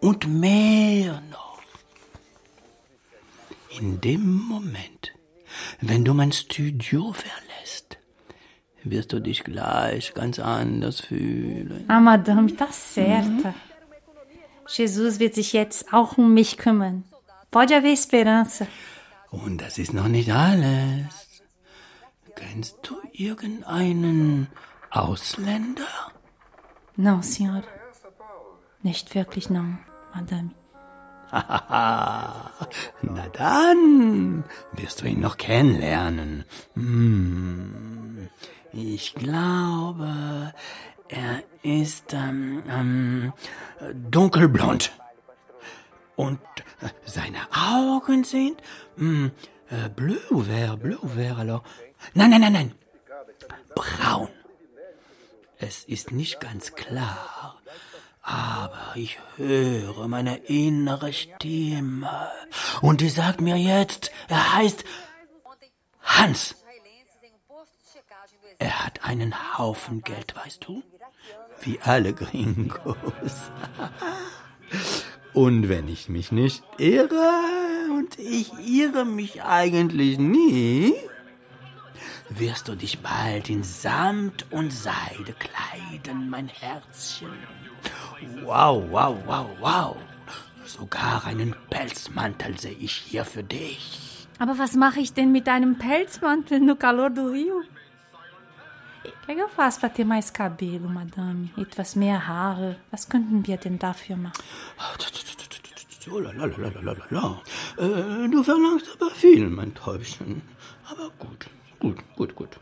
Und 0.00 0.26
mehr 0.28 1.20
noch. 1.30 1.60
In 3.78 4.00
dem 4.00 4.40
Moment, 4.42 5.12
wenn 5.80 6.04
du 6.04 6.14
mein 6.14 6.32
Studio 6.32 7.12
verlässt, 7.12 7.98
wirst 8.84 9.12
du 9.12 9.20
dich 9.20 9.44
gleich 9.44 10.14
ganz 10.14 10.38
anders 10.38 11.00
fühlen. 11.00 11.84
Ah, 11.88 12.00
Madame, 12.00 12.54
tá 12.56 12.68
certa. 12.72 13.54
Jesus 14.68 15.18
wird 15.18 15.34
sich 15.34 15.52
jetzt 15.52 15.92
auch 15.92 16.18
um 16.18 16.34
mich 16.34 16.58
kümmern. 16.58 17.04
Pode 17.50 17.76
haver 17.76 17.92
esperança. 17.92 18.66
Und 19.30 19.60
das 19.60 19.78
ist 19.78 19.92
noch 19.92 20.08
nicht 20.08 20.32
alles. 20.32 21.42
Kennst 22.34 22.78
du 22.82 22.96
irgendeinen 23.12 24.48
Ausländer? 24.90 25.86
Não, 26.96 27.22
senhor. 27.22 27.62
Nicht 28.82 29.14
wirklich, 29.14 29.50
não, 29.50 29.78
Madame. 30.14 30.50
Na 33.02 33.28
dann 33.34 34.44
wirst 34.72 35.02
du 35.02 35.06
ihn 35.06 35.20
noch 35.20 35.36
kennenlernen. 35.36 36.44
Hm. 36.74 38.28
Ich 38.72 39.14
glaube, 39.14 40.54
er 41.08 41.42
ist 41.62 42.14
ähm, 42.14 42.62
ähm, 42.68 43.32
dunkelblond. 44.10 44.92
Und 46.16 46.40
äh, 46.80 46.88
seine 47.04 47.38
Augen 47.52 48.24
sind 48.24 48.60
hm, 48.96 49.30
äh, 49.70 49.88
bleu 49.88 50.44
vert, 50.44 50.82
bleu 50.82 50.98
vert, 51.06 51.38
alors. 51.38 51.62
Nein, 52.14 52.30
nein, 52.30 52.40
nein, 52.40 52.52
nein. 52.52 52.74
Braun. 53.74 54.28
Es 55.58 55.84
ist 55.84 56.12
nicht 56.12 56.40
ganz 56.40 56.74
klar. 56.74 57.60
Aber 58.22 58.92
ich 58.94 59.18
höre 59.36 60.06
meine 60.08 60.36
innere 60.36 61.12
Stimme. 61.12 62.30
Und 62.82 63.00
die 63.00 63.08
sagt 63.08 63.40
mir 63.40 63.56
jetzt, 63.56 64.10
er 64.28 64.54
heißt 64.54 64.84
Hans. 66.02 66.56
Er 68.58 68.84
hat 68.84 69.04
einen 69.04 69.58
Haufen 69.58 70.02
Geld, 70.02 70.34
weißt 70.36 70.64
du? 70.66 70.82
Wie 71.60 71.80
alle 71.80 72.12
Gringos. 72.12 73.50
Und 75.32 75.68
wenn 75.68 75.88
ich 75.88 76.08
mich 76.08 76.32
nicht 76.32 76.62
irre, 76.78 77.30
und 77.98 78.18
ich 78.18 78.52
irre 78.66 79.04
mich 79.04 79.42
eigentlich 79.42 80.18
nie, 80.18 80.94
wirst 82.30 82.68
du 82.68 82.74
dich 82.74 82.98
bald 83.00 83.48
in 83.48 83.62
Samt 83.62 84.46
und 84.50 84.72
Seide 84.72 85.32
kleiden, 85.32 86.28
mein 86.30 86.48
Herzchen. 86.48 87.28
Wow, 88.44 88.82
wow, 88.90 89.16
wow, 89.26 89.46
wow. 89.60 89.96
Sogar 90.64 91.24
einen 91.24 91.54
Pelzmantel 91.70 92.58
sehe 92.58 92.72
ich 92.72 92.92
hier 92.92 93.24
für 93.24 93.42
dich. 93.42 94.26
Aber 94.38 94.58
was 94.58 94.74
mache 94.74 95.00
ich 95.00 95.12
denn 95.14 95.32
mit 95.32 95.48
einem 95.48 95.78
Pelzmantel 95.78 96.60
no 96.60 96.76
calor 96.76 97.10
do 97.10 97.26
Rio? 97.26 97.62
O 99.04 99.26
que, 99.26 99.42
eu 99.42 99.48
faço 99.48 99.80
para 99.80 99.90
ter 99.90 100.04
mais 100.04 100.30
cabelo, 100.30 100.88
madame? 100.88 101.50
Etwas 101.56 101.96
mehr 101.96 102.26
Haare. 102.26 102.76
Was 102.90 103.08
könnten 103.08 103.46
wir 103.46 103.56
denn 103.56 103.78
dafür 103.78 104.16
machen? 104.16 104.42
Oh, 106.10 106.18
la, 106.18 106.32
la, 106.32 106.46
la, 106.46 106.56
la, 106.56 106.80
la, 106.80 106.92
la, 106.92 107.06
la. 107.10 107.42
Äh, 107.76 108.28
du 108.30 108.42
verlangst 108.42 108.88
aber 108.94 109.10
viel, 109.10 109.48
mein 109.50 109.74
Täubchen. 109.74 110.40
Aber 110.90 111.10
gut, 111.18 111.46
gut, 111.80 111.98
gut, 112.16 112.34
gut. 112.34 112.60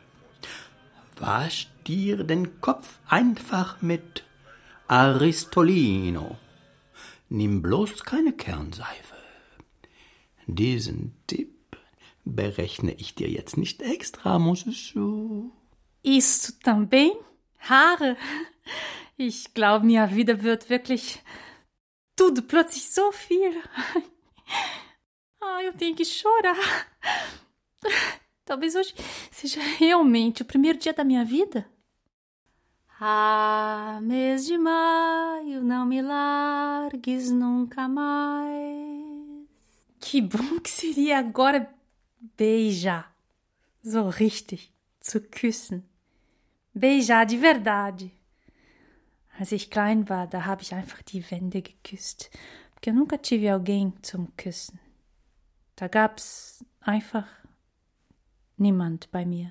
Wasch 1.18 1.68
dir 1.86 2.24
den 2.24 2.60
Kopf 2.60 2.98
einfach 3.08 3.80
mit 3.82 4.24
Aristolino. 4.88 6.38
Nimm 7.28 7.62
bloß 7.62 8.04
keine 8.04 8.32
Kernseife. 8.32 9.16
Diesen 10.46 11.14
Tipp 11.26 11.76
berechne 12.24 12.92
ich 12.94 13.14
dir 13.14 13.28
jetzt 13.28 13.56
nicht 13.56 13.82
extra, 13.82 14.38
Mosessu. 14.38 15.50
Isso 16.02 16.52
também? 16.62 17.12
Haare? 17.58 18.16
Ich 19.16 19.54
glaube, 19.54 19.86
minha 19.86 20.06
vida 20.06 20.42
wird 20.42 20.68
wirklich 20.68 21.22
tudo 22.16 22.42
plötzlich 22.42 22.90
so 22.90 23.10
viel. 23.12 23.62
Ah, 25.40 25.62
eu 25.62 25.72
tenho 25.72 25.94
que 25.94 26.04
chorar. 26.04 26.56
Talvez 28.46 28.74
hoje 28.74 28.94
seja 29.30 29.60
realmente 29.78 30.40
o 30.40 30.44
primeiro 30.46 30.78
dia 30.78 30.94
da 30.94 31.04
minha 31.04 31.24
vida. 31.24 31.68
Ah, 32.98 33.98
mês 34.02 34.46
de 34.46 34.56
maio, 34.56 35.62
não 35.62 35.84
me 35.84 36.00
largues 36.00 37.30
nunca 37.30 37.86
mais. 37.86 39.46
Que 40.00 40.22
bom 40.22 40.58
que 40.60 40.70
seria 40.70 41.18
agora 41.18 41.68
beijar. 42.38 43.14
So 43.84 44.08
richtig, 44.08 44.72
zu 45.00 45.20
küssen. 45.20 45.84
Beijar 46.74 47.26
de 47.26 47.36
verdade. 47.36 48.10
Als 49.38 49.52
ich 49.52 49.68
klein 49.68 50.08
war, 50.08 50.26
da 50.26 50.46
habe 50.46 50.62
ich 50.62 50.72
einfach 50.72 51.02
die 51.02 51.22
Wände 51.30 51.60
geküsst. 51.60 52.30
Porque 52.72 52.90
eu 52.90 52.94
nunca 52.94 53.18
tive 53.18 53.50
alguém 53.50 53.92
zum 54.02 54.34
Küssen. 54.36 54.78
Da 55.76 55.88
gab's 55.88 56.64
einfach 56.80 57.26
niemand 58.58 59.10
bei 59.12 59.26
mir. 59.26 59.50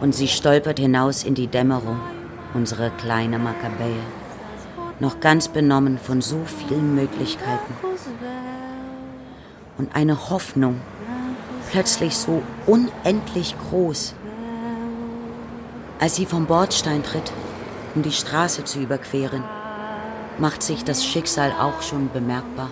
Und 0.00 0.14
sie 0.14 0.26
stolpert 0.26 0.80
hinaus 0.80 1.22
in 1.22 1.34
die 1.34 1.46
Dämmerung, 1.46 2.00
unsere 2.54 2.90
kleine 2.90 3.38
Makkabäe, 3.38 4.00
noch 4.98 5.20
ganz 5.20 5.48
benommen 5.48 5.98
von 5.98 6.20
so 6.20 6.40
vielen 6.44 6.96
Möglichkeiten. 6.96 7.74
Und 9.78 9.94
eine 9.94 10.28
Hoffnung, 10.30 10.80
plötzlich 11.70 12.16
so 12.16 12.42
unendlich 12.66 13.54
groß. 13.70 14.14
Als 16.00 16.16
sie 16.16 16.26
vom 16.26 16.46
Bordstein 16.46 17.04
tritt, 17.04 17.32
um 17.94 18.02
die 18.02 18.10
Straße 18.10 18.64
zu 18.64 18.80
überqueren, 18.80 19.44
macht 20.38 20.62
sich 20.62 20.82
das 20.82 21.04
Schicksal 21.04 21.52
auch 21.60 21.82
schon 21.82 22.10
bemerkbar. 22.12 22.70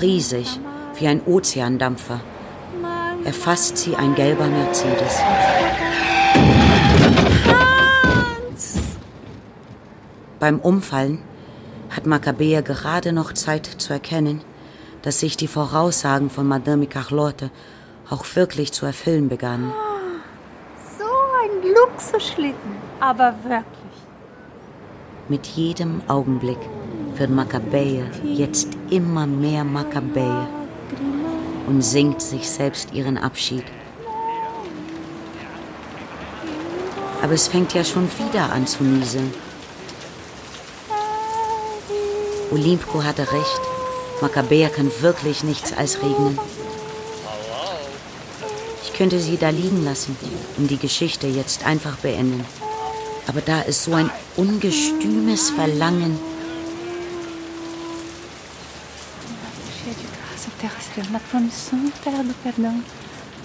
Riesig, 0.00 0.60
wie 1.00 1.08
ein 1.08 1.22
Ozeandampfer, 1.24 2.20
erfasst 3.24 3.78
sie 3.78 3.96
ein 3.96 4.14
gelber 4.14 4.46
Mercedes. 4.46 5.18
Beim 10.38 10.60
Umfallen 10.60 11.22
hat 11.90 12.06
Maccabea 12.06 12.60
gerade 12.60 13.12
noch 13.12 13.32
Zeit 13.32 13.66
zu 13.66 13.92
erkennen, 13.92 14.42
dass 15.02 15.20
sich 15.20 15.36
die 15.36 15.48
Voraussagen 15.48 16.30
von 16.30 16.46
Madame 16.46 16.86
Carlotte 16.86 17.50
auch 18.10 18.24
wirklich 18.34 18.72
zu 18.72 18.84
erfüllen 18.84 19.28
begannen. 19.28 19.72
So 20.98 21.04
ein 21.04 21.72
Luxusschlitten, 21.74 22.76
aber 23.00 23.34
wirklich. 23.44 23.64
Mit 25.28 25.46
jedem 25.46 26.02
Augenblick 26.08 26.58
wird 27.16 27.30
Maccabäe 27.30 28.04
jetzt 28.24 28.68
immer 28.90 29.26
mehr 29.26 29.64
Maccabäe 29.64 30.46
und 31.66 31.82
singt 31.82 32.20
sich 32.22 32.48
selbst 32.48 32.92
ihren 32.92 33.18
Abschied. 33.18 33.64
Aber 37.22 37.32
es 37.32 37.48
fängt 37.48 37.72
ja 37.72 37.84
schon 37.84 38.08
wieder 38.18 38.52
an 38.52 38.66
zu 38.66 38.84
nieseln. 38.84 39.32
Olympko 42.50 43.02
hatte 43.02 43.22
recht. 43.32 43.60
Maccabäa 44.20 44.68
kann 44.68 44.90
wirklich 45.00 45.42
nichts 45.42 45.72
als 45.72 46.02
regnen. 46.02 46.38
Ich 48.84 48.92
könnte 48.92 49.18
sie 49.18 49.38
da 49.38 49.48
liegen 49.48 49.84
lassen 49.84 50.16
und 50.56 50.70
die 50.70 50.76
Geschichte 50.76 51.26
jetzt 51.26 51.66
einfach 51.66 51.96
beenden. 51.96 52.44
Aber 53.26 53.40
da 53.40 53.62
ist 53.62 53.84
so 53.84 53.94
ein 53.94 54.10
ungestümes 54.36 55.50
Verlangen. 55.50 56.18
Perdão. 62.42 62.82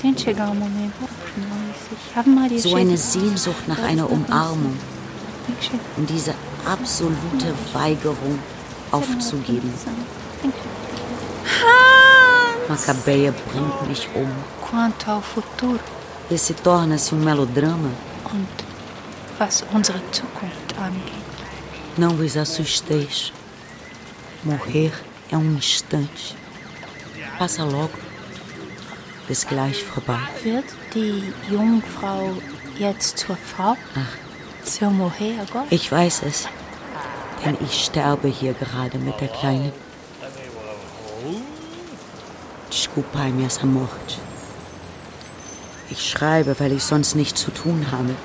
Tem 0.02 0.14
de 0.14 0.22
chegar 0.22 0.50
o 0.50 0.56
momento 0.56 0.94
por 0.98 1.08
nós. 1.44 1.76
Ich 1.92 2.18
Ave 2.18 2.30
Maria, 2.30 2.60
So 2.60 2.76
eine 2.76 2.98
Sehnsucht 2.98 3.68
nach 3.68 3.80
einer 3.80 4.06
perdão. 4.06 4.26
Umarmung 4.26 4.78
und 5.98 6.10
diese 6.10 6.34
absolute 6.66 7.54
Weigerung 7.74 8.40
aufzugeben. 8.92 9.74
Maccabäa 12.70 13.34
bringt 13.52 13.88
mich 13.88 14.08
um. 14.16 14.30
Quanto 14.62 15.10
ao 15.12 15.22
futuro 15.22 15.80
Esse 16.30 16.54
torna-se 16.54 17.16
um 17.16 17.24
melodrama. 17.24 17.90
und 18.32 18.48
was 19.40 19.64
unsere 19.74 20.00
Zukunft 20.12 20.76
angeht. 20.78 21.24
Não 21.98 22.16
vos 22.16 22.38
assusteis. 22.38 23.34
Morrer 24.44 24.92
é 25.32 25.38
um 25.38 25.56
instante. 25.56 26.36
Passa 27.40 27.64
logo. 27.64 27.90
ist 29.30 29.48
gleich 29.48 29.82
vorbei. 29.82 30.20
Wird 30.44 30.66
die 30.94 31.24
Jungfrau 31.50 32.34
jetzt 32.78 33.18
zur 33.18 33.38
Frau? 33.38 33.78
Ach. 33.96 34.66
Zur 34.68 34.90
Moher, 34.90 35.46
Gott? 35.54 35.68
Ich 35.70 35.90
weiß 35.90 36.24
es. 36.24 36.50
Denn 37.46 37.56
ich 37.62 37.86
sterbe 37.86 38.28
hier 38.28 38.52
gerade 38.52 38.98
mit 38.98 39.22
der 39.22 39.30
Kleinen. 39.30 39.72
Desculpai, 42.70 43.30
minhas 43.30 43.60
amores. 43.60 44.20
Ich 45.90 46.10
schreibe, 46.10 46.60
weil 46.60 46.74
ich 46.74 46.84
sonst 46.84 47.16
nichts 47.16 47.42
zu 47.42 47.52
tun 47.52 47.88
habe. 47.90 48.16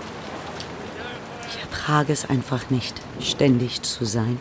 Ich 1.48 1.60
ertrage 1.60 2.12
es 2.12 2.28
einfach 2.28 2.68
nicht, 2.68 3.00
ständig 3.20 3.82
zu 3.82 4.04
sein. 4.04 4.40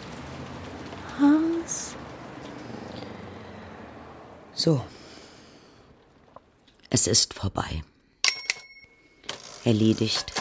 So. 4.64 4.82
Es 6.90 7.06
ist 7.06 7.34
vorbei. 7.34 7.84
Erledigt. 9.66 10.32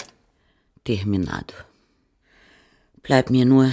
Terminado. 0.85 1.55
Bleibt 3.03 3.31
mir 3.31 3.45
nur, 3.45 3.73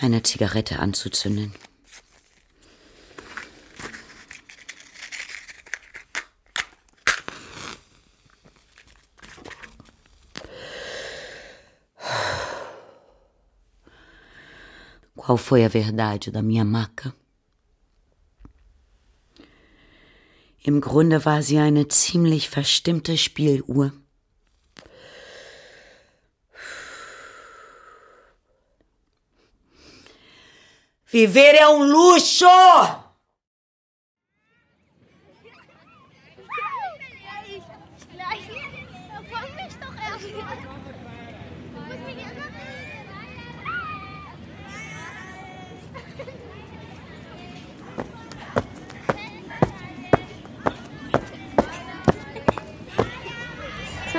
eine 0.00 0.22
Zigarette 0.22 0.78
anzuzünden. 0.78 1.52
Qual 15.14 15.36
foi 15.36 15.62
a 15.64 15.68
verdade 15.68 16.30
da 16.30 16.40
minha 16.40 16.64
maca? 16.64 17.12
Im 20.66 20.80
Grunde 20.80 21.24
war 21.24 21.42
sie 21.42 21.58
eine 21.58 21.86
ziemlich 21.86 22.48
verstimmte 22.50 23.16
Spieluhr. 23.16 23.92
Viver 31.04 31.54
é 31.54 31.68
um 31.68 31.84
luxo! 31.88 33.05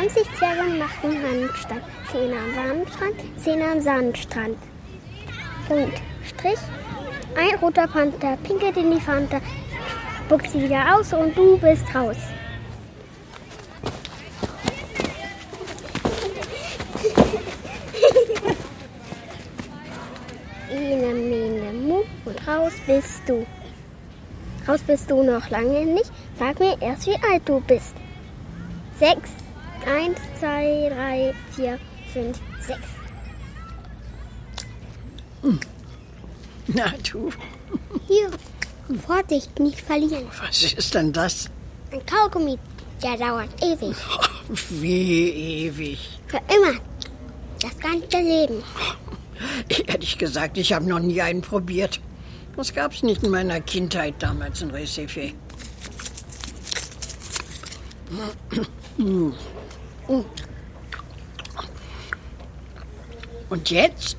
Zwanzig 0.07 0.37
Zwerge 0.37 0.63
machten 0.79 1.21
Handstand. 1.21 1.81
Zehn 2.09 2.31
am 2.31 2.53
Sandstrand, 2.55 3.15
zehn 3.43 3.61
am 3.61 3.81
Sandstrand. 3.81 4.57
Punkt. 5.67 6.01
Strich. 6.23 6.59
Ein 7.35 7.59
roter 7.59 7.87
Panther 7.87 8.37
pinkelt 8.43 8.77
in 8.77 8.91
die 8.91 9.01
Fanta, 9.01 9.41
spuckt 10.25 10.49
sie 10.49 10.63
wieder 10.63 10.95
aus 10.95 11.11
und 11.11 11.35
du 11.35 11.57
bist 11.57 11.83
raus. 11.93 12.15
Ene, 20.71 21.13
mene, 21.13 21.73
mu 21.73 22.03
und 22.23 22.47
raus 22.47 22.73
bist 22.85 23.23
du. 23.27 23.45
Raus 24.65 24.79
bist 24.87 25.11
du 25.11 25.21
noch 25.21 25.49
lange 25.49 25.85
nicht. 25.85 26.11
Sag 26.39 26.59
mir 26.61 26.81
erst, 26.81 27.07
wie 27.07 27.19
alt 27.29 27.41
du 27.45 27.59
bist. 27.59 27.95
Sechs. 28.97 29.31
Eins, 29.87 30.19
zwei, 30.39 30.89
drei, 30.93 31.33
vier, 31.55 31.79
fünf, 32.11 32.37
sechs. 32.59 32.79
Na 36.67 36.93
du, 37.09 37.29
Hier, 38.07 38.29
Vorsicht, 39.05 39.57
nicht 39.59 39.79
verlieren. 39.79 40.27
was 40.41 40.61
ist 40.61 40.93
denn 40.93 41.13
das? 41.13 41.49
Ein 41.91 42.05
Kaugummi, 42.05 42.57
der 43.01 43.15
dauert 43.17 43.49
ewig. 43.63 43.95
Wie 44.69 45.29
ewig. 45.67 46.19
Für 46.27 46.41
immer. 46.53 46.77
Das 47.61 47.77
ganze 47.79 48.17
Leben. 48.17 48.61
Ehrlich 49.87 50.17
gesagt, 50.17 50.57
ich 50.57 50.73
habe 50.73 50.85
noch 50.85 50.99
nie 50.99 51.21
einen 51.21 51.41
probiert. 51.41 52.01
Das 52.57 52.73
gab's 52.73 53.03
nicht 53.03 53.23
in 53.23 53.31
meiner 53.31 53.61
Kindheit 53.61 54.15
damals 54.19 54.61
in 54.61 54.71
Recife. 54.71 55.31
Und 63.49 63.69
jetzt? 63.69 64.17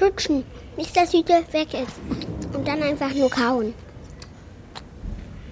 Lutschen, 0.00 0.44
bis 0.76 0.92
das 0.92 1.12
Hüte 1.12 1.44
weg 1.52 1.72
ist. 1.74 2.00
Und 2.52 2.66
dann 2.66 2.82
einfach 2.82 3.14
nur 3.14 3.30
kauen. 3.30 3.72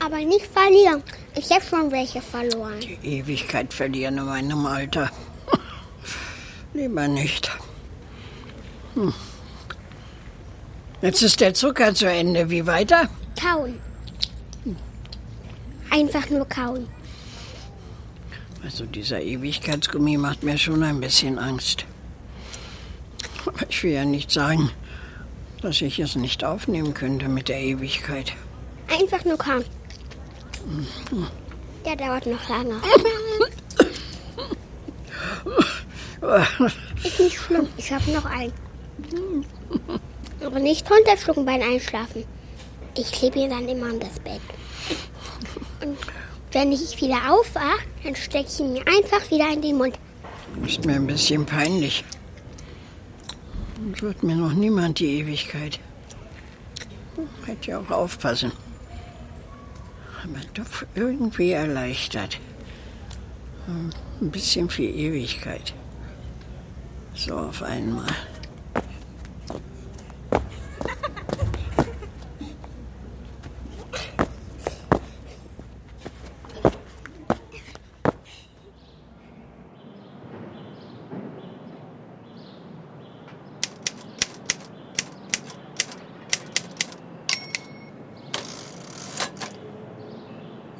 Aber 0.00 0.18
nicht 0.18 0.46
verlieren. 0.46 1.02
Ich 1.36 1.50
habe 1.50 1.64
schon 1.64 1.92
welche 1.92 2.20
verloren. 2.20 2.80
Die 2.80 3.18
Ewigkeit 3.18 3.72
verlieren 3.72 4.18
in 4.18 4.24
meinem 4.24 4.66
Alter. 4.66 5.10
Lieber 6.74 7.06
nicht. 7.06 7.50
Hm. 8.94 9.14
Jetzt 11.02 11.22
ist 11.22 11.40
der 11.40 11.54
Zucker 11.54 11.94
zu 11.94 12.06
Ende. 12.10 12.50
Wie 12.50 12.66
weiter? 12.66 13.08
Kauen. 13.40 13.78
Einfach 15.90 16.28
nur 16.28 16.46
kauen. 16.48 16.88
Also 18.62 18.84
dieser 18.84 19.20
Ewigkeitsgummi 19.20 20.16
macht 20.16 20.42
mir 20.42 20.58
schon 20.58 20.82
ein 20.82 21.00
bisschen 21.00 21.38
Angst. 21.38 21.86
Aber 23.46 23.68
ich 23.68 23.82
will 23.82 23.92
ja 23.92 24.04
nicht 24.04 24.30
sagen, 24.30 24.70
dass 25.62 25.80
ich 25.80 25.98
es 25.98 26.14
nicht 26.14 26.44
aufnehmen 26.44 26.94
könnte 26.94 27.28
mit 27.28 27.48
der 27.48 27.60
Ewigkeit. 27.60 28.32
Einfach 28.88 29.24
nur 29.24 29.38
kauen. 29.38 29.64
Der 31.84 31.96
dauert 31.96 32.26
noch 32.26 32.48
lange. 32.48 32.80
Ist 37.02 37.20
nicht 37.20 37.38
schlimm. 37.38 37.66
Ich 37.76 37.90
habe 37.92 38.10
noch 38.10 38.26
einen. 38.26 38.52
Aber 40.44 40.58
nicht 40.58 40.90
runterschlucken 40.90 41.46
beim 41.46 41.62
Einschlafen. 41.62 42.24
Ich 42.96 43.10
klebe 43.12 43.38
ihn 43.38 43.50
dann 43.50 43.68
immer 43.68 43.86
an 43.86 44.00
das 44.00 44.18
Bett. 44.20 44.40
Und 45.82 45.96
wenn 46.52 46.72
ich 46.72 47.00
wieder 47.00 47.32
aufwache, 47.32 47.84
dann 48.02 48.16
stecke 48.16 48.48
ich 48.48 48.60
ihn 48.60 48.72
mir 48.72 48.84
einfach 48.86 49.30
wieder 49.30 49.52
in 49.52 49.62
den 49.62 49.78
Mund. 49.78 49.98
Ist 50.66 50.84
mir 50.84 50.94
ein 50.94 51.06
bisschen 51.06 51.46
peinlich. 51.46 52.04
Wird 54.00 54.22
mir 54.22 54.36
noch 54.36 54.52
niemand 54.52 54.98
die 54.98 55.20
Ewigkeit. 55.20 55.78
Hätte 57.46 57.70
ja 57.70 57.80
auch 57.80 57.90
aufpassen. 57.90 58.52
Aber 60.22 60.40
doch 60.54 60.86
irgendwie 60.94 61.52
erleichtert. 61.52 62.38
Ein 63.66 64.30
bisschen 64.30 64.68
viel 64.68 64.94
Ewigkeit. 64.94 65.72
So 67.14 67.36
auf 67.36 67.62
einmal. 67.62 68.08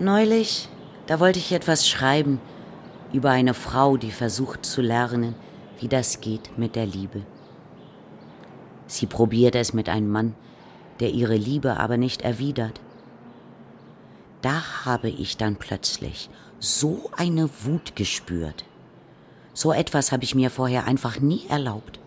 Neulich, 0.03 0.67
da 1.09 1.21
wollte 1.21 1.39
ich 1.39 1.53
etwas 1.53 1.87
schreiben 1.87 2.41
über 3.13 3.33
eine 3.33 3.53
Frau, 3.53 3.99
die 3.99 4.11
versucht 4.11 4.65
zu 4.65 4.81
lernen, 4.81 5.35
wie 5.79 5.89
das 5.89 6.23
geht 6.23 6.57
mit 6.57 6.75
der 6.75 6.87
Liebe. 6.87 7.27
Sie 8.87 9.05
probiert 9.05 9.55
es 9.55 9.75
mit 9.75 9.91
einem 9.91 10.09
Mann, 10.09 10.35
der 11.01 11.11
ihre 11.11 11.37
Liebe 11.37 11.77
aber 11.77 11.99
nicht 11.99 12.23
erwidert. 12.23 12.81
Da 14.41 14.87
habe 14.87 15.11
ich 15.11 15.37
dann 15.37 15.57
plötzlich 15.57 16.31
so 16.59 17.11
eine 17.15 17.51
Wut 17.65 17.95
gespürt. 17.95 18.65
So 19.53 19.71
etwas 19.71 20.13
habe 20.13 20.25
ich 20.25 20.35
mir 20.35 20.49
vorher 20.49 20.87
einfach 20.87 21.21
nie 21.21 21.45
erlaubt. 21.51 22.01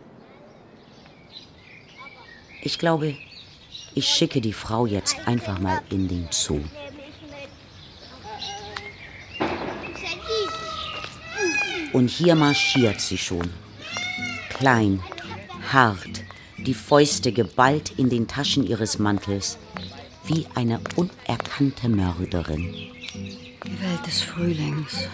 Ich 2.63 2.79
glaube, 2.79 3.15
ich 3.93 4.07
schicke 4.07 4.41
die 4.41 4.53
Frau 4.53 4.87
jetzt 4.87 5.27
einfach 5.27 5.59
mal 5.59 5.79
in 5.91 6.07
den 6.07 6.29
Zoo. 6.31 6.61
Und 11.93 12.09
hier 12.09 12.35
marschiert 12.35 12.99
sie 12.99 13.17
schon. 13.17 13.49
Klein, 14.49 14.99
hart, 15.71 16.23
die 16.57 16.73
Fäuste 16.73 17.31
geballt 17.31 17.93
in 17.97 18.09
den 18.09 18.27
Taschen 18.27 18.65
ihres 18.65 18.99
Mantels, 18.99 19.57
wie 20.25 20.45
eine 20.55 20.79
unerkannte 20.95 21.89
Mörderin. 21.89 22.93
Welt 23.83 24.07
des 24.07 24.21
Frühlings. 24.21 25.07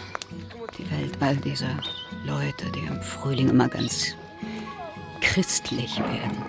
Die 0.77 0.89
Welt 0.91 1.17
all 1.19 1.35
dieser 1.35 1.77
Leute, 2.25 2.65
die 2.73 2.87
im 2.87 3.01
Frühling 3.01 3.49
immer 3.49 3.67
ganz 3.67 4.15
christlich 5.21 5.97
werden. 5.99 6.43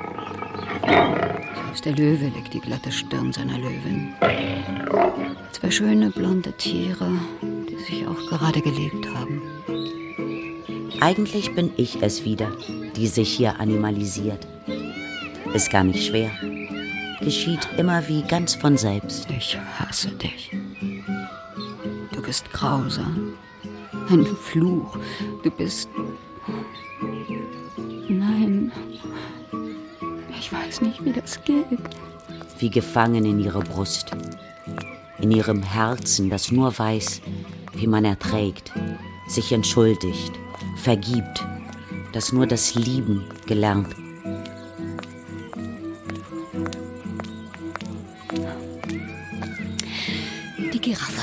Selbst 1.64 1.84
der 1.84 1.92
Löwe 1.96 2.28
legt 2.28 2.54
die 2.54 2.60
glatte 2.60 2.92
Stirn 2.92 3.32
seiner 3.32 3.58
Löwin. 3.58 4.14
Zwei 5.52 5.70
schöne 5.70 6.10
blonde 6.10 6.52
Tiere, 6.52 7.10
die 7.68 7.76
sich 7.76 8.06
auch 8.06 8.28
gerade 8.28 8.60
geliebt 8.60 9.06
haben. 9.14 9.42
Eigentlich 11.00 11.54
bin 11.54 11.72
ich 11.76 12.02
es 12.02 12.24
wieder, 12.24 12.52
die 12.94 13.06
sich 13.06 13.30
hier 13.30 13.58
animalisiert. 13.58 14.46
Ist 15.54 15.70
gar 15.70 15.82
nicht 15.82 16.06
schwer. 16.06 16.30
Geschieht 17.20 17.66
immer 17.78 18.06
wie 18.06 18.22
ganz 18.22 18.54
von 18.54 18.76
selbst. 18.76 19.26
Ich 19.30 19.58
hasse 19.78 20.10
dich. 20.10 20.50
Du 22.12 22.22
bist 22.22 22.50
grausam. 22.52 23.34
Ein 24.10 24.26
Fluch. 24.26 24.98
Du 25.42 25.50
bist. 25.50 25.88
Nein. 28.08 28.70
Ich 30.38 30.52
weiß 30.52 30.82
nicht, 30.82 31.04
wie 31.04 31.12
das 31.12 31.42
geht. 31.44 31.66
Wie 32.58 32.70
gefangen 32.70 33.24
in 33.24 33.40
ihre 33.40 33.60
Brust. 33.60 34.10
In 35.18 35.30
ihrem 35.30 35.62
Herzen, 35.62 36.28
das 36.28 36.52
nur 36.52 36.78
weiß, 36.78 37.22
wie 37.74 37.86
man 37.86 38.04
erträgt, 38.04 38.72
sich 39.28 39.52
entschuldigt, 39.52 40.32
vergibt, 40.80 41.44
das 42.12 42.32
nur 42.32 42.46
das 42.46 42.74
Lieben 42.74 43.24
gelernt. 43.46 43.94
Die 50.72 50.80
Giraffe. 50.80 51.22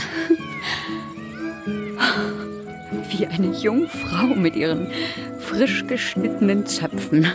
Wie 3.09 3.25
eine 3.25 3.57
Jungfrau 3.57 4.27
mit 4.35 4.55
ihren 4.55 4.87
frisch 5.39 5.85
geschnittenen 5.87 6.65
Zöpfen. 6.65 7.25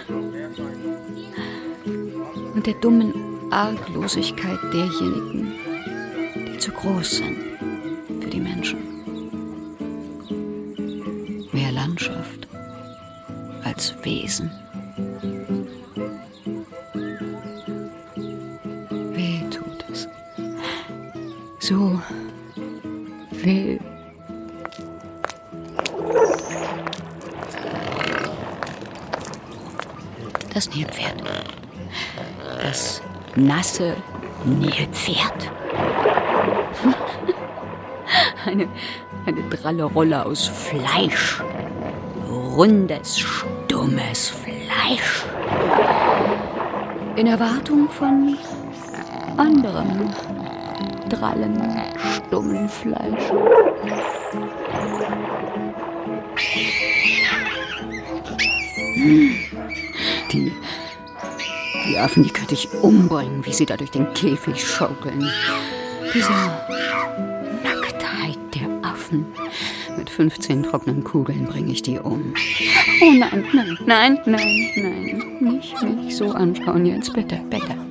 Und 2.54 2.66
der 2.66 2.74
dummen 2.74 3.12
Arglosigkeit 3.50 4.58
derjenigen, 4.72 5.52
die 6.36 6.58
zu 6.58 6.70
groß 6.70 7.16
sind 7.16 7.51
Das 30.54 30.68
Nilpferd. 30.74 31.22
Das 32.62 33.02
nasse 33.36 33.96
Nilpferd. 34.44 35.50
Eine, 38.44 38.68
eine 39.24 39.42
dralle 39.48 39.84
Rolle 39.84 40.26
aus 40.26 40.48
Fleisch. 40.48 41.40
Rundes, 42.28 43.18
stummes 43.18 44.30
Fleisch. 44.30 45.24
In 47.16 47.28
Erwartung 47.28 47.88
von 47.88 48.36
anderem 49.36 50.12
drallen, 51.08 51.82
stummen 52.26 52.68
Fleisch. 52.68 53.30
Hm. 58.94 59.61
Die, 60.32 60.52
die 61.86 61.98
Affen, 61.98 62.22
die 62.22 62.30
könnte 62.30 62.54
ich 62.54 62.72
umbringen, 62.82 63.44
wie 63.44 63.52
sie 63.52 63.66
da 63.66 63.76
durch 63.76 63.90
den 63.90 64.12
Käfig 64.14 64.66
schaukeln. 64.66 65.30
Diese 66.14 66.32
Nacktheit 67.62 68.38
der 68.54 68.68
Affen. 68.82 69.26
Mit 69.98 70.08
15 70.08 70.62
trockenen 70.62 71.04
Kugeln 71.04 71.44
bringe 71.44 71.72
ich 71.72 71.82
die 71.82 71.98
um. 71.98 72.32
Oh 73.02 73.12
nein, 73.12 73.44
nein, 73.52 73.78
nein, 73.84 74.18
nein, 74.24 74.70
nein. 74.76 75.22
Nicht 75.40 75.82
mich 75.82 76.16
so 76.16 76.30
anschauen 76.30 76.86
jetzt, 76.86 77.12
bitte, 77.12 77.40
bitte. 77.50 77.81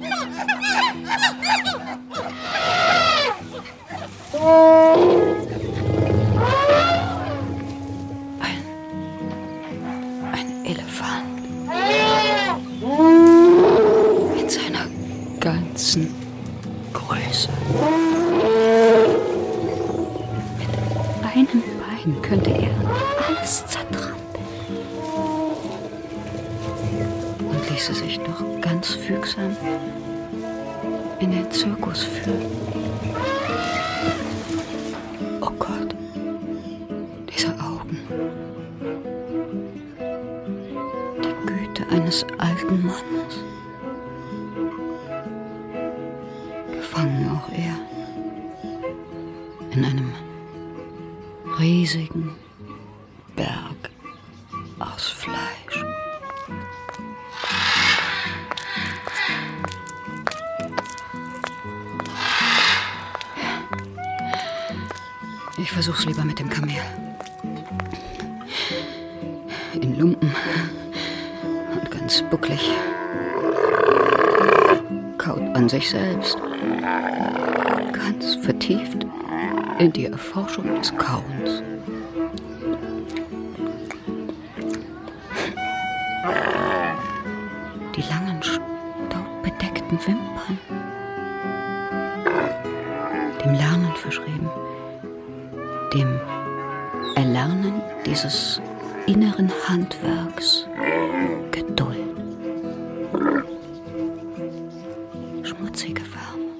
Schmutzige 105.71 106.01
Wärme. 106.01 106.51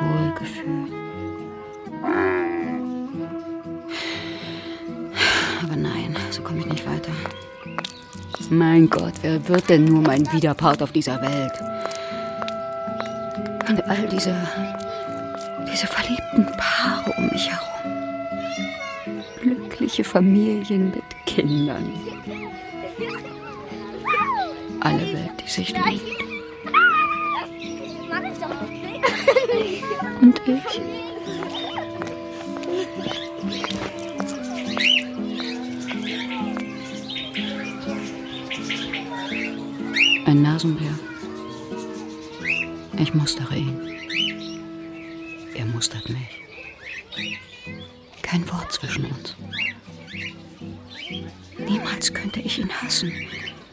Wohlgefühl. 0.00 0.92
Aber 5.62 5.76
nein, 5.76 6.16
so 6.30 6.42
komme 6.42 6.58
ich 6.58 6.66
nicht 6.66 6.84
weiter. 6.84 7.12
Mein 8.50 8.90
Gott, 8.90 9.12
wer 9.22 9.46
wird 9.48 9.68
denn 9.68 9.84
nur 9.84 10.02
mein 10.02 10.30
Widerpart 10.32 10.82
auf 10.82 10.90
dieser 10.90 11.22
Welt? 11.22 11.52
Und 13.68 13.84
all 13.84 14.08
diese, 14.08 14.34
diese 15.72 15.86
verliebten 15.86 16.46
Paare 16.56 17.12
um 17.16 17.28
mich 17.28 17.48
herum. 17.48 17.92
Glückliche 19.40 20.02
Familien 20.02 20.90
mit 20.90 21.04
Kindern. 21.26 21.92
Alle 24.80 25.12
Welt, 25.12 25.30
die 25.44 25.48
sich 25.48 25.72
liebt. 25.72 26.27
Blümchen. 30.48 30.82
Ein 40.24 40.40
Nasenbär. 40.40 40.98
Ich 42.96 43.12
mustere 43.12 43.56
ihn. 43.56 43.78
Er 45.54 45.66
mustert 45.66 46.08
mich. 46.08 46.40
Kein 48.22 48.50
Wort 48.50 48.72
zwischen 48.72 49.04
uns. 49.04 49.36
Niemals 51.58 52.14
könnte 52.14 52.40
ich 52.40 52.58
ihn 52.58 52.72
hassen, 52.72 53.12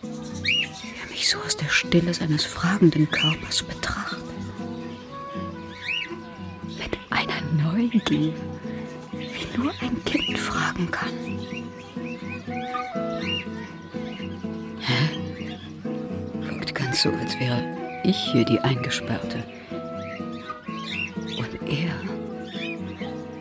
der 0.04 1.10
mich 1.10 1.30
so 1.30 1.38
aus 1.38 1.56
der 1.56 1.70
Stille 1.70 2.14
seines 2.14 2.44
fragenden 2.44 3.10
Körpers 3.10 3.64
hier 18.36 18.44
die 18.44 18.60
Eingesperrte. 18.60 19.42
Und 21.38 21.70
er 21.70 21.96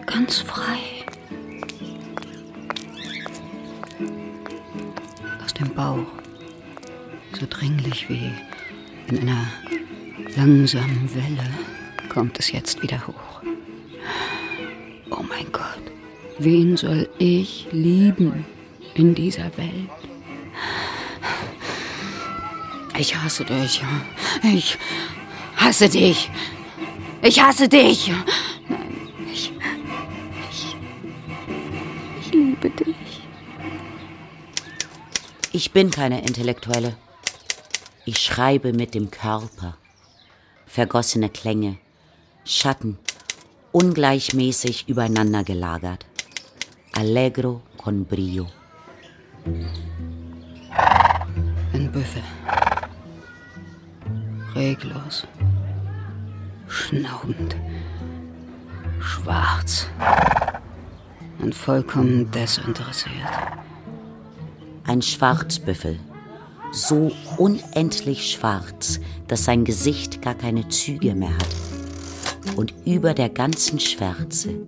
ganz 0.07 0.39
frei. 0.39 0.79
Aus 5.45 5.53
dem 5.55 5.75
Bauch, 5.75 6.07
so 7.33 7.45
dringlich 7.51 8.09
wie 8.09 8.31
in 9.09 9.19
einer 9.19 9.49
langsamen 10.37 11.13
Welle, 11.13 11.51
kommt 12.09 12.39
es 12.39 12.53
jetzt 12.53 12.81
wieder 12.81 13.05
hoch. 13.05 13.43
Oh 15.11 15.25
mein 15.29 15.51
Gott, 15.51 15.83
wen 16.39 16.77
soll 16.77 17.09
ich 17.19 17.67
lieben 17.73 18.45
in 18.95 19.17
dieser 19.17 19.57
Welt? 19.57 20.04
Ich 22.97 23.17
hasse 23.17 23.45
dich. 23.45 23.83
Ich 24.43 24.79
hasse 25.57 25.89
dich. 25.89 26.31
Ich 27.23 27.43
hasse 27.43 27.69
dich. 27.69 28.13
Nein, 28.69 29.11
ich, 29.33 29.53
ich, 30.51 30.77
ich 32.21 32.33
liebe 32.33 32.71
dich. 32.71 32.95
Ich 35.53 35.73
bin 35.73 35.91
keine 35.91 36.21
Intellektuelle. 36.21 36.97
Ich 38.05 38.19
schreibe 38.19 38.73
mit 38.73 38.95
dem 38.95 39.11
Körper. 39.11 39.77
Vergossene 40.67 41.31
Klänge, 41.31 41.79
Schatten, 42.45 42.99
ungleichmäßig 43.73 44.89
übereinander 44.89 45.45
gelagert. 45.45 46.05
Allegro 46.93 47.63
con 47.77 48.05
brio. 48.05 48.47
Ein 51.73 51.91
Büffel. 51.93 52.23
Reglos. 54.55 55.27
Schnaubend. 56.69 57.57
Schwarz. 59.01 59.89
Und 61.41 61.55
vollkommen 61.55 62.31
desinteressiert. 62.31 63.15
Ein 64.87 65.03
Schwarzbüffel. 65.03 65.99
So 66.71 67.11
unendlich 67.37 68.31
schwarz, 68.31 69.01
dass 69.29 69.45
sein 69.45 69.65
Gesicht 69.65 70.23
gar 70.23 70.35
keine 70.35 70.69
Züge 70.69 71.15
mehr 71.15 71.35
hat. 71.35 72.57
Und 72.57 72.75
über 72.85 73.15
der 73.15 73.31
ganzen 73.31 73.81
Schwärze 73.81 74.67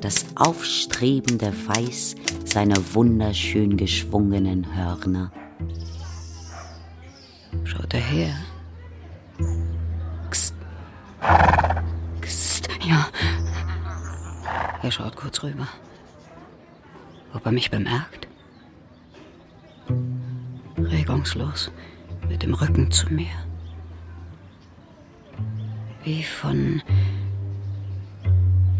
das 0.00 0.24
aufstrebende 0.34 1.52
Weiß 1.66 2.14
seiner 2.44 2.76
wunderschön 2.94 3.76
geschwungenen 3.76 4.74
Hörner. 4.74 5.30
Schaut 7.64 7.94
er 7.94 8.00
her. 8.00 8.34
Er 14.82 14.90
schaut 14.90 15.14
kurz 15.14 15.42
rüber. 15.42 15.68
Ob 17.34 17.44
er 17.44 17.52
mich 17.52 17.70
bemerkt? 17.70 18.28
Regungslos, 20.78 21.70
mit 22.28 22.42
dem 22.42 22.54
Rücken 22.54 22.90
zu 22.90 23.12
mir. 23.12 23.30
Wie 26.02 26.22
von. 26.22 26.82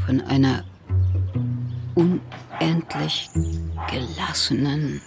von 0.06 0.20
einer 0.22 0.64
unendlich 1.94 3.28
gelassenen 3.88 5.02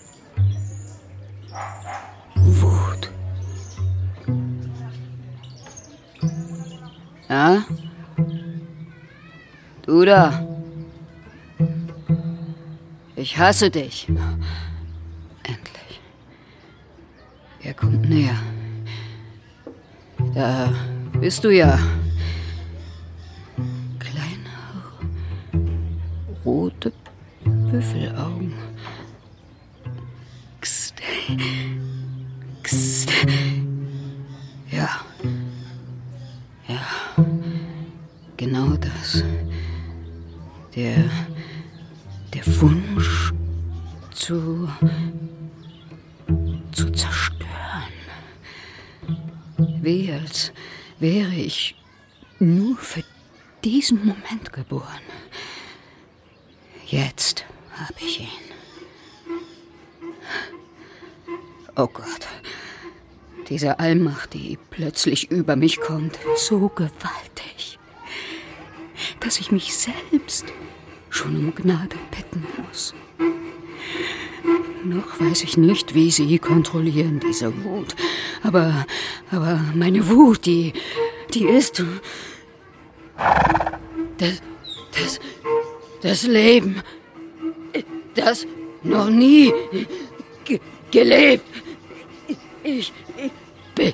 Wut. 2.36 3.12
Ja? 7.28 7.64
Du 9.86 10.06
da. 10.06 10.53
Ich 13.24 13.38
hasse 13.38 13.71
dich. 13.71 14.05
Endlich. 15.43 16.01
Er 17.61 17.74
kommt 17.74 18.09
näher. 18.09 18.36
Da 20.34 20.74
bist 21.21 21.41
du 21.45 21.49
ja. 21.49 21.80
Kleine, 23.97 24.51
rote 26.43 26.91
Büffelaugen. 27.45 28.51
Kst. 30.59 30.95
Kst. 32.61 33.09
Ja. 34.69 34.89
Ja. 36.67 36.82
Genau 38.36 38.76
das. 38.76 39.24
Der. 40.76 41.05
Der 42.34 42.61
Wunsch 42.61 43.12
zu. 44.24 44.69
zu 46.71 46.89
zerstören. 46.91 47.93
Wie 49.82 50.11
als 50.13 50.53
wäre 50.99 51.34
ich 51.34 51.76
nur 52.39 52.78
für 52.78 53.03
diesen 53.65 53.99
Moment 53.99 54.53
geboren. 54.53 55.01
Jetzt 56.86 57.45
habe 57.74 57.93
ich 57.99 58.21
ihn. 58.21 58.28
Oh 61.75 61.87
Gott. 61.87 62.28
Diese 63.50 63.79
Allmacht, 63.79 64.33
die 64.33 64.58
plötzlich 64.70 65.32
über 65.32 65.58
mich 65.58 65.82
kommt, 65.82 66.17
so 66.37 66.70
gewaltig, 66.70 67.78
dass 69.20 69.39
ich 69.41 69.51
mich 69.51 69.75
selbst 69.75 70.45
schon 71.09 71.36
um 71.36 71.54
Gnade 71.54 71.97
bitten 72.09 72.45
muss. 72.63 72.93
Noch 74.84 75.20
weiß 75.20 75.43
ich 75.43 75.58
nicht, 75.58 75.96
wie 75.96 76.12
sie 76.12 76.39
kontrollieren, 76.39 77.20
diese 77.20 77.64
Wut. 77.64 77.96
Aber, 78.42 78.86
aber 79.32 79.62
meine 79.74 80.10
Wut, 80.10 80.46
die, 80.46 80.74
die 81.34 81.46
ist 81.46 81.84
das, 84.18 84.42
das, 84.92 85.20
das 86.01 86.24
Leben, 86.24 86.82
das 88.16 88.46
noch 88.84 89.10
nie 89.10 89.54
ge 90.43 90.60
gelebt. 90.92 91.46
Ich, 92.64 92.93
ich 93.18 93.32
bi, 93.76 93.93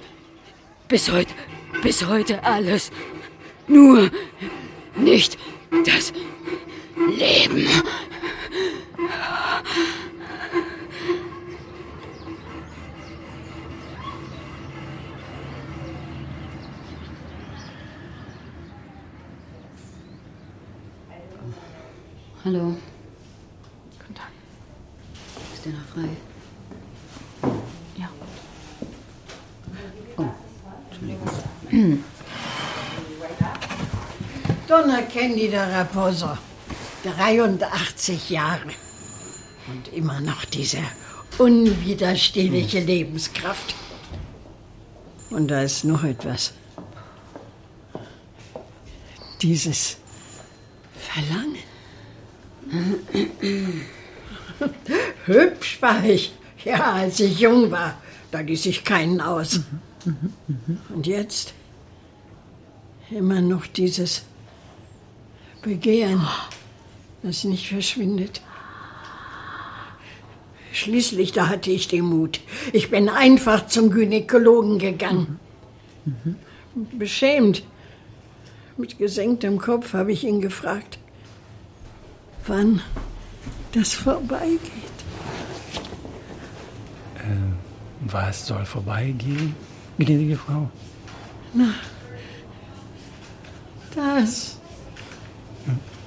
bis 0.88 1.12
heute, 1.12 1.34
bis 1.82 2.06
heute 2.06 2.44
alles. 2.44 2.92
Nur 3.68 4.10
nicht 4.96 5.38
das 5.86 6.14
Leben. 7.08 7.68
Hallo. 22.44 22.76
Guten 24.00 24.16
Tag. 24.16 24.28
Ist 25.54 25.66
der 25.66 25.74
noch 25.74 25.86
frei? 25.94 26.10
Ja. 27.96 28.10
Oh, 30.18 30.26
Entschuldigung. 30.90 32.04
Donna 34.68 35.02
Candida 35.04 35.66
Raposo, 35.66 36.38
83 37.04 38.30
Jahre. 38.30 38.70
Und 39.68 39.94
immer 39.94 40.20
noch 40.20 40.46
diese 40.46 40.80
unwiderstehliche 41.38 42.80
Lebenskraft. 42.80 43.76
Und 45.30 45.50
da 45.50 45.62
ist 45.62 45.84
noch 45.84 46.04
etwas. 46.04 46.54
Dieses 49.42 49.98
Verlangen. 50.98 51.58
Hübsch 55.26 55.82
war 55.82 56.04
ich, 56.04 56.34
ja, 56.66 56.94
als 56.94 57.20
ich 57.20 57.40
jung 57.40 57.72
war. 57.72 57.98
Da 58.32 58.40
ließ 58.42 58.66
ich 58.66 58.84
keinen 58.84 59.22
aus. 59.22 59.62
Und 60.90 61.08
jetzt 61.08 61.54
immer 63.10 63.42
noch 63.42 63.66
dieses 63.68 64.24
Begehren, 65.62 66.28
das 67.24 67.44
nicht 67.44 67.68
verschwindet. 67.70 68.42
Schließlich, 70.72 71.32
da 71.32 71.50
hatte 71.50 71.72
ich 71.72 71.88
den 71.88 72.06
Mut. 72.06 72.40
Ich 72.74 72.90
bin 72.90 73.10
einfach 73.10 73.68
zum 73.68 73.90
Gynäkologen 73.90 74.80
gegangen. 74.80 75.40
Mhm. 76.06 76.36
Beschämt, 76.98 77.64
mit 78.78 78.98
gesenktem 78.98 79.58
Kopf 79.60 79.94
habe 79.94 80.12
ich 80.14 80.24
ihn 80.24 80.40
gefragt, 80.40 81.00
wann 82.48 82.82
das 83.74 83.94
vorbeigeht. 83.94 84.60
Äh, 87.18 88.02
was 88.02 88.48
soll 88.48 88.66
vorbeigehen, 88.66 89.56
gnädige 89.98 90.38
Frau? 90.38 90.70
Na, 91.54 91.74
das. 93.96 94.58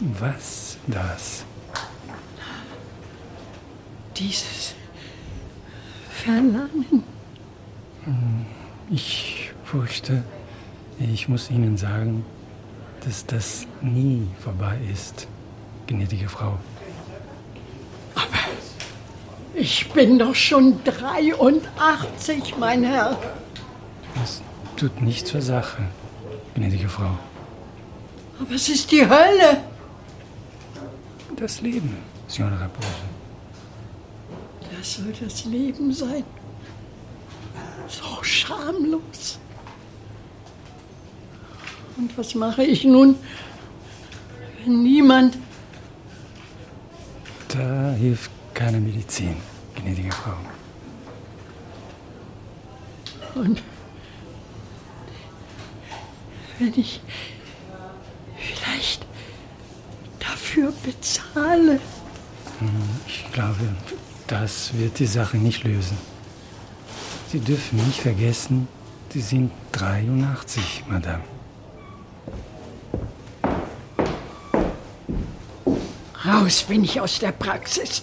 Was 0.01 0.72
das? 0.87 1.45
Dieses 4.17 4.75
Verlangen. 6.11 7.03
Hm, 8.05 8.47
ich 8.91 9.53
fürchte, 9.65 10.23
ich 10.99 11.29
muss 11.29 11.51
Ihnen 11.51 11.77
sagen, 11.77 12.25
dass 13.05 13.27
das 13.27 13.67
nie 13.81 14.29
vorbei 14.41 14.77
ist, 14.93 15.27
gnädige 15.87 16.29
Frau. 16.29 16.59
Aber 18.15 18.39
ich 19.55 19.91
bin 19.91 20.19
doch 20.19 20.35
schon 20.35 20.83
83, 20.85 22.57
mein 22.59 22.85
Herr. 22.85 23.19
Das 24.15 24.43
tut 24.77 25.01
nichts 25.01 25.31
zur 25.31 25.43
Sache, 25.43 25.83
gnädige 26.55 26.89
Frau. 26.89 27.19
Aber 28.41 28.55
es 28.55 28.69
ist 28.69 28.91
die 28.91 29.09
Hölle. 29.09 29.72
Das 31.43 31.61
Leben, 31.61 31.97
Signora 32.29 32.57
Raposo. 32.57 32.89
Das 34.79 34.95
soll 34.95 35.13
das 35.21 35.45
Leben 35.45 35.93
sein. 35.93 36.23
So 37.89 38.23
schamlos. 38.23 39.41
Und 41.97 42.17
was 42.17 42.37
mache 42.37 42.63
ich 42.63 42.85
nun, 42.85 43.17
wenn 44.63 44.85
niemand... 44.85 45.37
Da 47.49 47.91
hilft 47.91 48.31
keine 48.55 48.79
Medizin, 48.79 49.35
gnädige 49.75 50.13
Frau. 50.13 50.37
Und 53.35 53.61
wenn 56.61 56.73
ich 56.79 57.01
vielleicht 58.39 59.12
dafür 60.23 60.73
bezahle. 60.85 61.81
Hm, 62.59 62.71
ich 63.07 63.31
glaube, 63.33 63.69
das 64.27 64.73
wird 64.75 64.99
die 64.99 65.07
Sache 65.07 65.37
nicht 65.37 65.65
lösen. 65.65 65.97
Sie 67.31 67.41
dürfen 67.41 67.85
nicht 67.87 68.01
vergessen, 68.01 68.69
Sie 69.13 69.21
sind 69.21 69.51
83, 69.73 70.85
Madame. 70.89 71.23
Raus 76.25 76.63
bin 76.63 76.85
ich 76.85 76.99
aus 76.99 77.19
der 77.19 77.33
Praxis. 77.33 78.03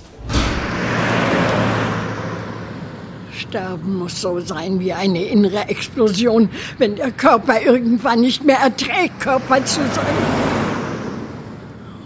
Sterben 3.35 3.95
muss 3.95 4.21
so 4.21 4.39
sein 4.39 4.79
wie 4.79 4.93
eine 4.93 5.23
innere 5.23 5.67
Explosion, 5.69 6.49
wenn 6.77 6.95
der 6.95 7.11
Körper 7.11 7.61
irgendwann 7.61 8.21
nicht 8.21 8.43
mehr 8.43 8.59
erträgt, 8.59 9.19
Körper 9.19 9.65
zu 9.65 9.79
sein. 9.93 10.58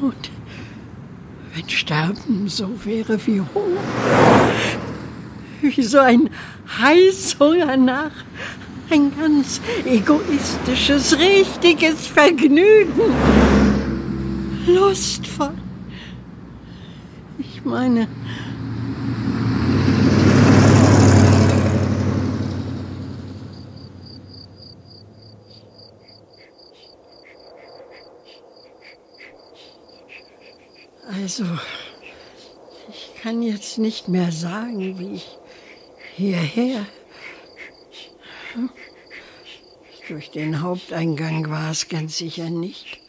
Und 0.04 0.30
wenn 1.56 1.70
Sterben 1.70 2.50
so 2.50 2.70
wäre 2.84 3.18
wie 3.26 3.40
Hunger, 3.40 4.52
wie 5.62 5.82
so 5.82 6.00
ein 6.00 6.30
Heißhunger 6.78 7.78
nach 7.78 8.12
ein 8.90 9.14
ganz 9.18 9.62
egoistisches, 9.86 11.18
richtiges 11.18 12.08
Vergnügen. 12.08 13.14
Lustvoll. 14.68 15.54
Ich 17.40 17.64
meine, 17.64 18.10
Also, 31.24 31.45
ich 32.90 33.22
kann 33.22 33.41
jetzt 33.41 33.78
nicht 33.78 34.10
mehr 34.10 34.34
sagen, 34.34 35.00
wie 35.00 35.16
ich 35.16 35.38
hierher. 36.18 36.86
Durch 40.10 40.32
den 40.32 40.62
Haupteingang 40.62 41.50
war 41.50 41.72
es 41.72 41.88
ganz 41.88 42.18
sicher 42.18 42.50
nicht. 42.50 43.00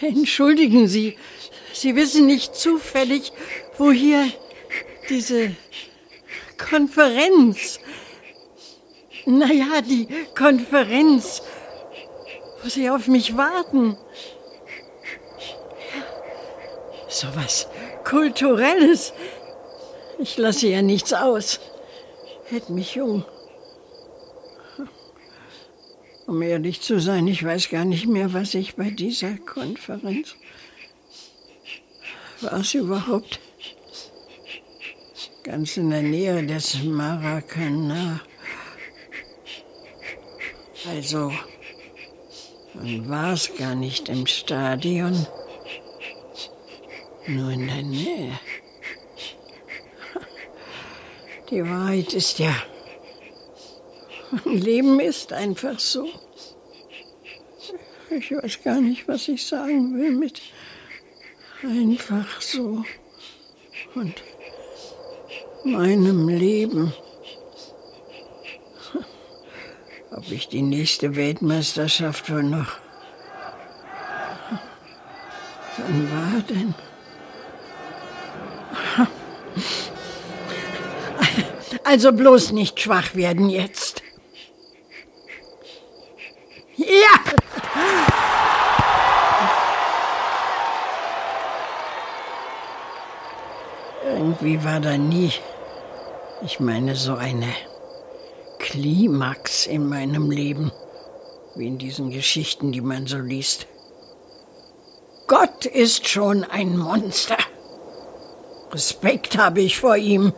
Entschuldigen 0.00 0.88
Sie, 0.88 1.16
Sie 1.72 1.94
wissen 1.94 2.26
nicht 2.26 2.56
zufällig, 2.56 3.30
wo 3.78 3.92
hier 3.92 4.28
diese 5.08 5.54
Konferenz. 6.58 7.78
Naja, 9.26 9.80
die 9.80 10.08
Konferenz, 10.36 11.40
wo 12.64 12.68
Sie 12.68 12.90
auf 12.90 13.06
mich 13.06 13.36
warten. 13.36 13.96
So 17.16 17.28
was 17.34 17.66
Kulturelles. 18.04 19.14
Ich 20.18 20.36
lasse 20.36 20.68
ja 20.68 20.82
nichts 20.82 21.14
aus. 21.14 21.60
Hält 22.44 22.68
mich 22.68 22.94
jung. 22.94 23.24
Um 26.26 26.42
ehrlich 26.42 26.82
zu 26.82 27.00
sein, 27.00 27.26
ich 27.26 27.42
weiß 27.42 27.70
gar 27.70 27.86
nicht 27.86 28.06
mehr, 28.06 28.34
was 28.34 28.52
ich 28.52 28.76
bei 28.76 28.90
dieser 28.90 29.38
Konferenz. 29.38 30.34
War 32.42 32.60
es 32.60 32.74
überhaupt? 32.74 33.40
Ganz 35.42 35.78
in 35.78 35.88
der 35.88 36.02
Nähe 36.02 36.44
des 36.44 36.82
Maracana. 36.84 38.20
Also, 40.86 41.32
man 42.74 43.08
war 43.08 43.32
es 43.32 43.56
gar 43.56 43.74
nicht 43.74 44.10
im 44.10 44.26
Stadion. 44.26 45.26
Nur 47.28 47.50
in 47.50 47.66
der 47.66 47.82
Nähe. 47.82 48.38
Die 51.50 51.62
Wahrheit 51.62 52.12
ist 52.12 52.38
ja, 52.38 52.54
Leben 54.44 54.98
ist 55.00 55.32
einfach 55.32 55.78
so. 55.78 56.08
Ich 58.10 58.30
weiß 58.30 58.62
gar 58.62 58.80
nicht, 58.80 59.06
was 59.08 59.28
ich 59.28 59.46
sagen 59.46 59.96
will 59.98 60.12
mit 60.12 60.40
einfach 61.62 62.40
so 62.40 62.84
und 63.94 64.14
meinem 65.64 66.28
Leben. 66.28 66.92
Ob 70.10 70.30
ich 70.30 70.48
die 70.48 70.62
nächste 70.62 71.16
Weltmeisterschaft 71.16 72.30
wohl 72.30 72.42
noch. 72.42 72.78
Wann 75.78 76.10
war 76.10 76.40
denn? 76.42 76.74
Also 81.88 82.10
bloß 82.10 82.50
nicht 82.50 82.80
schwach 82.80 83.14
werden 83.14 83.48
jetzt. 83.48 84.02
Ja! 86.76 86.86
Irgendwie 94.04 94.64
war 94.64 94.80
da 94.80 94.98
nie, 94.98 95.30
ich 96.42 96.58
meine, 96.58 96.96
so 96.96 97.14
eine 97.14 97.46
Klimax 98.58 99.68
in 99.68 99.88
meinem 99.88 100.32
Leben, 100.32 100.72
wie 101.54 101.68
in 101.68 101.78
diesen 101.78 102.10
Geschichten, 102.10 102.72
die 102.72 102.80
man 102.80 103.06
so 103.06 103.18
liest. 103.18 103.68
Gott 105.28 105.66
ist 105.66 106.08
schon 106.08 106.42
ein 106.42 106.76
Monster. 106.76 107.38
Respekt 108.72 109.38
habe 109.38 109.60
ich 109.60 109.78
vor 109.78 109.96
ihm. 109.96 110.32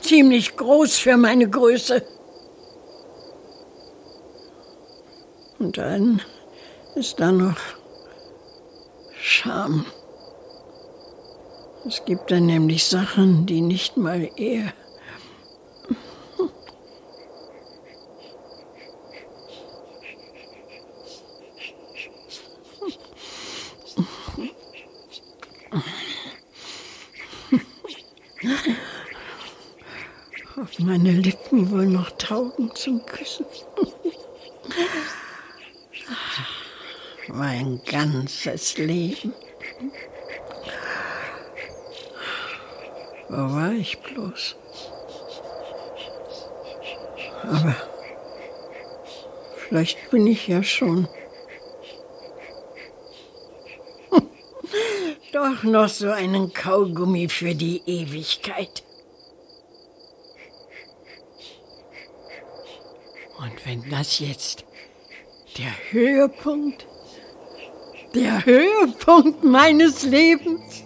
Ziemlich 0.00 0.56
groß 0.56 0.98
für 0.98 1.16
meine 1.16 1.48
Größe. 1.48 2.02
Und 5.58 5.78
dann 5.78 6.20
ist 6.94 7.20
da 7.20 7.30
noch 7.32 7.56
Scham. 9.14 9.86
Es 11.86 12.04
gibt 12.04 12.30
dann 12.30 12.46
nämlich 12.46 12.84
Sachen, 12.84 13.46
die 13.46 13.60
nicht 13.60 13.96
mal 13.96 14.30
er. 14.36 14.72
Ob 30.56 30.78
meine 30.92 31.12
Lippen 31.12 31.70
wohl 31.70 31.86
noch 31.86 32.10
taugen 32.18 32.70
zum 32.74 33.06
Küssen? 33.06 33.46
Mein 37.28 37.80
ganzes 37.86 38.76
Leben. 38.76 39.32
Wo 43.30 43.36
war 43.36 43.72
ich 43.72 43.98
bloß? 44.00 44.56
Aber 47.42 47.74
vielleicht 49.56 50.10
bin 50.10 50.26
ich 50.26 50.46
ja 50.46 50.62
schon. 50.62 51.08
Doch 55.32 55.62
noch 55.62 55.88
so 55.88 56.10
einen 56.10 56.52
Kaugummi 56.52 57.30
für 57.30 57.54
die 57.54 57.80
Ewigkeit. 57.86 58.82
Und 63.42 63.60
wenn 63.72 63.88
das 63.90 64.18
jetzt 64.18 64.64
der 65.56 65.72
Höhepunkt, 65.92 66.86
der 68.14 68.44
Höhepunkt 68.44 69.42
meines 69.44 70.02
Lebens. 70.02 70.84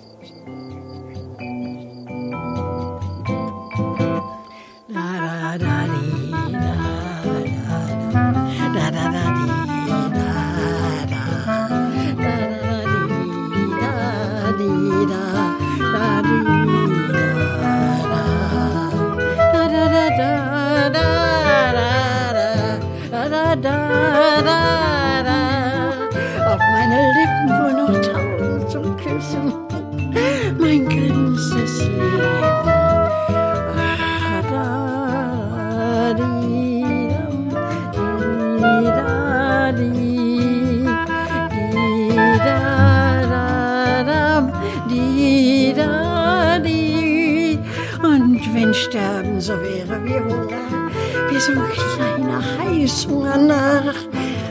So 51.41 51.53
ein 51.53 51.63
kleiner 51.71 52.43
Heißhunger 52.59 53.37
nach, 53.37 53.95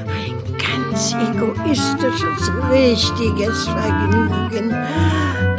ein 0.07 0.35
ganz 0.57 1.13
egoistisches, 1.13 2.51
richtiges 2.71 3.63
Vergnügen. 3.63 4.73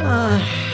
Ach, 0.03 0.66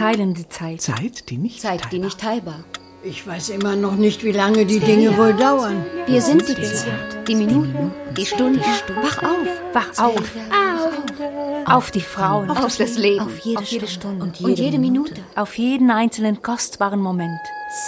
teilen 0.00 0.34
die 0.34 0.48
Zeit. 0.48 0.86
Wir 0.86 0.94
teilen 0.94 1.12
die 1.12 1.16
Zeit. 1.18 1.20
Zeit, 1.20 1.30
die 1.30 1.36
nicht 1.36 1.60
Zeit, 1.60 1.92
die 1.92 1.98
nicht 1.98 2.18
teilbar. 2.18 2.64
Ich 3.02 3.26
weiß 3.26 3.50
immer 3.50 3.76
noch 3.76 3.96
nicht, 3.96 4.24
wie 4.24 4.32
lange 4.32 4.66
die 4.66 4.80
Dinge 4.80 5.16
wohl 5.16 5.34
dauern. 5.34 5.84
Wir 6.06 6.20
sind 6.20 6.48
die 6.48 6.54
Zeit, 6.54 7.28
die 7.28 7.34
Minuten, 7.34 7.92
die 8.16 8.26
Stunden. 8.26 8.60
Wach 8.60 9.22
auf. 9.22 9.48
Wach 9.72 10.04
auf. 10.04 10.32
Auf 11.66 11.90
die 11.90 12.00
Frauen. 12.00 12.50
Auf 12.50 12.76
das 12.76 12.96
Leben. 12.96 13.20
Auf 13.20 13.38
jede, 13.38 13.86
Stunde. 13.86 14.24
Und 14.24 14.40
Und 14.40 14.58
jede 14.58 14.78
Minute. 14.78 15.22
Auf 15.36 15.56
jeden 15.56 15.90
einzelnen 15.90 16.42
kostbaren 16.42 17.00
Moment. 17.00 17.40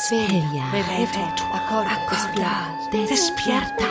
Svelja. 0.07 0.65
Accorda. 1.53 2.69
Despierta. 2.93 3.87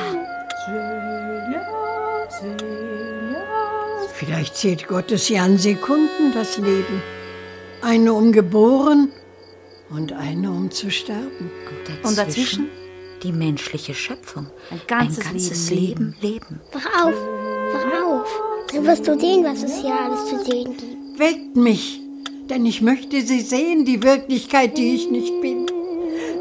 Vielleicht 4.13 4.55
zählt 4.55 4.87
Gott 4.87 5.11
es 5.11 5.27
ja 5.29 5.43
an 5.43 5.57
Sekunden, 5.57 6.31
das 6.33 6.57
Leben. 6.57 7.01
Eine 7.81 8.13
um 8.13 8.31
geboren 8.31 9.11
und 9.89 10.13
eine 10.13 10.51
um 10.51 10.69
zu 10.71 10.91
sterben. 10.91 11.51
Und 12.03 12.17
dazwischen? 12.17 12.67
Die 13.23 13.31
menschliche 13.31 13.93
Schöpfung. 13.93 14.47
Ein 14.69 14.81
ganzes 14.87 15.25
Ein 15.25 15.31
ganzes 15.33 15.69
Leben. 15.69 16.15
Leben. 16.21 16.33
Leben. 16.33 16.61
Wach 16.71 17.05
auf, 17.05 17.13
wach 17.73 18.03
auf. 18.03 18.41
Dann 18.71 18.85
wirst 18.85 19.07
du 19.07 19.19
sehen, 19.19 19.43
was 19.43 19.63
es 19.63 19.81
hier 19.81 19.93
alles 19.99 20.25
zu 20.27 20.43
sehen 20.43 20.75
gibt. 20.77 21.19
Weckt 21.19 21.55
mich, 21.55 22.01
denn 22.49 22.65
ich 22.65 22.81
möchte 22.81 23.21
sie 23.21 23.41
sehen, 23.41 23.85
die 23.85 24.01
Wirklichkeit, 24.01 24.77
die 24.77 24.95
ich 24.95 25.09
nicht 25.11 25.41
bin. 25.41 25.65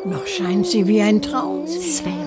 Noch 0.04 0.26
scheint 0.26 0.66
sie 0.66 0.86
wie 0.86 1.02
ein 1.02 1.20
Traum. 1.20 1.66
Svelja. 1.66 2.20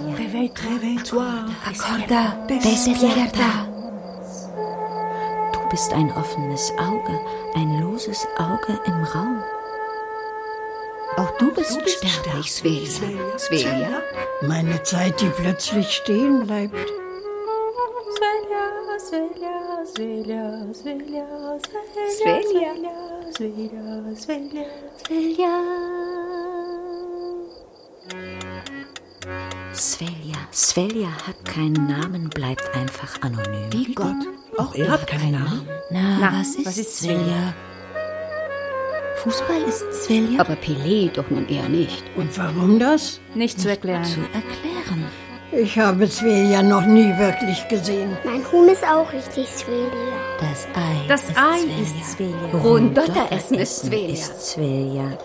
Accorda. 1.65 2.45
Despierta. 2.47 3.67
Du 5.53 5.59
bist 5.69 5.91
ein 5.93 6.11
offenes 6.11 6.71
Auge, 6.77 7.19
ein 7.55 7.81
loses 7.81 8.27
Auge 8.37 8.79
im 8.85 9.03
Raum. 9.03 9.43
Auch 11.17 11.37
du 11.37 11.53
bist 11.53 11.79
sterblich, 11.87 12.51
Svelja. 12.51 13.37
Svelja. 13.37 14.01
Meine 14.41 14.81
Zeit, 14.83 15.21
die 15.21 15.29
plötzlich 15.29 15.91
stehen 15.91 16.45
bleibt. 16.45 16.75
Svelja, 18.17 18.99
Svelja, 18.99 19.85
Svelja, 19.85 20.73
Svelja, 20.73 21.25
Svelja. 22.17 22.73
Svelja, 23.31 24.15
Svelja. 24.15 24.65
Svelja. 25.05 25.59
Svelja. 29.73 30.37
Svelja 30.51 31.09
hat 31.27 31.45
keinen 31.45 31.87
Namen, 31.87 32.29
bleibt 32.29 32.75
einfach 32.75 33.21
anonym. 33.21 33.71
Wie 33.71 33.93
Gott. 33.93 34.42
Auch 34.57 34.75
er 34.75 34.89
hat 34.91 35.07
keinen 35.07 35.31
Namen. 35.31 35.67
Na, 35.89 36.17
Na, 36.19 36.39
was 36.39 36.55
ist, 36.55 36.65
was 36.65 36.77
ist 36.77 36.99
Svelja? 36.99 37.53
Fußball 39.17 39.61
ist 39.67 39.85
Svelja? 40.03 40.39
Aber 40.41 40.53
Pelé 40.55 41.09
doch 41.11 41.29
nun 41.29 41.47
eher 41.47 41.69
nicht. 41.69 42.03
Und 42.15 42.37
warum 42.37 42.79
das? 42.79 43.19
Nicht 43.35 43.59
zu 43.59 43.69
erklären. 43.69 44.03
zu 44.03 44.19
erklären. 44.21 45.05
Ich 45.51 45.77
habe 45.77 46.07
Svelja 46.07 46.61
noch 46.63 46.85
nie 46.85 47.15
wirklich 47.17 47.67
gesehen. 47.67 48.17
Mein 48.25 48.43
Huhn 48.51 48.67
ist 48.67 48.83
auch 48.83 49.11
richtig 49.13 49.47
Svelja. 49.47 49.87
Das 50.39 50.65
Ei. 50.75 51.07
Das 51.07 51.23
ist 51.29 51.37
Ei 51.37 51.59
Svelja. 51.59 51.81
ist 51.83 52.11
Svelja. 52.11 52.59
Rundotteressen 52.63 53.57
ist 53.59 53.77
Essen 53.83 53.87
Svelja. 53.89 54.13
ist 54.13 54.47
Svelja. 54.51 55.17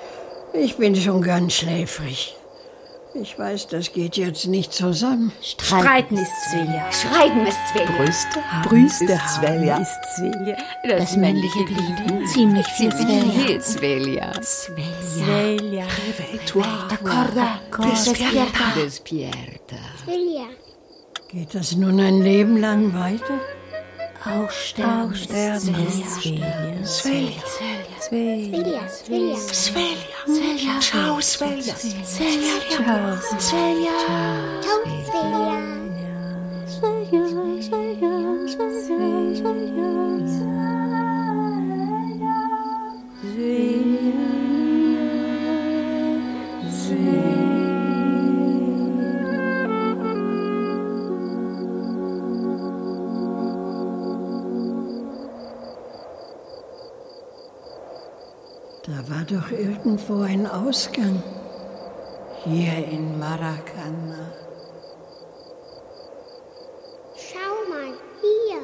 Ich 0.52 0.76
bin 0.76 0.94
schon 0.96 1.22
ganz 1.22 1.54
schläfrig. 1.54 2.36
Ich 3.20 3.36
weiß, 3.38 3.66
das 3.68 3.92
geht 3.92 4.16
jetzt 4.16 4.46
nicht 4.46 4.72
zusammen. 4.72 5.32
Streiten 5.42 6.16
ist 6.16 6.32
Svelja. 6.50 6.90
Schreiben 6.92 7.46
ist 7.46 7.58
Svelja. 7.72 7.90
Brüste 7.96 8.44
haben 8.50 8.68
Brüste 8.68 9.04
ist 9.04 9.42
haben 9.42 9.82
ist 9.82 9.98
Svelja. 10.16 10.56
Das 10.86 11.16
männliche 11.16 11.64
Glied 11.64 12.28
ziemlich 12.28 12.66
viel 12.68 12.92
Svelja. 12.92 13.60
Svelja. 13.60 14.32
Svelja. 15.00 15.84
D'accordo. 16.88 17.90
Despierta. 17.90 18.72
Despierta. 18.76 19.76
Geht 21.28 21.54
das 21.54 21.76
nun 21.76 22.00
ein 22.00 22.22
Leben 22.22 22.56
lang 22.58 22.94
weiter? 22.94 23.40
Aussterben. 24.28 25.10
Aussterben 25.10 25.74
ist 25.88 26.22
Svelja. 26.22 26.84
Svelja. 26.84 27.42
Svelja. 28.00 28.88
Svelja. 28.88 29.36
Svelja. 29.36 29.96
Svelja. 30.26 30.80
Ciao, 30.80 31.20
Svelja. 31.20 31.74
Svelja. 31.74 32.04
Svelja. 32.04 32.56
Ciao, 32.70 33.16
Svelja. 33.38 33.96
Da 34.62 34.88
war 59.18 59.24
doch 59.24 59.50
irgendwo 59.50 60.20
ein 60.22 60.46
Ausgang. 60.46 61.20
Hier 62.44 62.86
in 62.88 63.18
Maracana. 63.18 64.32
Schau 67.16 67.68
mal, 67.68 67.94
hier. 68.20 68.60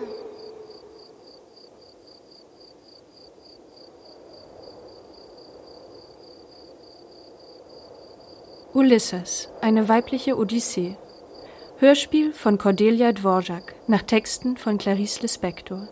Ulysses, 8.75 9.49
eine 9.61 9.89
weibliche 9.89 10.37
Odyssee. 10.37 10.97
Hörspiel 11.79 12.33
von 12.33 12.59
Cordelia 12.59 13.11
Dvorak 13.11 13.75
nach 13.89 14.03
Texten 14.03 14.57
von 14.57 14.79
Clarice 14.79 15.21
Lispector. 15.23 15.89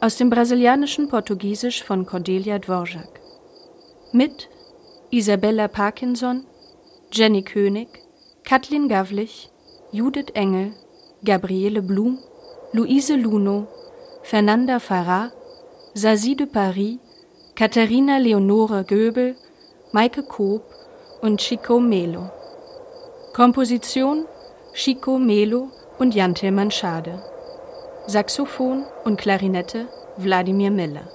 Aus 0.00 0.16
dem 0.16 0.30
brasilianischen 0.30 1.08
Portugiesisch 1.08 1.84
von 1.84 2.06
Cordelia 2.06 2.58
Dvorak. 2.58 3.17
Mit 4.12 4.48
Isabella 5.10 5.68
Parkinson, 5.68 6.46
Jenny 7.12 7.42
König, 7.42 7.88
Kathleen 8.42 8.88
Gavlich, 8.88 9.50
Judith 9.92 10.30
Engel, 10.32 10.72
Gabriele 11.22 11.82
Blum, 11.82 12.18
Luise 12.72 13.16
Luno, 13.16 13.66
Fernanda 14.22 14.78
Farah, 14.80 15.30
Sazie 15.92 16.36
de 16.36 16.46
Paris, 16.46 16.98
Katharina 17.54 18.16
Leonore 18.16 18.84
Göbel, 18.84 19.36
Maike 19.92 20.22
Koop 20.22 20.62
und 21.20 21.38
Chico 21.38 21.78
Melo. 21.78 22.30
Komposition 23.34 24.24
Chico 24.72 25.18
Melo 25.18 25.68
und 25.98 26.14
Jan 26.14 26.34
Tillmann 26.34 26.70
Schade. 26.70 27.22
Saxophon 28.06 28.84
und 29.04 29.18
Klarinette 29.20 29.86
Wladimir 30.16 30.70
Miller. 30.70 31.08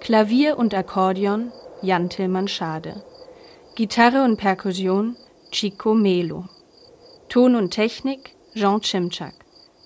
Klavier 0.00 0.58
und 0.58 0.72
Akkordeon 0.72 1.52
Jan 1.82 2.08
Tillmann 2.08 2.46
Schade. 2.46 3.02
Gitarre 3.74 4.22
und 4.22 4.36
Perkussion 4.36 5.16
Chico 5.50 5.94
Melo. 5.94 6.44
Ton 7.28 7.56
und 7.56 7.70
Technik 7.70 8.36
Jean 8.54 8.80
Chimchak. 8.80 9.34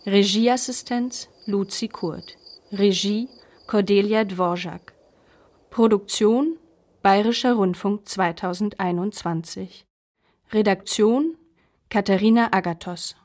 Regieassistenz 0.05 1.29
Luzi 1.47 1.89
Kurt. 1.89 2.37
Regie 2.71 3.29
Cordelia 3.67 4.25
Dvorak. 4.25 4.93
Produktion 5.71 6.59
Bayerischer 7.03 7.55
Rundfunk 7.55 8.07
2021. 8.07 9.87
Redaktion 10.53 11.39
Katharina 11.89 12.53
Agathos 12.53 13.17